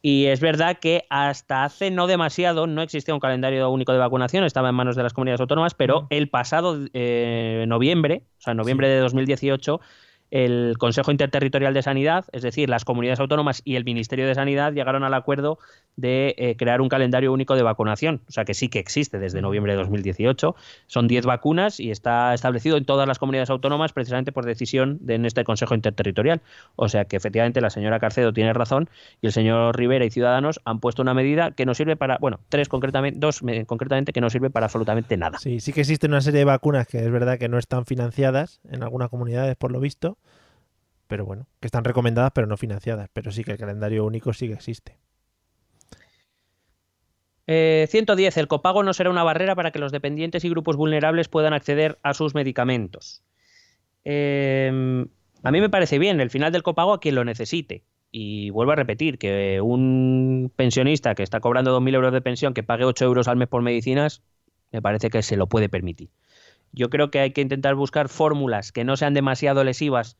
[0.00, 4.44] Y es verdad que hasta hace no demasiado no existía un calendario único de vacunación,
[4.44, 6.06] estaba en manos de las comunidades autónomas, pero Mm.
[6.10, 9.80] el pasado eh, noviembre, o sea, en noviembre de 2018,
[10.30, 14.72] el Consejo Interterritorial de Sanidad, es decir, las comunidades autónomas y el Ministerio de Sanidad
[14.72, 15.58] llegaron al acuerdo
[15.96, 19.42] de eh, crear un calendario único de vacunación, o sea que sí que existe desde
[19.42, 20.54] noviembre de 2018.
[20.86, 25.18] Son 10 vacunas y está establecido en todas las comunidades autónomas precisamente por decisión de
[25.18, 26.40] en este Consejo Interterritorial.
[26.76, 28.88] O sea que efectivamente la señora Carcedo tiene razón
[29.20, 32.40] y el señor Rivera y Ciudadanos han puesto una medida que no sirve para, bueno,
[32.48, 35.38] tres concretamente, dos concretamente que no sirve para absolutamente nada.
[35.38, 38.60] Sí, sí que existen una serie de vacunas que es verdad que no están financiadas
[38.70, 40.17] en algunas comunidades, por lo visto,
[41.08, 43.08] pero bueno, que están recomendadas pero no financiadas.
[43.12, 44.98] Pero sí que el calendario único sí que existe.
[47.46, 48.36] Eh, 110.
[48.36, 51.98] El copago no será una barrera para que los dependientes y grupos vulnerables puedan acceder
[52.02, 53.22] a sus medicamentos.
[54.04, 55.06] Eh,
[55.42, 57.84] a mí me parece bien el final del copago a quien lo necesite.
[58.10, 62.62] Y vuelvo a repetir que un pensionista que está cobrando 2.000 euros de pensión que
[62.62, 64.22] pague 8 euros al mes por medicinas,
[64.72, 66.10] me parece que se lo puede permitir.
[66.72, 70.18] Yo creo que hay que intentar buscar fórmulas que no sean demasiado lesivas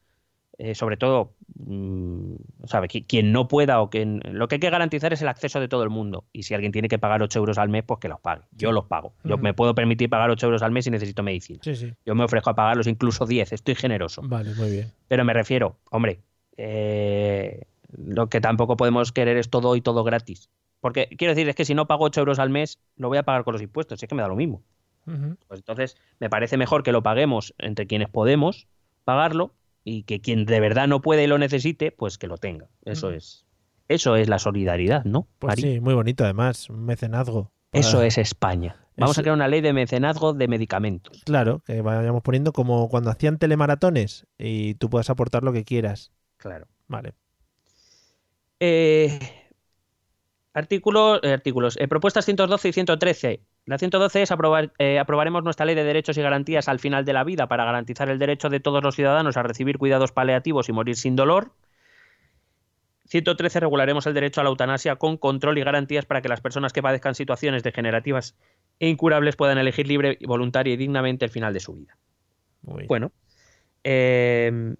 [0.59, 2.89] eh, sobre todo, mmm, ¿sabe?
[2.89, 4.20] Qui- quien no pueda o quien...
[4.32, 6.24] Lo que hay que garantizar es el acceso de todo el mundo.
[6.32, 8.43] Y si alguien tiene que pagar 8 euros al mes, pues que los pague.
[8.52, 9.14] Yo los pago.
[9.24, 11.60] Yo me puedo permitir pagar 8 euros al mes si necesito medicina.
[11.62, 11.93] Sí, sí.
[12.05, 13.52] Yo me ofrezco a pagarlos incluso 10.
[13.52, 14.20] Estoy generoso.
[14.24, 14.93] Vale, muy bien.
[15.06, 16.20] Pero me refiero, hombre,
[16.56, 17.62] eh,
[17.97, 20.51] lo que tampoco podemos querer es todo y todo gratis.
[20.80, 23.22] Porque quiero decir, es que si no pago 8 euros al mes, lo voy a
[23.22, 24.02] pagar con los impuestos.
[24.02, 24.62] Es que me da lo mismo.
[25.47, 28.66] Pues entonces me parece mejor que lo paguemos entre quienes podemos
[29.05, 29.55] pagarlo
[29.89, 32.69] y que quien de verdad no puede y lo necesite, pues que lo tenga.
[32.85, 33.15] Eso Mm.
[33.15, 33.44] es
[33.89, 35.27] eso es la solidaridad, ¿no?
[35.39, 37.51] Pues sí, muy bonito además, un mecenazgo.
[37.73, 38.77] Eso es España.
[38.98, 41.23] Vamos Eso- a crear una ley de mecenazgo de medicamentos.
[41.24, 46.12] Claro, que vayamos poniendo como cuando hacían telemaratones y tú puedas aportar lo que quieras.
[46.36, 46.66] Claro.
[46.86, 47.15] Vale.
[48.60, 49.19] Eh,
[50.52, 51.77] artículo- eh, artículos.
[51.78, 53.40] eh, propuestas 112 y 113.
[53.69, 57.12] La 112 es aprobar, eh, aprobaremos nuestra ley de derechos y garantías al final de
[57.12, 60.73] la vida para garantizar el derecho de todos los ciudadanos a recibir cuidados paliativos y
[60.73, 61.53] morir sin dolor.
[63.09, 66.73] 113 regularemos el derecho a la eutanasia con control y garantías para que las personas
[66.73, 68.39] que padezcan situaciones degenerativas
[68.81, 71.99] e incurables puedan elegir libre, voluntaria y dignamente el final de su vida.
[72.62, 72.86] Muy.
[72.86, 73.12] Bueno,
[73.85, 74.77] eh,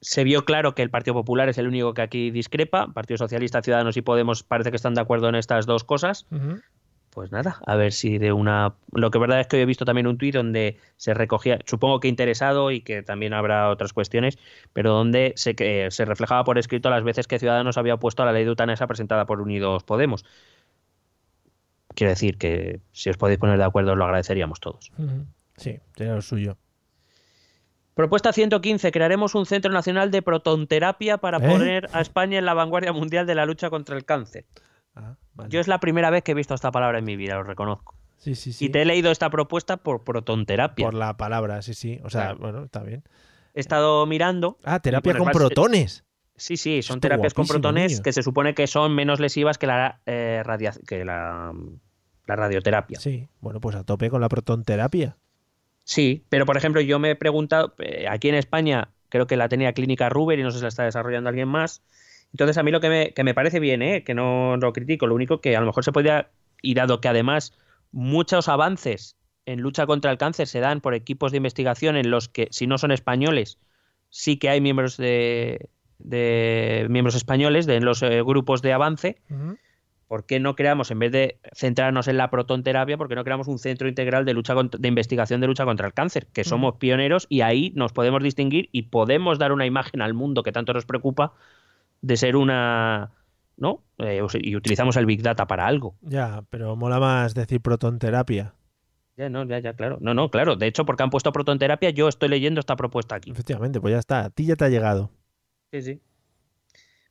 [0.00, 2.92] se vio claro que el Partido Popular es el único que aquí discrepa.
[2.92, 6.26] Partido Socialista, Ciudadanos y Podemos parece que están de acuerdo en estas dos cosas.
[6.32, 6.60] Ujú.
[7.18, 8.76] Pues nada, a ver si de una...
[8.92, 11.98] Lo que verdad es que hoy he visto también un tuit donde se recogía, supongo
[11.98, 14.38] que interesado y que también habrá otras cuestiones,
[14.72, 18.26] pero donde se, que se reflejaba por escrito las veces que Ciudadanos había opuesto a
[18.26, 20.24] la ley de eutanasia presentada por Unidos Podemos.
[21.96, 24.92] Quiero decir que si os podéis poner de acuerdo lo agradeceríamos todos.
[25.56, 26.56] Sí, sería lo suyo.
[27.94, 28.92] Propuesta 115.
[28.92, 31.50] Crearemos un Centro Nacional de Protonterapia para ¿Eh?
[31.50, 34.44] poner a España en la vanguardia mundial de la lucha contra el cáncer.
[34.98, 35.50] Ah, vale.
[35.50, 37.94] Yo es la primera vez que he visto esta palabra en mi vida, lo reconozco.
[38.18, 38.66] Sí, sí, sí.
[38.66, 40.84] Y te he leído esta propuesta por protonterapia.
[40.84, 42.00] Por la palabra, sí, sí.
[42.04, 42.38] O sea, Claro.
[42.40, 43.04] bueno, está bien.
[43.54, 44.58] He estado mirando.
[44.64, 46.04] Ah, terapia con protones.
[46.36, 48.02] Sí, sí, son Esto terapias con protones niño.
[48.02, 51.52] que se supone que son menos lesivas que la, eh, radia- que la,
[52.26, 53.00] la radioterapia.
[53.00, 55.16] Sí, bueno, pues a tope con la protonterapia.
[55.84, 59.48] Sí, pero por ejemplo, yo me he preguntado, eh, aquí en España creo que la
[59.48, 61.82] tenía Clínica Ruber y no sé si la está desarrollando alguien más.
[62.32, 64.04] Entonces, a mí lo que me, que me parece bien, ¿eh?
[64.04, 66.28] que no lo critico, lo único que a lo mejor se podría,
[66.62, 67.52] y dado que además
[67.92, 72.28] muchos avances en lucha contra el cáncer se dan por equipos de investigación en los
[72.28, 73.58] que, si no son españoles,
[74.10, 79.18] sí que hay miembros de, de miembros españoles de en los eh, grupos de avance.
[80.06, 83.46] ¿por qué no creamos, en vez de centrarnos en la protonterapia, por qué no creamos
[83.46, 86.26] un centro integral de lucha contra- de investigación de lucha contra el cáncer?
[86.32, 90.42] Que somos pioneros y ahí nos podemos distinguir y podemos dar una imagen al mundo
[90.42, 91.34] que tanto nos preocupa
[92.00, 93.10] de ser una.
[93.56, 93.82] ¿No?
[93.98, 95.96] Eh, y utilizamos el Big Data para algo.
[96.02, 98.54] Ya, pero mola más decir protonterapia.
[99.16, 99.98] Ya, no, ya, ya, claro.
[100.00, 100.54] No, no, claro.
[100.54, 103.32] De hecho, porque han puesto protonterapia, yo estoy leyendo esta propuesta aquí.
[103.32, 104.26] Efectivamente, pues ya está.
[104.26, 105.10] A ti ya te ha llegado.
[105.72, 106.00] Sí, sí.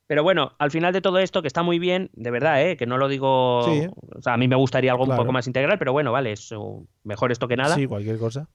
[0.06, 2.78] Pero bueno, al final de todo esto, que está muy bien, de verdad, ¿eh?
[2.78, 3.64] que no lo digo.
[3.70, 3.86] Sí.
[4.16, 5.20] O sea, a mí me gustaría algo Claro.
[5.20, 6.48] un poco más integral, pero bueno, vale, es
[7.04, 7.74] mejor esto que nada.
[7.74, 8.48] Sí, cualquier cosa.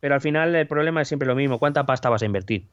[0.00, 1.60] Pero al final el problema es siempre lo mismo.
[1.60, 2.66] ¿Cuánta pasta vas a invertir?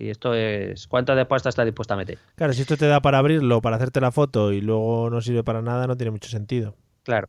[0.00, 0.86] Si esto es.
[0.86, 2.16] ¿Cuánta de pasta estás dispuesta a meter?
[2.34, 5.44] Claro, si esto te da para abrirlo, para hacerte la foto y luego no sirve
[5.44, 6.74] para nada, no tiene mucho sentido.
[7.02, 7.28] Claro.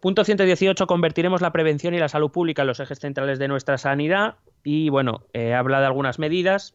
[0.00, 3.78] Punto 118, convertiremos la prevención y la salud pública en los ejes centrales de nuestra
[3.78, 4.34] sanidad.
[4.64, 6.74] Y bueno, eh, habla de algunas medidas.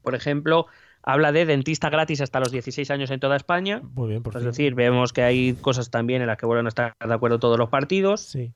[0.00, 0.66] Por ejemplo,
[1.02, 3.82] habla de dentista gratis hasta los 16 años en toda España.
[3.94, 4.50] Muy bien, por Es fin.
[4.52, 7.58] decir, vemos que hay cosas también en las que vuelven a estar de acuerdo todos
[7.58, 8.22] los partidos.
[8.22, 8.54] Sí.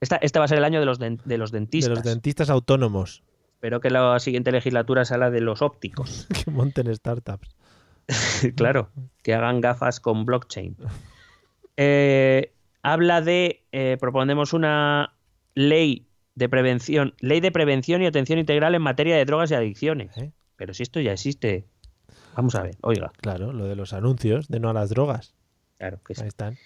[0.00, 1.90] Esta, este va a ser el año de los, de los De dentistas.
[1.92, 3.24] los dentistas autónomos
[3.64, 6.28] Espero que la siguiente legislatura sea la de los ópticos.
[6.44, 7.56] que monten startups.
[8.56, 8.90] claro,
[9.22, 10.76] que hagan gafas con blockchain.
[11.78, 15.14] Eh, habla de, eh, proponemos una
[15.54, 20.14] ley de prevención, ley de prevención y atención integral en materia de drogas y adicciones.
[20.18, 20.30] ¿eh?
[20.56, 21.64] Pero si esto ya existe.
[22.36, 25.34] Vamos a ver, oiga, Claro, lo de los anuncios de no a las drogas.
[25.78, 26.20] claro que sí.
[26.20, 26.58] Ahí están.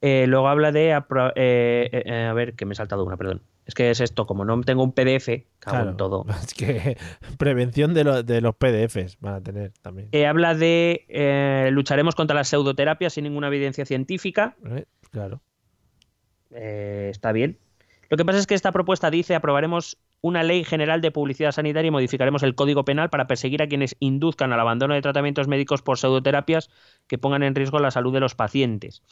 [0.00, 0.98] Eh, luego habla de,
[1.36, 3.42] eh, a ver, que me he saltado una, perdón.
[3.68, 5.26] Es que es esto, como no tengo un PDF,
[5.60, 5.90] cago Claro.
[5.90, 6.26] en todo.
[6.42, 6.96] Es que
[7.38, 10.08] prevención de, lo- de los PDFs van a tener también.
[10.12, 14.56] Eh, habla de eh, lucharemos contra las pseudoterapias sin ninguna evidencia científica.
[14.64, 14.86] ¿Eh?
[15.12, 15.42] Claro.
[16.50, 17.58] Eh, está bien.
[18.08, 21.88] Lo que pasa es que esta propuesta dice aprobaremos una ley general de publicidad sanitaria
[21.88, 25.82] y modificaremos el código penal para perseguir a quienes induzcan al abandono de tratamientos médicos
[25.82, 26.70] por pseudoterapias
[27.06, 29.02] que pongan en riesgo la salud de los pacientes.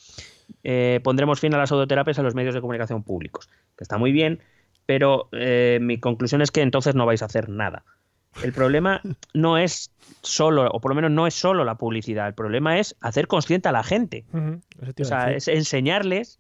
[0.65, 4.13] Eh, pondremos fin a las pseudoterapias en los medios de comunicación públicos, que está muy
[4.13, 4.41] bien,
[4.85, 7.85] pero eh, mi conclusión es que entonces no vais a hacer nada.
[8.43, 9.01] El problema
[9.33, 9.93] no es
[10.23, 13.69] solo, o por lo menos no es solo la publicidad, el problema es hacer consciente
[13.69, 14.25] a la gente.
[15.01, 16.39] O sea, es enseñarles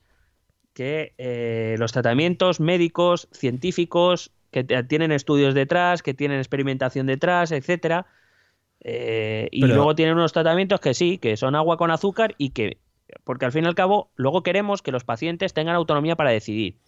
[0.74, 4.30] que eh, los tratamientos médicos, científicos,
[4.64, 8.06] que tienen estudios detrás, que tienen experimentación detrás, etcétera,
[8.80, 12.50] eh, y Pero- luego tienen unos tratamientos que sí, que son agua con azúcar y
[12.50, 12.78] que,
[13.24, 16.78] porque al fin y al cabo, luego queremos que los pacientes tengan autonomía para decidir.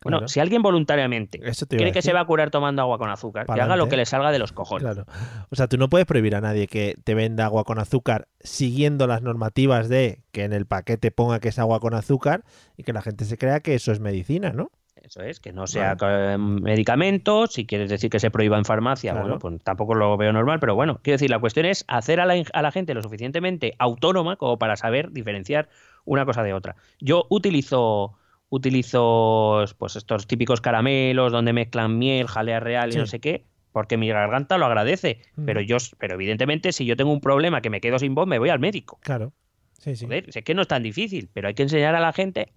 [0.00, 0.28] Bueno, Claro.
[0.28, 3.74] si alguien voluntariamente cree que se va a curar tomando agua con azúcar, que haga
[3.74, 4.84] lo que le salga de los cojones.
[4.84, 5.04] Claro.
[5.50, 9.08] O sea, tú no puedes prohibir a nadie que te venda agua con azúcar siguiendo
[9.08, 12.44] las normativas de que en el paquete ponga que es agua con azúcar
[12.76, 14.70] y que la gente se crea que eso es medicina, ¿no?
[15.08, 15.96] Eso es, que no sea
[16.38, 19.26] medicamentos, si quieres decir que se prohíba en farmacia, Claro.
[19.26, 22.26] bueno, pues tampoco lo veo normal, pero bueno, quiero decir, la cuestión es hacer a
[22.26, 25.68] la, a la gente lo suficientemente autónoma como para saber diferenciar
[26.04, 26.76] una cosa de otra.
[27.00, 28.14] Yo utilizo
[28.50, 32.98] utilizo pues estos típicos caramelos donde mezclan miel, jalea real y Sí.
[32.98, 35.44] no sé qué, porque mi garganta lo agradece, Mm.
[35.44, 38.38] pero yo pero evidentemente si yo tengo un problema que me quedo sin voz, me
[38.38, 38.98] voy al médico.
[39.02, 39.32] Claro.
[39.74, 40.06] Sí, sí.
[40.06, 42.52] Joder, sé que no es tan difícil, pero hay que enseñar a la gente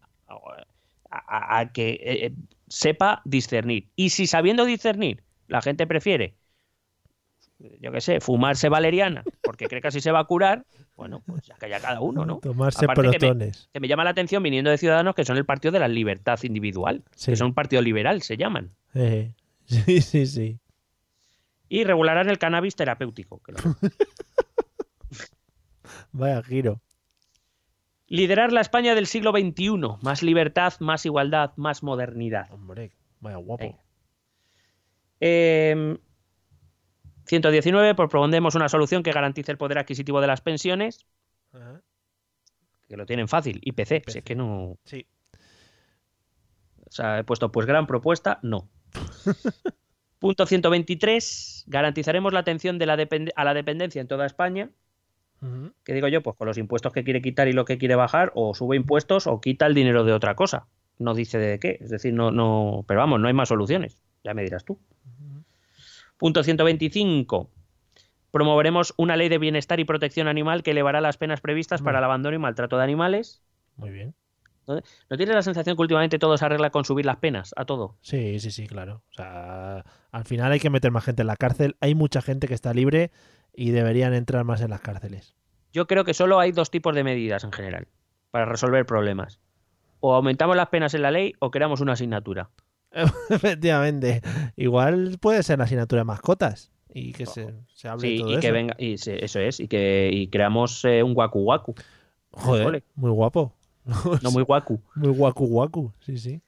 [1.12, 2.34] a, que eh, eh,
[2.68, 3.90] sepa discernir.
[3.96, 6.36] Y si sabiendo discernir la gente prefiere,
[7.80, 10.66] yo qué sé, fumarse valeriana porque cree que así se va a curar,
[10.96, 12.40] bueno, pues ya que haya cada uno, ¿no?
[12.40, 13.70] Tomarse Aparte que me- protones.
[13.74, 16.40] Que me llama la atención viniendo de Ciudadanos que son el partido de la libertad
[16.44, 17.32] individual, Sí.
[17.32, 18.72] que son un partido liberal, se llaman.
[18.96, 19.34] Eh,
[19.66, 20.60] Sí, sí, sí.
[21.70, 23.42] Y regularán el cannabis terapéutico.
[23.44, 23.60] que lo-
[26.12, 26.82] Vaya giro.
[28.12, 29.98] Liderar la España del siglo XXI.
[30.02, 32.52] Más libertad, más igualdad, más modernidad.
[32.52, 33.64] Hombre, vaya guapo.
[33.64, 33.80] Venga.
[35.22, 35.98] Eh,
[37.26, 41.06] 119, pues proponemos una solución que garantice el poder adquisitivo de las pensiones,
[41.54, 41.82] Ajá.
[42.90, 44.10] que lo tienen fácil, IPC, IPC.
[44.12, 44.78] si es que no...
[44.84, 45.06] Sí.
[46.86, 48.70] O sea, he puesto, pues gran propuesta, no.
[50.20, 54.70] Punto 123, garantizaremos la atención de la depende- a la dependencia en toda España.
[55.84, 56.22] ¿Qué digo yo?
[56.22, 59.26] Pues con los impuestos que quiere quitar y lo que quiere bajar, o sube impuestos
[59.28, 60.68] o quita el dinero de otra cosa.
[61.00, 64.36] No dice de qué, es decir, no, no, pero vamos, no hay más soluciones, ya
[64.36, 64.80] me dirás tú.
[66.18, 67.50] Punto 125.
[68.30, 72.04] Promoveremos una ley de bienestar y protección animal que elevará las penas previstas para el
[72.04, 73.42] abandono y maltrato de animales.
[73.76, 74.14] Muy bien.
[74.68, 77.98] ¿No tienes la sensación que últimamente todo se arregla con subir las penas a todo?
[78.02, 79.04] Sí, sí, sí, claro.
[79.12, 81.76] O sea, al final hay que meter más gente en la cárcel.
[81.82, 83.12] Hay mucha gente que está libre
[83.53, 85.36] y deberían entrar más en las cárceles.
[85.73, 87.88] Yo creo que solo hay dos tipos de medidas en general
[88.32, 89.40] para resolver problemas.
[89.99, 92.49] O aumentamos las penas en la ley o creamos una asignatura.
[93.30, 94.22] Efectivamente.
[94.56, 98.40] Igual puede ser la asignatura de mascotas y que se, se hable Sí, todo y
[98.40, 98.53] que eso.
[98.53, 101.73] venga, y se- eso es, y que y creamos eh, un guacu guacu.
[102.32, 103.53] Joder, muy guapo.
[104.22, 104.82] No muy guacu.
[104.95, 106.41] Muy guacu guacu, sí, sí.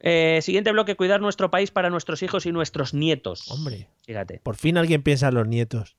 [0.00, 3.50] Eh, siguiente bloque, cuidar nuestro país para nuestros hijos y nuestros nietos.
[3.50, 4.40] Hombre, Fíjate.
[4.42, 5.96] por fin alguien piensa en los nietos.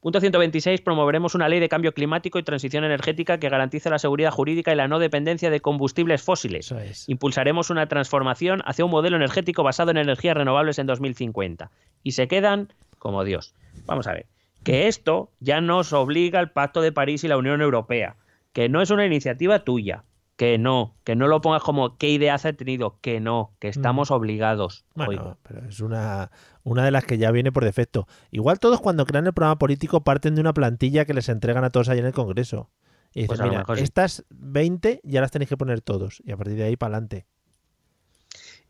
[0.00, 0.80] Punto 126.
[0.80, 4.76] Promoveremos una ley de cambio climático y transición energética que garantice la seguridad jurídica y
[4.76, 6.66] la no dependencia de combustibles fósiles.
[6.66, 7.06] Eso es.
[7.08, 11.70] Impulsaremos una transformación hacia un modelo energético basado en energías renovables en 2050.
[12.02, 13.54] Y se quedan como Dios.
[13.84, 14.26] Vamos a ver.
[14.64, 18.16] Que esto ya nos obliga el Pacto de París y la Unión Europea.
[18.54, 20.04] Que no es una iniciativa tuya.
[20.40, 20.96] Que no.
[21.04, 22.96] Que no lo pongas como qué ideas ha tenido.
[23.02, 23.52] Que no.
[23.58, 24.86] Que estamos obligados.
[24.94, 25.38] Bueno, Oigo.
[25.42, 26.30] pero es una,
[26.62, 28.08] una de las que ya viene por defecto.
[28.30, 31.68] Igual todos cuando crean el programa político parten de una plantilla que les entregan a
[31.68, 32.70] todos ahí en el Congreso.
[33.12, 33.82] Y dices, Pues mira, sí.
[33.82, 36.22] estas 20 ya las tenéis que poner todos.
[36.24, 37.26] Y a partir de ahí para adelante.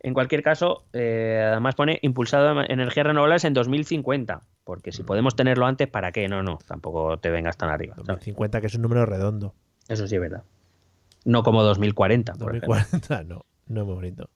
[0.00, 4.42] En cualquier caso, eh, además pone impulsado en energías renovables en 2050.
[4.64, 6.26] Porque si podemos tenerlo antes, ¿para qué?
[6.26, 7.94] No, no, tampoco te vengas tan arriba.
[7.94, 8.08] ¿sabes?
[8.08, 9.54] 2050, que es un número redondo.
[9.86, 10.42] Eso sí es verdad.
[11.24, 12.34] No como 2040.
[12.34, 12.74] por ejemplo.
[12.76, 14.30] 2040, no, no es muy bonito.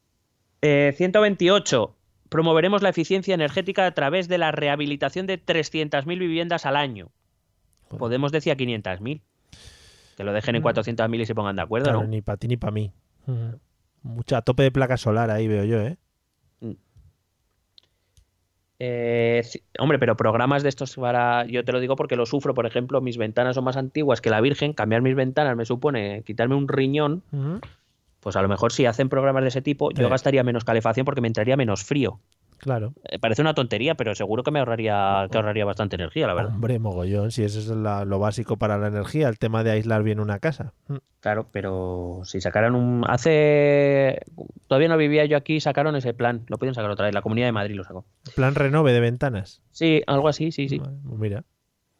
[0.62, 1.94] Eh, 128.
[2.28, 7.10] Promoveremos la eficiencia energética a través de la rehabilitación de 300.000 viviendas al año.
[7.84, 7.98] Joder.
[7.98, 9.22] Podemos decir a 500.000.
[10.16, 10.64] Que lo dejen en Mm.
[10.64, 12.08] 400.000 y se pongan de acuerdo, Claro, ¿no?
[12.08, 12.92] ni para ti ni para mí.
[13.26, 13.58] Ujú.
[14.02, 15.96] Mucha tope de placa solar ahí veo yo, ¿eh?
[18.78, 19.42] Eh,
[19.78, 21.46] hombre, pero programas de estos para.
[21.46, 24.30] Yo te lo digo porque lo sufro, por ejemplo, mis ventanas son más antiguas que
[24.30, 24.72] la Virgen.
[24.72, 27.22] Cambiar mis ventanas me supone quitarme un riñón.
[28.20, 31.20] Pues a lo mejor si hacen programas de ese tipo, yo gastaría menos calefacción porque
[31.20, 32.18] me entraría menos frío.
[32.64, 32.94] Claro.
[33.04, 36.54] Eh, parece una tontería, pero seguro que me ahorraría, que ahorraría bastante energía, la verdad.
[36.54, 40.02] Hombre, mogollón, si eso es la- lo básico para la energía, el tema de aislar
[40.02, 40.72] bien una casa.
[40.88, 40.96] Mm.
[41.20, 43.04] Claro, pero si sacaran un.
[43.06, 44.22] Hace.
[44.66, 46.44] Todavía no vivía yo aquí, sacaron ese plan.
[46.48, 47.14] Lo pueden sacar otra vez.
[47.14, 48.06] La Comunidad de Madrid lo sacó.
[48.34, 49.62] Plan renove de ventanas.
[49.70, 50.78] Sí, algo así, sí, sí.
[50.78, 51.44] Pues mira.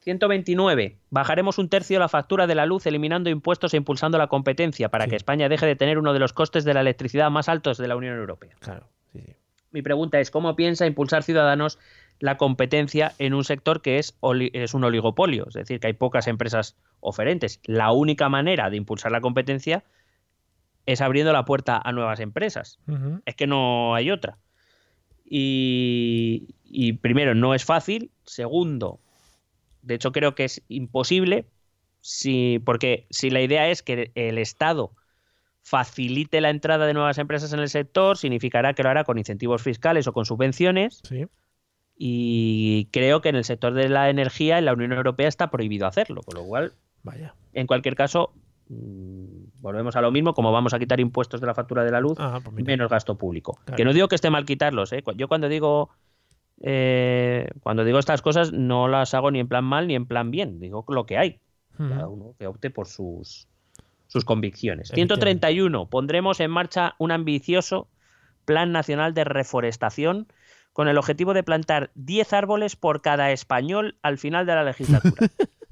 [0.01, 0.99] 129.
[1.11, 5.05] Bajaremos un tercio la factura de la luz eliminando impuestos e impulsando la competencia para
[5.05, 5.11] Sí.
[5.11, 7.89] que España deje de tener uno de los costes de la electricidad más altos de
[7.89, 8.55] la Unión Europea.
[8.61, 9.33] Claro, sí, sí.
[9.75, 11.81] Mi pregunta es, ¿cómo piensa impulsar Ciudadanos
[12.21, 15.49] la competencia en un sector que es, oli- es un oligopolio?
[15.49, 17.59] Es decir, que hay pocas empresas oferentes.
[17.65, 19.83] La única manera de impulsar la competencia
[20.87, 22.79] es abriendo la puerta a nuevas empresas.
[23.27, 24.39] Es que no hay otra.
[25.29, 28.13] Y, y primero, no es fácil.
[28.25, 29.01] Segundo,
[29.83, 31.47] de hecho creo que es imposible,
[32.01, 34.93] si, porque si la idea es que el Estado
[35.65, 39.63] facilite la entrada de nuevas empresas en el sector, significará que lo hará con incentivos
[39.63, 41.01] fiscales o con subvenciones.
[41.09, 41.27] Sí.
[41.97, 45.87] Y creo que en el sector de la energía en la Unión Europea está prohibido
[45.87, 47.35] hacerlo, con lo cual Vaya.
[47.55, 48.35] en cualquier caso,
[48.69, 52.01] mm, volvemos a lo mismo, como vamos a quitar impuestos de la factura de la
[52.01, 53.59] luz, Ah, pues menos gasto público.
[53.65, 53.77] Claro.
[53.77, 55.03] Que no digo que esté mal quitarlos, ¿eh?
[55.17, 55.89] Yo cuando digo
[56.61, 60.31] eh, cuando digo estas cosas no las hago ni en plan mal ni en plan
[60.31, 61.41] bien, digo lo que hay.
[61.79, 61.89] Ujú.
[61.89, 63.49] Cada uno que opte por sus,
[64.15, 64.91] sus convicciones.
[64.91, 65.15] Efectivamente.
[65.17, 65.91] 131.
[65.91, 67.89] Pondremos en marcha un ambicioso
[68.45, 70.29] Plan Nacional de Reforestación
[70.73, 75.27] con el objetivo de plantar 10 árboles por cada español al final de la legislatura.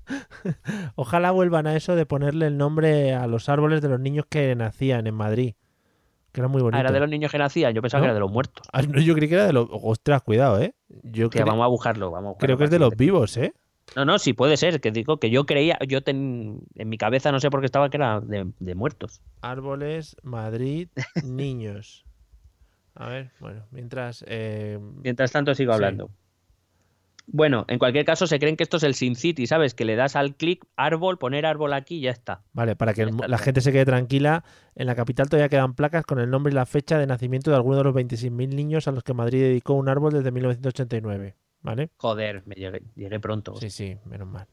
[0.97, 4.57] Ojalá vuelvan a eso de ponerle el nombre a los árboles de los niños que
[4.57, 5.55] nacían en Madrid.
[6.33, 6.79] Que era muy bonito.
[6.79, 8.07] Ah, era de los niños que nacían, yo pensaba ¿No?
[8.07, 8.67] que era de los muertos.
[8.73, 9.69] Ah, no, yo creí que era de los.
[9.71, 10.75] Ostras, cuidado, ¿eh?
[11.05, 13.55] Yo vamos a buscarlo, vamos a buscarlo creo que es de los vivos, ¿eh?
[13.97, 17.31] No, no, sí puede ser, que digo que yo creía, yo ten- en mi cabeza
[17.33, 19.21] no sé por qué estaba que era de, de muertos.
[19.43, 20.89] Árboles, Madrid,
[21.25, 22.05] niños.
[22.95, 24.25] A ver, bueno, mientras.
[24.29, 25.77] eh, Mientras tanto sigo Sí.
[25.77, 26.11] hablando.
[27.27, 29.75] Bueno, en cualquier caso se creen que esto es el Sin City, ¿sabes?
[29.75, 32.43] Que le das al clic árbol, poner árbol aquí y ya está.
[32.53, 34.45] Vale, para que el- la gente se quede tranquila,
[34.75, 37.57] en la capital todavía quedan placas con el nombre y la fecha de nacimiento de
[37.57, 41.37] algunos de los 26.000 niños a los que Madrid dedicó un árbol desde 1989.
[41.63, 41.91] ¿Vale?
[41.97, 43.55] Joder, me llegué, llegué pronto.
[43.57, 44.47] Sí, sí, menos mal.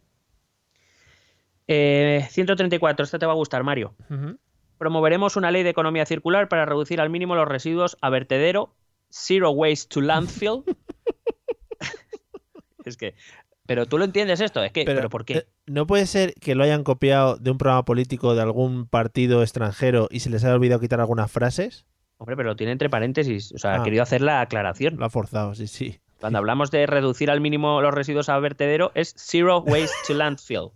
[1.67, 3.95] Eh, 134, esta te va a gustar, Mario.
[4.77, 8.75] Promoveremos una ley de economía circular para reducir al mínimo los residuos a vertedero,
[9.09, 10.63] zero waste to landfill.
[12.85, 13.15] es que,
[13.65, 15.37] pero tú lo entiendes esto, es que, pero, ¿por qué?
[15.39, 19.41] eh, No puede ser que lo hayan copiado de un programa político de algún partido
[19.43, 21.85] extranjero y se les haya olvidado quitar algunas frases.
[22.17, 23.81] Hombre, pero lo tiene entre paréntesis, o sea, Ah.
[23.81, 24.97] ha querido hacer la aclaración.
[24.97, 25.99] Lo ha forzado, sí, sí.
[26.19, 30.71] Cuando hablamos de reducir al mínimo los residuos a vertedero, es zero waste to landfill.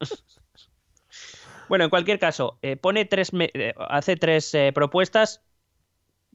[1.68, 5.42] bueno, en cualquier caso, eh, pone tres, eh, hace tres eh, propuestas.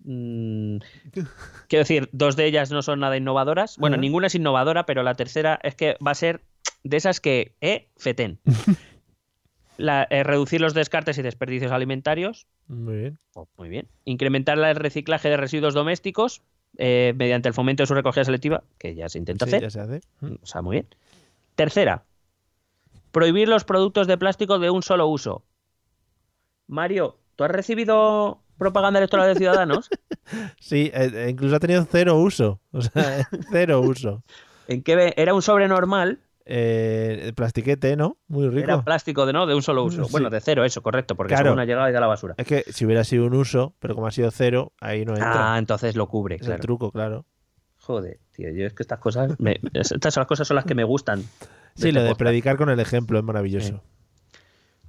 [0.04, 0.78] Mm,
[1.70, 3.78] quiero decir, dos de ellas no son nada innovadoras.
[3.78, 6.42] Bueno, ninguna es innovadora, pero la tercera es que va a ser
[6.84, 7.88] de esas que, eh.
[9.78, 12.46] La- eh, reducir los descartes y desperdicios alimentarios.
[12.68, 13.20] Muy bien.
[13.34, 13.88] Oh, muy bien.
[14.06, 16.44] Incrementar el reciclaje de residuos domésticos
[16.84, 19.62] eh, mediante el fomento de su recogida selectiva, que ya se intenta Sí, hacer.
[19.62, 20.02] ya se hace.
[20.22, 20.34] Mm.
[20.42, 20.88] O sea, muy bien.
[21.56, 22.06] Tercera,
[23.12, 25.44] prohibir los productos de plástico de un solo uso.
[26.68, 29.90] Mario, ¿tú has recibido propaganda electoral de Ciudadanos?
[30.60, 32.62] Sí, eh, eh, incluso ha tenido cero uso.
[32.72, 34.24] O sea, cero uso.
[34.68, 36.20] ¿En qué era un sobre normal?
[36.46, 38.18] Eh, plastiquete, ¿no?
[38.28, 38.64] Muy rico.
[38.64, 40.04] Era plástico de no, de un solo uso.
[40.06, 40.12] Sí.
[40.12, 41.50] Bueno, de cero, eso, correcto, porque Claro.
[41.50, 42.34] según ha llegado y da la basura.
[42.38, 45.54] Es que si hubiera sido un uso, pero como ha sido cero, ahí no entra.
[45.54, 46.62] Ah, entonces lo cubre, es el claro.
[46.62, 47.26] truco, claro.
[47.78, 50.76] Joder, tío, yo es que estas cosas, me- estas son las cosas son las que
[50.76, 51.22] me gustan.
[51.22, 51.28] Sí,
[51.76, 52.20] este lo de podcast.
[52.20, 53.82] predicar con el ejemplo es maravilloso.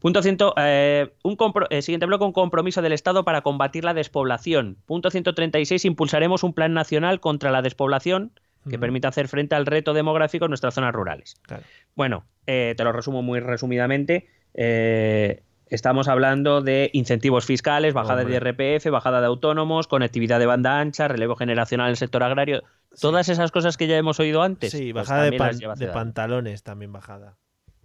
[0.00, 1.36] Punto ciento, eh, un
[1.70, 4.78] eh, siguiente bloque, un compromiso del Estado para combatir la despoblación.
[4.84, 8.32] Punto 136, impulsaremos un plan nacional contra la despoblación
[8.68, 11.34] que permita hacer frente al reto demográfico en nuestras zonas rurales.
[11.42, 11.62] Claro.
[11.96, 14.28] Bueno, eh, te lo resumo muy resumidamente.
[14.54, 18.38] Eh, estamos hablando de incentivos fiscales, bajada Hombre.
[18.40, 22.62] de IRPF, bajada de autónomos, conectividad de banda ancha, relevo generacional en el sector agrario.
[23.00, 24.70] Todas esas cosas que ya hemos oído antes.
[24.72, 27.36] Sí, pues bajada de, pan- de pantalones también bajada.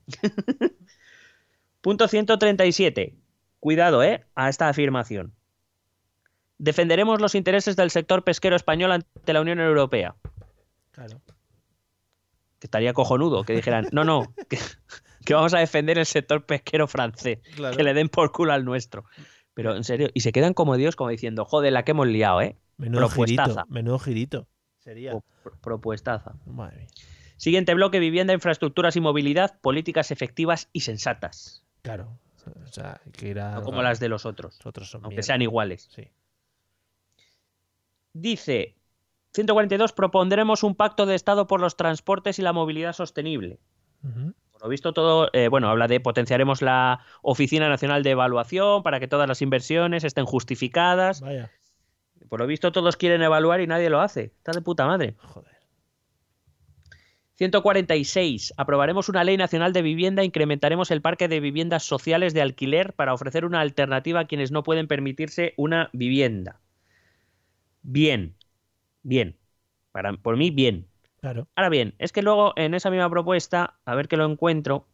[1.82, 3.16] Punto 137.
[3.60, 4.26] Cuidado, ¿eh?
[4.36, 5.34] A esta afirmación.
[6.58, 10.16] Defenderemos los intereses del sector pesquero español ante la Unión Europea.
[10.98, 11.22] Claro.
[12.60, 14.58] Que estaría cojonudo que dijeran, no, no, que,
[15.24, 17.78] que vamos a defender el sector pesquero francés, Claro.
[17.78, 19.06] que le den por culo al nuestro.
[19.54, 22.42] Pero en serio, y se quedan como Dios, como diciendo, joder, la que hemos liado,
[22.42, 22.58] ¿eh?
[22.78, 23.44] Menudo girito.
[23.44, 23.66] Propuestaza.
[23.70, 24.48] Menudo girito.
[24.80, 25.14] Sería.
[25.16, 25.24] O-
[25.62, 26.34] Propuestaza.
[26.48, 26.88] Madre mía.
[27.38, 31.64] Siguiente bloque, vivienda, infraestructuras y movilidad, políticas efectivas y sensatas.
[31.84, 32.18] Claro.
[32.64, 33.52] O sea, que ir a.
[33.56, 35.26] No como las de los otros, Nosotros son aunque mierda.
[35.28, 35.88] sean iguales.
[35.94, 36.08] Sí.
[38.14, 38.76] Dice
[39.38, 43.60] 142, propondremos un pacto de Estado por los transportes y la movilidad sostenible.
[44.02, 49.00] Por lo visto todo, eh, bueno, habla de potenciaremos la Oficina Nacional de Evaluación para
[49.00, 51.22] que todas las inversiones estén justificadas.
[51.22, 51.52] Vaya.
[52.30, 54.34] Por lo visto todos quieren evaluar y nadie lo hace.
[54.38, 55.16] Está de puta madre.
[55.20, 55.56] Joder.
[57.36, 58.56] 146.
[58.58, 62.94] Aprobaremos una ley nacional de vivienda e incrementaremos el parque de viviendas sociales de alquiler
[62.94, 66.60] para ofrecer una alternativa a quienes no pueden permitirse una vivienda.
[67.84, 68.36] Bien.
[69.08, 69.38] Bien.
[69.94, 70.86] Para, por mí, bien.
[71.22, 71.48] Claro.
[71.56, 74.86] Ahora bien, es que luego en esa misma propuesta, a ver que lo encuentro,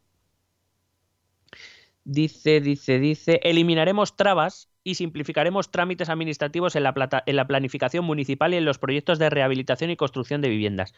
[2.03, 8.06] dice, dice, dice, eliminaremos trabas y simplificaremos trámites administrativos en la, plata- en la planificación
[8.06, 10.94] municipal y en los proyectos de rehabilitación y construcción de viviendas.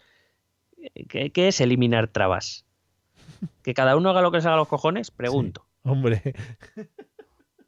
[1.07, 2.65] ¿Qué, qué es eliminar trabas?
[3.63, 5.09] ¿Que cada uno haga lo que se haga los cojones?
[5.09, 5.65] Pregunto.
[5.83, 6.21] Hombre.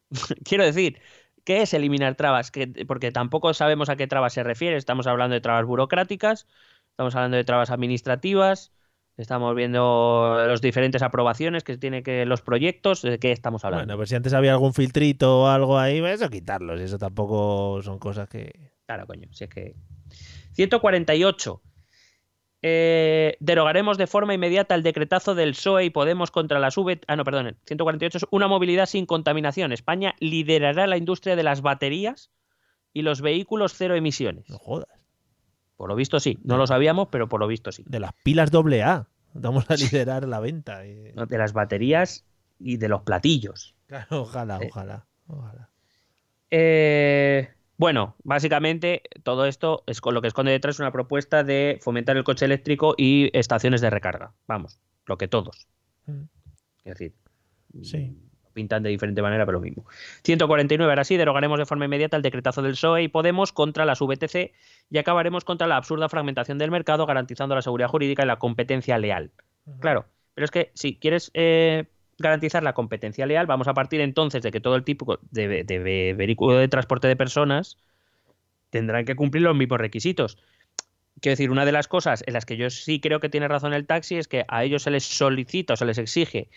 [0.43, 0.99] Quiero decir,
[1.47, 2.51] ¿qué es eliminar trabas?
[2.51, 4.75] Que, porque tampoco sabemos a qué trabas se refiere.
[4.75, 6.45] Estamos hablando de trabas burocráticas,
[6.89, 8.73] estamos hablando de trabas administrativas,
[9.15, 13.01] estamos viendo las diferentes aprobaciones que tiene que los proyectos.
[13.01, 13.85] ¿De qué estamos hablando?
[13.85, 16.81] Bueno, pues si antes había algún filtrito o algo ahí, pues eso quitarlos.
[16.81, 18.73] Eso tampoco son cosas que.
[18.85, 19.73] Claro, coño, si es que.
[20.51, 21.61] 148.
[22.63, 26.99] Eh, derogaremos de forma inmediata el decretazo del PSOE y Podemos contra las V.
[27.07, 27.47] Ah, no, perdón.
[27.47, 29.71] el 148 es una movilidad sin contaminación.
[29.71, 32.31] España liderará la industria de las baterías
[32.93, 34.49] y los vehículos cero emisiones.
[34.49, 34.89] No jodas.
[35.75, 36.39] Por lo visto sí.
[36.43, 37.83] No lo sabíamos, pero por lo visto sí.
[37.85, 39.07] De las pilas doble A.
[39.33, 40.81] Vamos a liderar la venta.
[41.13, 41.27] ¿no?
[41.27, 42.25] De las baterías
[42.59, 43.75] y de los platillos.
[43.85, 44.67] Claro, ojalá, Eh.
[44.71, 45.05] ojalá.
[45.27, 45.69] Ojalá.
[46.49, 52.17] Eh, bueno, básicamente todo esto es con lo que esconde detrás una propuesta de fomentar
[52.17, 54.33] el coche eléctrico y estaciones de recarga.
[54.47, 55.67] Vamos, lo que todos.
[56.05, 56.23] Mm.
[56.83, 57.13] Es decir,
[57.83, 58.17] Sí.
[58.53, 59.85] pintan de diferente manera, pero lo mismo.
[60.23, 63.99] 149, ahora sí, derogaremos de forma inmediata el decretazo del PSOE y Podemos contra las
[63.99, 64.53] VTC
[64.89, 68.97] y acabaremos contra la absurda fragmentación del mercado, garantizando la seguridad jurídica y la competencia
[68.97, 69.31] leal.
[69.79, 71.85] Claro, pero es que si quieres eh,
[72.19, 75.63] garantizar la competencia leal, vamos a partir entonces de que todo el tipo de, de-
[75.63, 77.77] de vehículo de transporte de personas
[78.69, 80.37] tendrán que cumplir los mismos requisitos.
[81.21, 83.73] Quiero decir, una de las cosas en las que yo sí creo que tiene razón
[83.73, 86.49] el taxi es que a ellos se les solicita o se les exige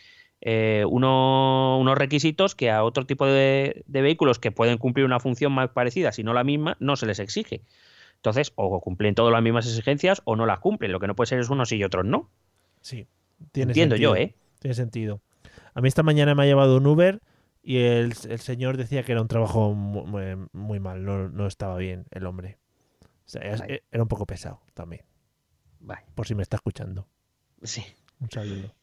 [0.43, 5.21] eh, uno- unos requisitos que a otro tipo de, de vehículos que pueden cumplir una
[5.21, 7.63] función más parecida, si no la misma, no se les exige.
[8.17, 10.93] Entonces, o cumplen todas las mismas exigencias o no las cumplen.
[10.93, 12.29] Lo que no puede ser es unos y otros no.
[12.83, 13.07] Sí.
[13.53, 14.15] Tiene Entiendo sentido.
[14.15, 14.35] yo, ¿eh?
[14.59, 15.21] Tiene sentido.
[15.75, 17.21] A mí esta mañana me ha llevado un Uber
[17.63, 21.47] y el, el señor decía que era un trabajo mu- muy, muy mal, no, no
[21.47, 22.59] estaba bien el hombre.
[23.03, 25.05] O sea, era un poco pesado también,
[25.79, 27.07] Vale, por si me está escuchando.
[27.63, 27.85] sí.
[28.21, 28.75] Un saludo.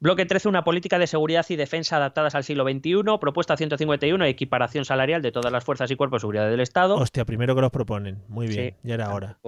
[0.00, 3.02] Bloque 13, una política de seguridad y defensa adaptadas al siglo XXI.
[3.18, 6.96] Propuesta 151, equiparación salarial de todas las fuerzas y cuerpos de seguridad del Estado.
[6.96, 8.22] Hostia, primero que los proponen.
[8.28, 8.76] Muy bien, Sí.
[8.82, 9.38] ya era hora.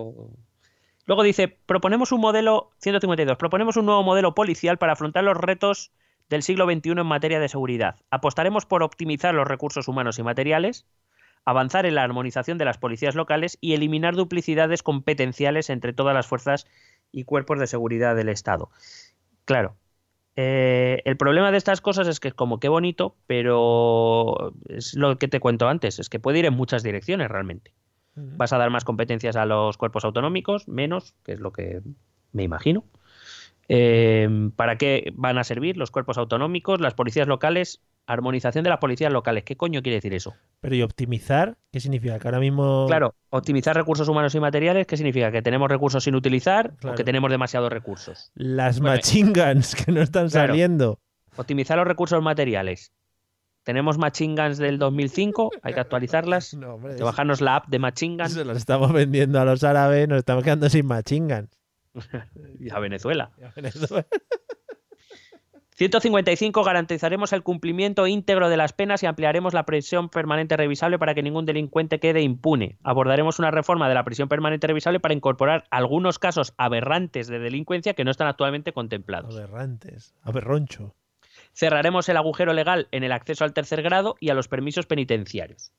[1.04, 5.92] Luego dice, proponemos un modelo, 152, proponemos un nuevo modelo policial para afrontar los retos
[6.28, 7.96] del siglo XXI en materia de seguridad.
[8.10, 10.86] Apostaremos por optimizar los recursos humanos y materiales,
[11.44, 16.26] avanzar en la armonización de las policías locales y eliminar duplicidades competenciales entre todas las
[16.26, 16.66] fuerzas
[17.12, 18.70] y cuerpos de seguridad del Estado.
[19.44, 19.76] Claro.
[20.34, 25.16] eh, el problema de estas cosas es que es como qué bonito, pero es lo
[25.18, 27.72] que te cuento antes, es que puede ir en muchas direcciones realmente.
[28.18, 31.82] Vas a dar más competencias a los cuerpos autonómicos, menos, que es lo que
[32.32, 32.84] me imagino.
[33.68, 37.80] Eh, ¿Para qué van a servir los cuerpos autonómicos, las policías locales?
[38.06, 39.42] Armonización de las policías locales.
[39.42, 40.34] ¿Qué coño quiere decir eso?
[40.60, 41.56] Pero ¿y optimizar?
[41.72, 42.18] ¿Qué significa?
[42.20, 42.86] Que ahora mismo...
[42.86, 45.32] Claro, optimizar recursos humanos y materiales, ¿qué significa?
[45.32, 46.94] ¿Que tenemos recursos sin utilizar Claro.
[46.94, 48.30] o que tenemos demasiados recursos?
[48.34, 50.52] Las Bueno, machine guns que no están claro.
[50.52, 51.00] saliendo.
[51.36, 52.92] Optimizar los recursos materiales.
[53.64, 56.54] Tenemos Machine Guns del 2005, hay que actualizarlas.
[56.60, 59.64] No, hombre, que bajarnos la app de Machine Guns se las estamos vendiendo a los
[59.64, 61.50] árabes, nos estamos quedando sin machine guns.
[62.60, 63.30] y a Venezuela.
[63.38, 64.06] Y a Venezuela.
[65.76, 66.64] 155.
[66.64, 71.22] Garantizaremos el cumplimiento íntegro de las penas y ampliaremos la prisión permanente revisable para que
[71.22, 72.78] ningún delincuente quede impune.
[72.82, 77.92] Abordaremos una reforma de la prisión permanente revisable para incorporar algunos casos aberrantes de delincuencia
[77.92, 79.36] que no están actualmente contemplados.
[79.36, 80.14] Aberrantes.
[80.22, 80.94] Aberroncho.
[81.52, 85.72] Cerraremos el agujero legal en el acceso al tercer grado y a los permisos penitenciarios.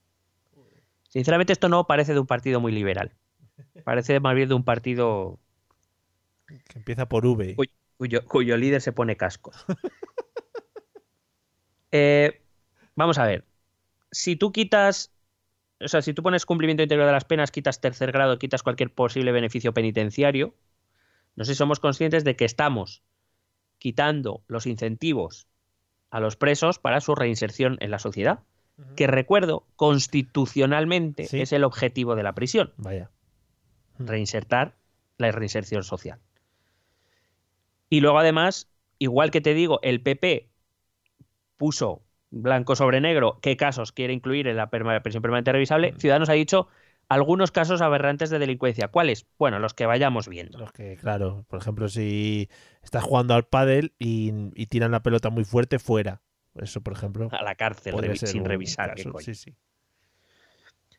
[1.09, 3.13] Sinceramente, esto no parece de un partido muy liberal.
[3.83, 5.39] Parece más bien de un partido
[6.47, 7.55] Que empieza por V.
[7.57, 7.69] Uy.
[7.97, 9.65] cuyo, cuyo líder se pone cascos.
[11.91, 12.41] Eh,
[12.95, 13.45] vamos a ver.
[14.11, 15.11] Si tú quitas,
[15.79, 18.93] o sea, si tú pones cumplimiento íntegro de las penas, quitas tercer grado, quitas cualquier
[18.93, 20.53] posible beneficio penitenciario,
[21.35, 23.03] no sé si somos conscientes de que estamos
[23.79, 25.47] quitando los incentivos
[26.09, 28.39] a los presos para su reinserción en la sociedad,
[28.95, 31.41] que recuerdo, constitucionalmente Sí.
[31.41, 33.09] es el objetivo de la prisión Vaya.
[33.97, 34.75] reinsertar
[35.17, 36.19] la reinserción social.
[37.89, 38.69] Y luego además,
[38.99, 40.49] igual que te digo, el PP
[41.57, 46.33] puso blanco sobre negro qué casos quiere incluir en la prisión permanente revisable, Ciudadanos ha
[46.33, 46.67] dicho
[47.09, 48.89] algunos casos aberrantes de delincuencia.
[48.89, 49.25] ¿Cuáles?
[49.39, 50.57] Bueno, los que vayamos viendo.
[50.57, 52.49] Los que, claro, por ejemplo, si
[52.83, 56.21] estás jugando al pádel y, y tiran la pelota muy fuerte, fuera.
[56.55, 58.95] Eso, por ejemplo, A la cárcel revi- sin revisar.
[58.95, 59.13] qué caso.
[59.13, 59.23] coño.
[59.25, 59.55] Sí, sí.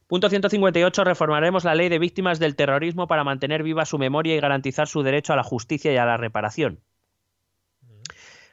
[0.09, 1.05] Punto 158.
[1.05, 5.03] Reformaremos la ley de víctimas del terrorismo para mantener viva su memoria y garantizar su
[5.03, 6.81] derecho a la justicia y a la reparación.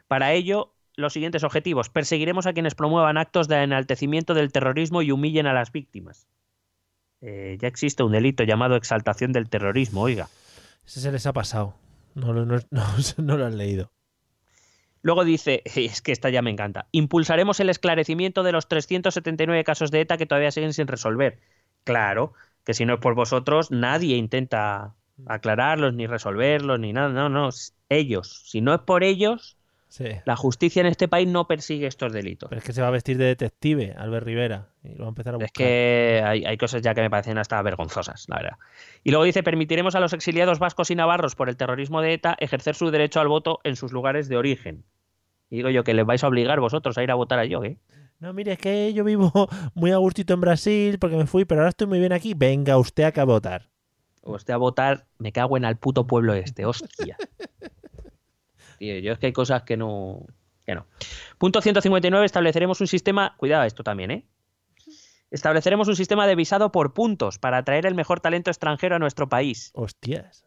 [0.08, 1.90] Para ello, los siguientes objetivos.
[1.90, 6.28] Perseguiremos a quienes promuevan actos de enaltecimiento del terrorismo y humillen a las víctimas.
[7.22, 10.28] Eh, ya existe un delito llamado exaltación del terrorismo, oiga.
[10.86, 11.74] Ese se les ha pasado.
[12.14, 12.46] No, lo-
[13.46, 13.92] han leído.
[15.06, 19.92] Luego dice, es que esta ya me encanta, impulsaremos el esclarecimiento de los 379 casos
[19.92, 21.38] de ETA que todavía siguen sin resolver.
[21.84, 22.34] Claro,
[22.64, 24.96] que si no es por vosotros, nadie intenta
[25.28, 27.10] aclararlos, ni resolverlos, ni nada.
[27.10, 27.50] No, no,
[27.90, 28.42] ellos.
[28.48, 29.58] Si no es por ellos,
[29.96, 30.08] Sí.
[30.26, 32.50] la justicia en este país no persigue estos delitos.
[32.50, 34.68] Pero es que se va a vestir de detective, Albert Rivera.
[34.84, 35.46] Y lo va a empezar a buscar.
[35.46, 38.58] Es que hay, hay cosas ya que me parecen hasta vergonzosas, la verdad.
[39.06, 42.36] Y luego dice, permitiremos a los exiliados vascos y navarros por el terrorismo de ETA
[42.40, 44.84] ejercer su derecho al voto en sus lugares de origen.
[45.50, 47.64] Y digo yo que les vais a obligar vosotros a ir a votar a yo,
[47.64, 47.78] ¿eh?
[48.20, 49.32] No, mire, es que yo vivo
[49.76, 52.34] muy a gustito en Brasil porque me fui, pero ahora estoy muy bien aquí.
[52.34, 53.70] Venga usted acá a votar.
[54.36, 57.16] Esté a votar, me cago en al puto pueblo este, hostia.
[58.78, 60.26] Tío, yo es que hay cosas que no.
[60.66, 60.88] Que no.
[61.38, 62.26] Punto 159.
[62.26, 63.36] Estableceremos un sistema.
[63.38, 64.26] Cuidado, esto también, ¿eh?
[65.32, 69.28] Estableceremos un sistema de visado por puntos para atraer el mejor talento extranjero a nuestro
[69.28, 69.72] país.
[69.74, 70.46] Hostias.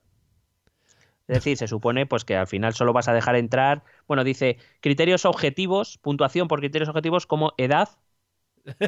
[1.27, 3.85] Es decir, se supone pues que al final solo vas a dejar entrar.
[4.07, 7.91] Bueno, dice criterios objetivos, puntuación por criterios objetivos como edad.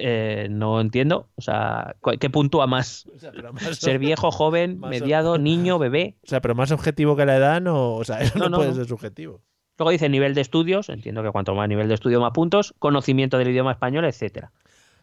[0.00, 1.28] Eh, no entiendo.
[1.34, 3.06] O sea, ¿qué puntúa más?
[3.14, 6.16] O sea, pero más, Ser viejo, joven, o- mediado, niño, bebé.
[6.24, 7.94] o sea, pero más objetivo que la edad, no.
[7.94, 8.76] O sea, eso no, No, no, puede no.
[8.76, 9.40] ser subjetivo.
[9.78, 13.38] Luego dice nivel de estudios, entiendo que cuanto más nivel de estudio más puntos, conocimiento
[13.38, 14.50] del idioma español, etcétera.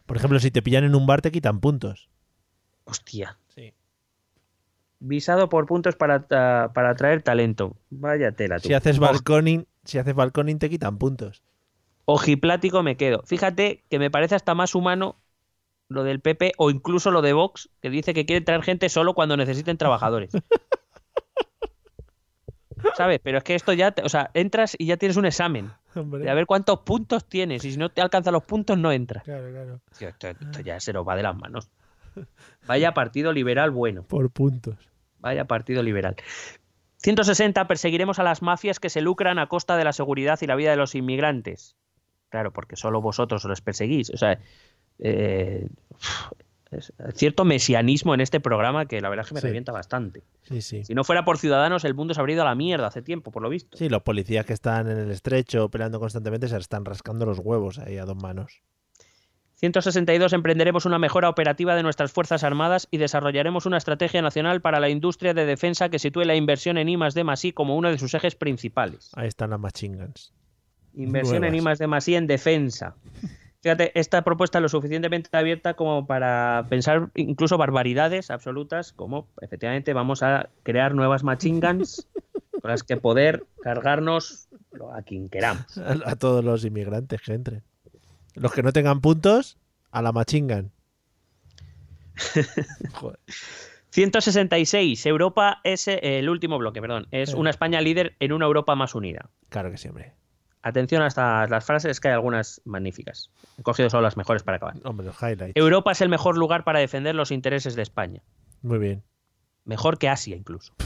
[0.04, 2.08] Por ejemplo, si te pillan en un bar, te quitan puntos.
[2.84, 3.38] Hostia.
[3.54, 3.72] Sí.
[4.98, 7.76] Visado por puntos para, para atraer talento.
[7.90, 8.68] Vaya tela tú.
[8.68, 11.42] Si haces balconing, si haces balconing, te quitan puntos.
[12.06, 13.22] Ojiplático me quedo.
[13.26, 15.16] Fíjate que me parece hasta más humano
[15.88, 19.14] lo del PP o incluso lo de Vox, que dice que quieren traer gente solo
[19.14, 20.32] cuando necesiten trabajadores.
[22.96, 23.20] ¿Sabes?
[23.22, 26.22] Pero es que esto ya, te- o sea, entras y ya tienes un examen Hombre.
[26.24, 29.24] de a ver cuántos puntos tienes y si no te alcanzan los puntos no entras.
[29.24, 29.80] Claro, claro.
[29.98, 31.70] Tío, esto, esto ya se nos va de las manos.
[32.66, 34.02] Vaya partido liberal bueno.
[34.04, 34.76] Por puntos.
[35.20, 36.16] Vaya partido liberal.
[36.98, 37.66] 160.
[37.66, 40.70] Perseguiremos a las mafias que se lucran a costa de la seguridad y la vida
[40.70, 41.76] de los inmigrantes.
[42.30, 44.10] Claro, porque solo vosotros los perseguís.
[44.10, 44.38] O sea,
[44.98, 45.68] eh,
[46.72, 49.46] es cierto mesianismo en este programa que la verdad es que me Sí.
[49.46, 50.22] revienta bastante.
[50.42, 50.84] Sí, sí.
[50.84, 53.30] Si no fuera por Ciudadanos, el mundo se habría ido a la mierda hace tiempo,
[53.30, 53.76] por lo visto.
[53.76, 57.78] Sí, los policías que están en el estrecho peleando constantemente se están rascando los huevos
[57.78, 58.62] ahí a dos manos.
[59.54, 60.34] 162.
[60.34, 64.90] Emprenderemos una mejora operativa de nuestras Fuerzas Armadas y desarrollaremos una estrategia nacional para la
[64.90, 67.90] industria de defensa que sitúe la inversión en I más D más I como uno
[67.90, 69.10] de sus ejes principales.
[69.14, 70.34] Ahí están las machingans.
[70.96, 72.94] Inversión en I más D más I en defensa.
[73.62, 79.92] Fíjate, esta propuesta es lo suficientemente abierta como para pensar incluso barbaridades absolutas, como efectivamente
[79.92, 82.06] vamos a crear nuevas machine guns
[82.62, 84.48] con las que poder cargarnos
[84.94, 85.78] a quien queramos.
[85.78, 87.62] A, a todos los inmigrantes que entren.
[88.34, 89.58] Los que no tengan puntos,
[89.90, 90.70] a la machingan.
[92.92, 93.18] Joder.
[93.90, 95.06] 166.
[95.06, 97.08] Europa es eh, el último bloque, perdón.
[97.10, 97.36] Es Sí.
[97.36, 99.30] una España líder en una Europa más unida.
[99.48, 100.12] Claro que sí, hombre.
[100.68, 103.30] Atención a estas las frases, que hay algunas magníficas.
[103.56, 104.74] He cogido solo las mejores para acabar.
[104.84, 105.52] Hombre, los highlights.
[105.54, 108.22] Europa es el mejor lugar para defender los intereses de España.
[108.62, 109.04] Muy bien.
[109.64, 110.72] Mejor que Asia, incluso.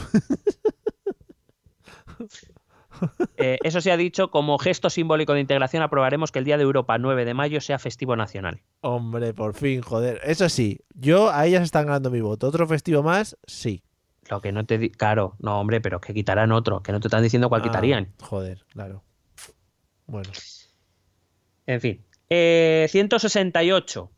[3.37, 6.63] Eh, eso se ha dicho, como gesto simbólico de integración aprobaremos que el Día de
[6.63, 8.61] Europa 9 de mayo sea festivo nacional.
[8.81, 10.21] Hombre, por fin, joder.
[10.23, 12.47] Eso sí, yo a ellas están ganando mi voto.
[12.47, 13.81] Otro festivo más, sí.
[14.29, 14.77] Lo que no te...
[14.77, 17.61] di- Claro, no, hombre, pero es que quitarán otro, que no te están diciendo cuál
[17.61, 18.13] Ah, quitarían.
[18.21, 19.03] Joder, claro.
[20.11, 20.29] Bueno,
[21.67, 22.05] En fin.
[22.29, 24.11] Eh, 168.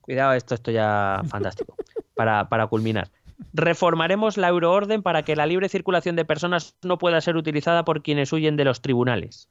[0.00, 1.76] Cuidado, esto, esto ya fantástico.
[2.14, 3.10] Para, para culminar.
[3.52, 8.02] Reformaremos la euroorden para que la libre circulación de personas no pueda ser utilizada por
[8.02, 9.50] quienes huyen de los tribunales.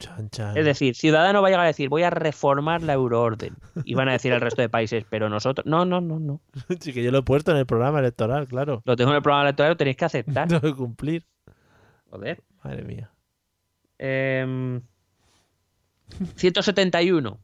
[0.00, 0.56] chan, chan.
[0.56, 3.54] Es decir, Ciudadano va a llegar a decir, voy a reformar la euroorden.
[3.84, 5.64] Y van a decir el resto de países, pero nosotros.
[5.66, 6.40] No, no, no, no.
[6.80, 8.82] Sí, que yo lo he puesto en el programa electoral, claro.
[8.84, 10.48] Lo tengo en el programa electoral, lo tenéis que aceptar.
[10.48, 11.24] Tengo que cumplir.
[12.10, 12.42] Joder.
[12.64, 13.11] Madre mía.
[14.04, 14.82] Em,
[16.34, 17.38] 171.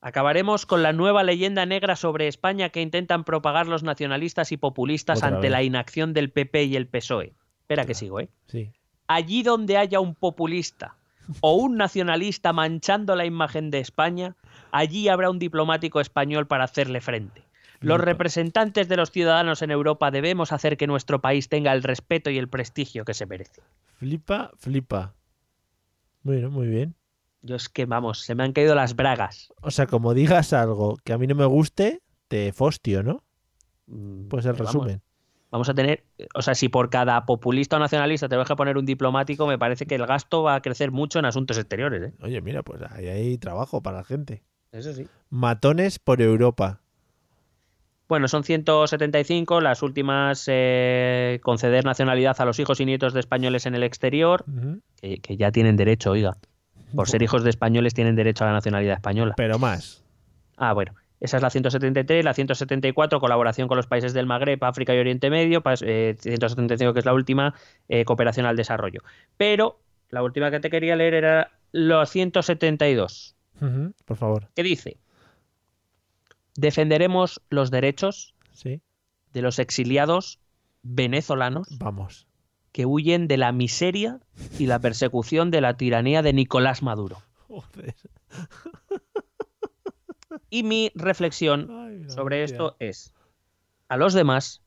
[0.00, 5.18] Acabaremos con la nueva leyenda negra sobre España que intentan propagar los nacionalistas y populistas
[5.18, 5.50] Otra ante vez.
[5.50, 7.34] la inacción del PP y el PSOE.
[7.60, 8.30] Espera que sigo, ¿eh?
[8.46, 8.72] Sí.
[9.08, 10.96] Allí donde haya un populista
[11.42, 14.36] o un nacionalista manchando la imagen de España,
[14.72, 17.49] allí habrá un diplomático español para hacerle frente.
[17.80, 22.30] Los representantes de los ciudadanos en Europa debemos hacer que nuestro país tenga el respeto
[22.30, 23.62] y el prestigio que se merece.
[23.98, 25.14] Flipa, flipa.
[26.22, 26.94] Bueno, muy bien.
[27.42, 29.52] Yo es que, vamos, se me han caído las bragas.
[29.62, 33.22] O sea, como digas algo que a mí no me guste, te fostio, ¿no?
[33.86, 35.02] Mm, Pues el vamos, resumen.
[35.50, 36.04] Vamos a tener,
[36.34, 39.58] o sea, si por cada populista o nacionalista te vas a poner un diplomático, me
[39.58, 42.14] parece que el gasto va a crecer mucho en asuntos exteriores, ¿eh?
[42.22, 44.42] Oye, mira, pues ahí hay trabajo para la gente.
[44.70, 45.06] Eso sí.
[45.30, 46.82] Matones por Europa.
[48.10, 53.66] Bueno, son 175, las últimas eh, conceder nacionalidad a los hijos y nietos de españoles
[53.66, 54.44] en el exterior,
[55.00, 56.36] que, que ya tienen derecho, oiga.
[56.92, 59.34] Por ser hijos de españoles tienen derecho a la nacionalidad española.
[59.36, 60.02] Pero más.
[60.56, 60.92] Ah, bueno.
[61.20, 65.30] Esa es la 173, la 174, colaboración con los países del Magreb, África y Oriente
[65.30, 67.54] Medio, eh, 175, que es la última,
[67.88, 69.02] eh, cooperación al desarrollo.
[69.36, 69.78] Pero
[70.08, 74.48] la última que te quería leer era la 172, Ujú, Por favor.
[74.56, 74.96] que dice,
[76.56, 78.80] defenderemos los derechos Sí.
[79.32, 80.40] de los exiliados
[80.82, 82.26] venezolanos Vamos.
[82.72, 84.20] que huyen de la miseria
[84.58, 87.18] y la persecución de la tiranía de Nicolás Maduro.
[87.48, 87.94] Joder.
[90.48, 93.12] Y mi reflexión Ay, sobre esto es
[93.88, 94.62] a los demás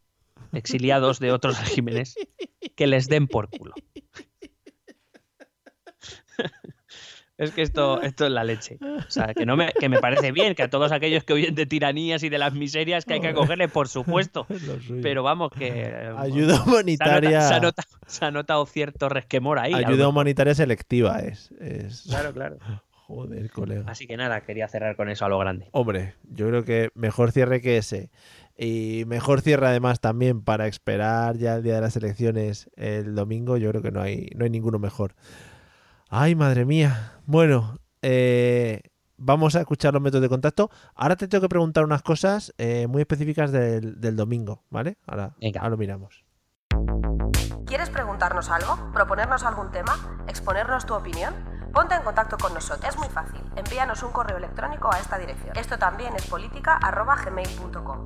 [0.51, 2.15] exiliados de otros regímenes
[2.75, 3.73] que les den por culo.
[7.43, 8.77] Es que esto, esto es la leche.
[8.81, 11.55] O sea, que, no me, que me parece bien que a todos aquellos que huyen
[11.55, 14.47] de tiranías y de las miserias que hay que acogerles, por supuesto.
[15.01, 17.41] Pero vamos, que eh, Ayuda se, ha nota- humanitaria.
[17.41, 19.73] se ha nota- se ha notado cierto resquemor ahí.
[19.73, 21.51] Ayuda humanitaria selectiva es.
[21.59, 22.03] es...
[22.09, 22.57] Claro, claro.
[23.07, 23.83] Joder, colega.
[23.87, 25.67] Así que nada, quería cerrar con eso a lo grande.
[25.71, 28.09] Hombre, yo creo que mejor cierre que ese.
[28.57, 33.57] Y mejor cierre además también para esperar ya el día de las elecciones el domingo.
[33.57, 35.15] Yo creo que no hay, no hay ninguno mejor.
[36.15, 37.13] Ay, madre mía.
[37.25, 38.81] Bueno, eh,
[39.17, 40.69] vamos a escuchar los métodos de contacto.
[40.93, 44.99] Ahora te tengo que preguntar unas cosas eh, muy específicas del, del domingo, ¿vale?
[45.07, 45.61] Ahora, Venga.
[45.61, 46.23] ahora lo miramos.
[47.65, 48.91] ¿Quieres preguntarnos algo?
[48.93, 50.23] ¿Proponernos algún tema?
[50.27, 51.33] ¿Exponernos tu opinión?
[51.73, 52.87] Ponte en contacto con nosotros.
[52.87, 53.41] Es muy fácil.
[53.55, 55.57] Envíanos un correo electrónico a esta dirección.
[55.57, 58.05] Esto también es política.gmail.com.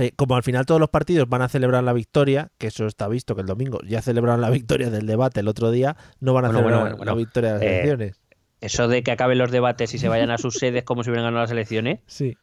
[0.00, 3.08] eh, como al final todos los partidos van a celebrar la victoria, que eso está
[3.08, 6.44] visto que el domingo ya celebraron la victoria del debate el otro día, no van
[6.46, 8.20] a Bueno, celebrar bueno, bueno, la victoria de las Eh, elecciones.
[8.60, 11.26] Eso de que acaben los debates y se vayan a sus sedes como si hubieran
[11.26, 12.36] ganado las elecciones, Sí.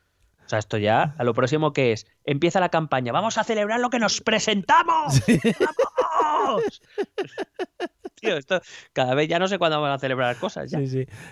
[0.45, 3.81] O sea, esto ya, a lo próximo que es, empieza la campaña, vamos a celebrar
[3.81, 5.21] lo que nos presentamos.
[6.21, 6.81] ¡Vamos!
[8.15, 8.61] Tío, esto
[8.93, 10.79] cada vez ya no sé cuándo van a celebrar cosas ya.
[10.79, 10.87] Sí,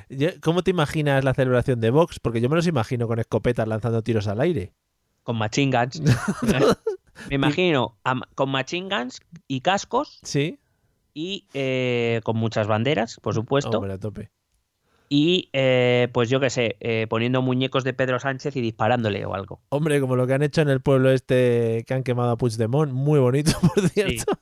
[0.10, 0.28] sí.
[0.42, 2.20] ¿Cómo te imaginas la celebración de Vox?
[2.20, 4.74] Porque yo me los imagino con escopetas lanzando tiros al aire.
[5.26, 6.02] Con machine guns.
[7.30, 7.98] Me imagino
[8.36, 10.60] con machine guns y cascos Sí.
[11.16, 13.78] y eh, con muchas banderas, por supuesto.
[13.80, 14.30] Hombre, a tope.
[15.10, 19.34] Y eh, pues yo qué sé, eh, poniendo muñecos de Pedro Sánchez y disparándole o
[19.34, 19.62] algo.
[19.70, 22.92] Hombre, como lo que han hecho en el pueblo este que han quemado a Puigdemont.
[22.92, 24.34] Muy bonito, por cierto.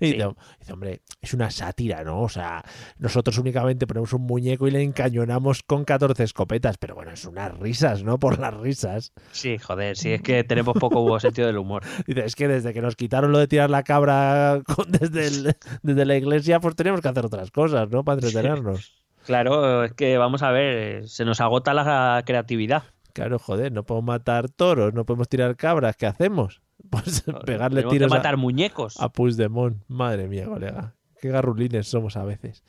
[0.00, 0.12] Y Sí.
[0.14, 0.28] dice,
[0.60, 2.20] dice, hombre, es una sátira, ¿no?
[2.22, 2.64] O sea,
[2.98, 7.56] nosotros únicamente ponemos un muñeco y le encañonamos con 14 escopetas, pero bueno, es unas
[7.58, 8.18] risas, ¿no?
[8.18, 9.12] Por las risas.
[9.32, 11.82] Sí, joder, sí, es que tenemos poco sentido del humor.
[12.06, 15.56] Dice, es que desde que nos quitaron lo de tirar la cabra con- desde, el-
[15.82, 18.04] desde la iglesia, pues tenemos que hacer otras cosas, ¿no?
[18.04, 18.98] Para entretenernos.
[19.24, 22.82] Claro, es que vamos a ver, se nos agota la creatividad.
[23.12, 26.60] Claro, joder, no podemos matar toros, no podemos tirar cabras, ¿qué hacemos?
[26.92, 29.00] Pues pegarle Tenemos que tiros a, matar muñecos.
[29.00, 29.82] a Puigdemont.
[29.88, 30.94] Madre mía, colega.
[31.20, 32.62] Qué garrulines somos a veces.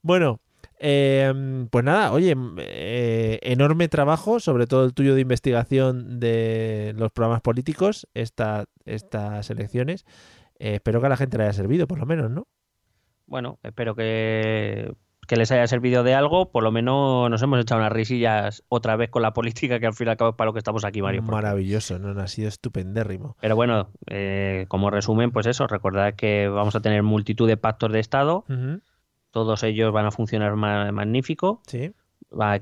[0.00, 0.40] Bueno,
[0.78, 7.10] eh, pues nada, oye, eh, enorme trabajo, sobre todo el tuyo de investigación de los
[7.10, 10.04] programas políticos, esta, estas elecciones.
[10.58, 12.46] Eh, espero que a la gente le haya servido, por lo menos, ¿no?
[13.26, 14.94] Bueno, espero que,
[15.26, 16.50] que les haya servido de algo.
[16.50, 19.94] Por lo menos nos hemos echado unas risillas otra vez con la política, que al
[19.94, 21.22] fin y al cabo es para lo que estamos aquí, Mario.
[21.22, 22.20] Maravilloso, ¿no?
[22.20, 23.36] Ha sido estupendérrimo.
[23.40, 27.92] Pero bueno, eh, como resumen, pues eso, recordad que vamos a tener multitud de pactos
[27.92, 28.44] de Estado.
[29.30, 31.60] Todos ellos van a funcionar ma- magnífico.
[31.66, 31.92] Sí.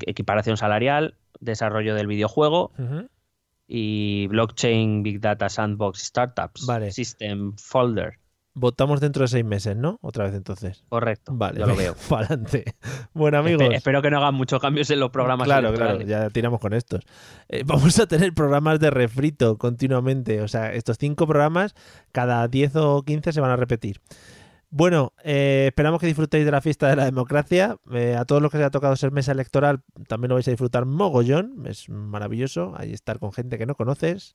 [0.07, 2.73] Equiparación salarial, desarrollo del videojuego
[3.67, 6.93] y blockchain, big data, sandbox, startups, Vale.
[6.93, 8.19] system folder.
[8.55, 9.99] Votamos dentro de seis meses, ¿no?
[10.03, 10.85] Otra vez entonces.
[10.91, 11.33] Correcto.
[11.35, 11.95] Vale, yo lo veo.
[12.11, 12.65] Para adelante.
[13.15, 13.63] Bueno, amigos.
[13.63, 16.75] Espe- espero que no hagan muchos cambios en los programas Claro, claro, ya tiramos con
[16.75, 17.03] estos.
[17.49, 20.43] Eh, vamos a tener programas de refrito continuamente.
[20.43, 21.75] O sea, estos cinco programas,
[22.13, 24.01] cada 10 o 15 se van a repetir.
[24.75, 27.77] Bueno, eh, esperamos que disfrutéis de la fiesta de la democracia.
[27.93, 30.51] Eh, a todos los que se ha tocado ser mesa electoral, también lo vais a
[30.51, 31.65] disfrutar mogollón.
[31.67, 32.73] Es maravilloso.
[32.77, 34.35] Ahí estar con gente que no conoces,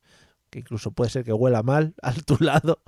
[0.49, 2.79] que incluso puede ser que huela mal a tu lado,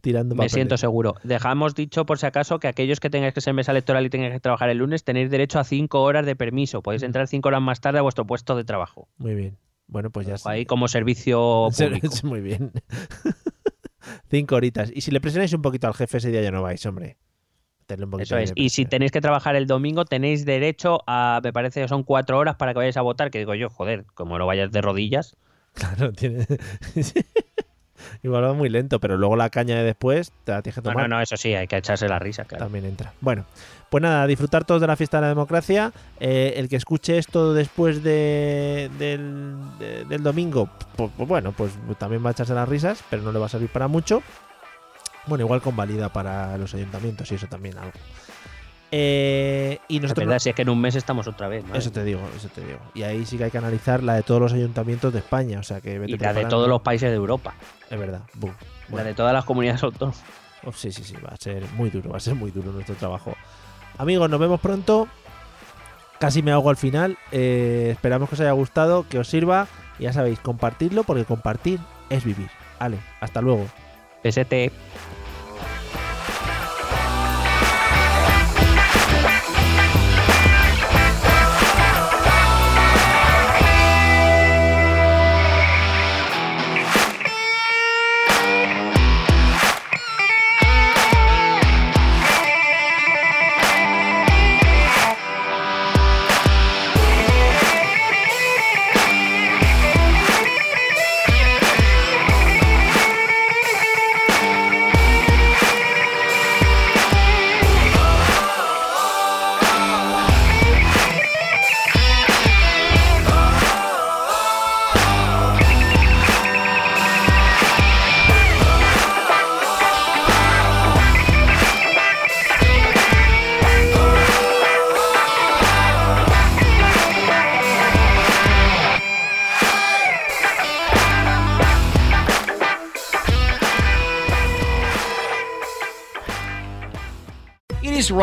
[0.00, 1.14] tirando Me siento seguro.
[1.24, 4.32] Dejamos dicho, por si acaso, que aquellos que tengáis que ser mesa electoral y tengáis
[4.32, 6.82] que trabajar el lunes, tenéis derecho a cinco horas de permiso.
[6.82, 9.08] Podéis entrar cinco horas más tarde a vuestro puesto de trabajo.
[9.18, 9.58] Muy bien.
[9.86, 10.50] Bueno, pues ya está.
[10.50, 12.08] Ahí como servicio público.
[12.24, 12.72] Muy bien.
[14.30, 14.90] Cinco horitas.
[14.92, 17.18] Y si le presionáis un poquito al jefe ese día ya no vais, hombre.
[17.90, 18.52] Un poquito Eso es.
[18.54, 22.38] Y si tenéis que trabajar el domingo, tenéis derecho a, me parece que son cuatro
[22.38, 25.36] horas para que vayáis a votar, que digo yo, joder, como no vayas de rodillas.
[25.74, 26.46] Claro, tiene...
[28.24, 31.08] Igual va muy lento, pero luego la caña de después te la tienes que tomar.
[31.08, 32.64] no, no, eso sí, hay que echarse la risa, claro.
[32.64, 33.12] También entra.
[33.20, 33.44] Bueno,
[33.90, 35.92] pues nada, disfrutar todos de la fiesta de la democracia.
[36.18, 41.72] Eh, el que escuche esto después de, del, de- del domingo, pues, pues bueno, pues
[41.98, 44.22] también va a echarse las risas, pero no le va a servir para mucho.
[45.26, 47.92] Bueno, igual convalida para los ayuntamientos y eso también algo.
[48.94, 51.64] Eh, y nosotros verdad, si es que en un mes estamos otra vez.
[51.64, 52.78] madre Eso te digo, eso te digo.
[52.92, 55.58] Y ahí sí que hay que analizar la de todos los ayuntamientos de España.
[55.58, 57.54] O sea que vete Y la de todos los países de Europa.
[57.90, 58.20] Es verdad.
[58.90, 60.22] La de todas las comunidades autónomas.
[60.66, 61.14] oh, sí, sí, sí.
[61.24, 62.10] Va a ser muy duro.
[62.10, 63.34] Va a ser muy duro nuestro trabajo.
[63.96, 65.08] Amigos, nos vemos pronto.
[66.20, 67.16] Casi me hago al final.
[67.30, 69.68] Eh, esperamos que os haya gustado, que os sirva.
[69.98, 72.50] Y ya sabéis, compartirlo porque compartir es vivir.
[72.78, 73.66] Vale, hasta luego.
[74.22, 74.52] PST.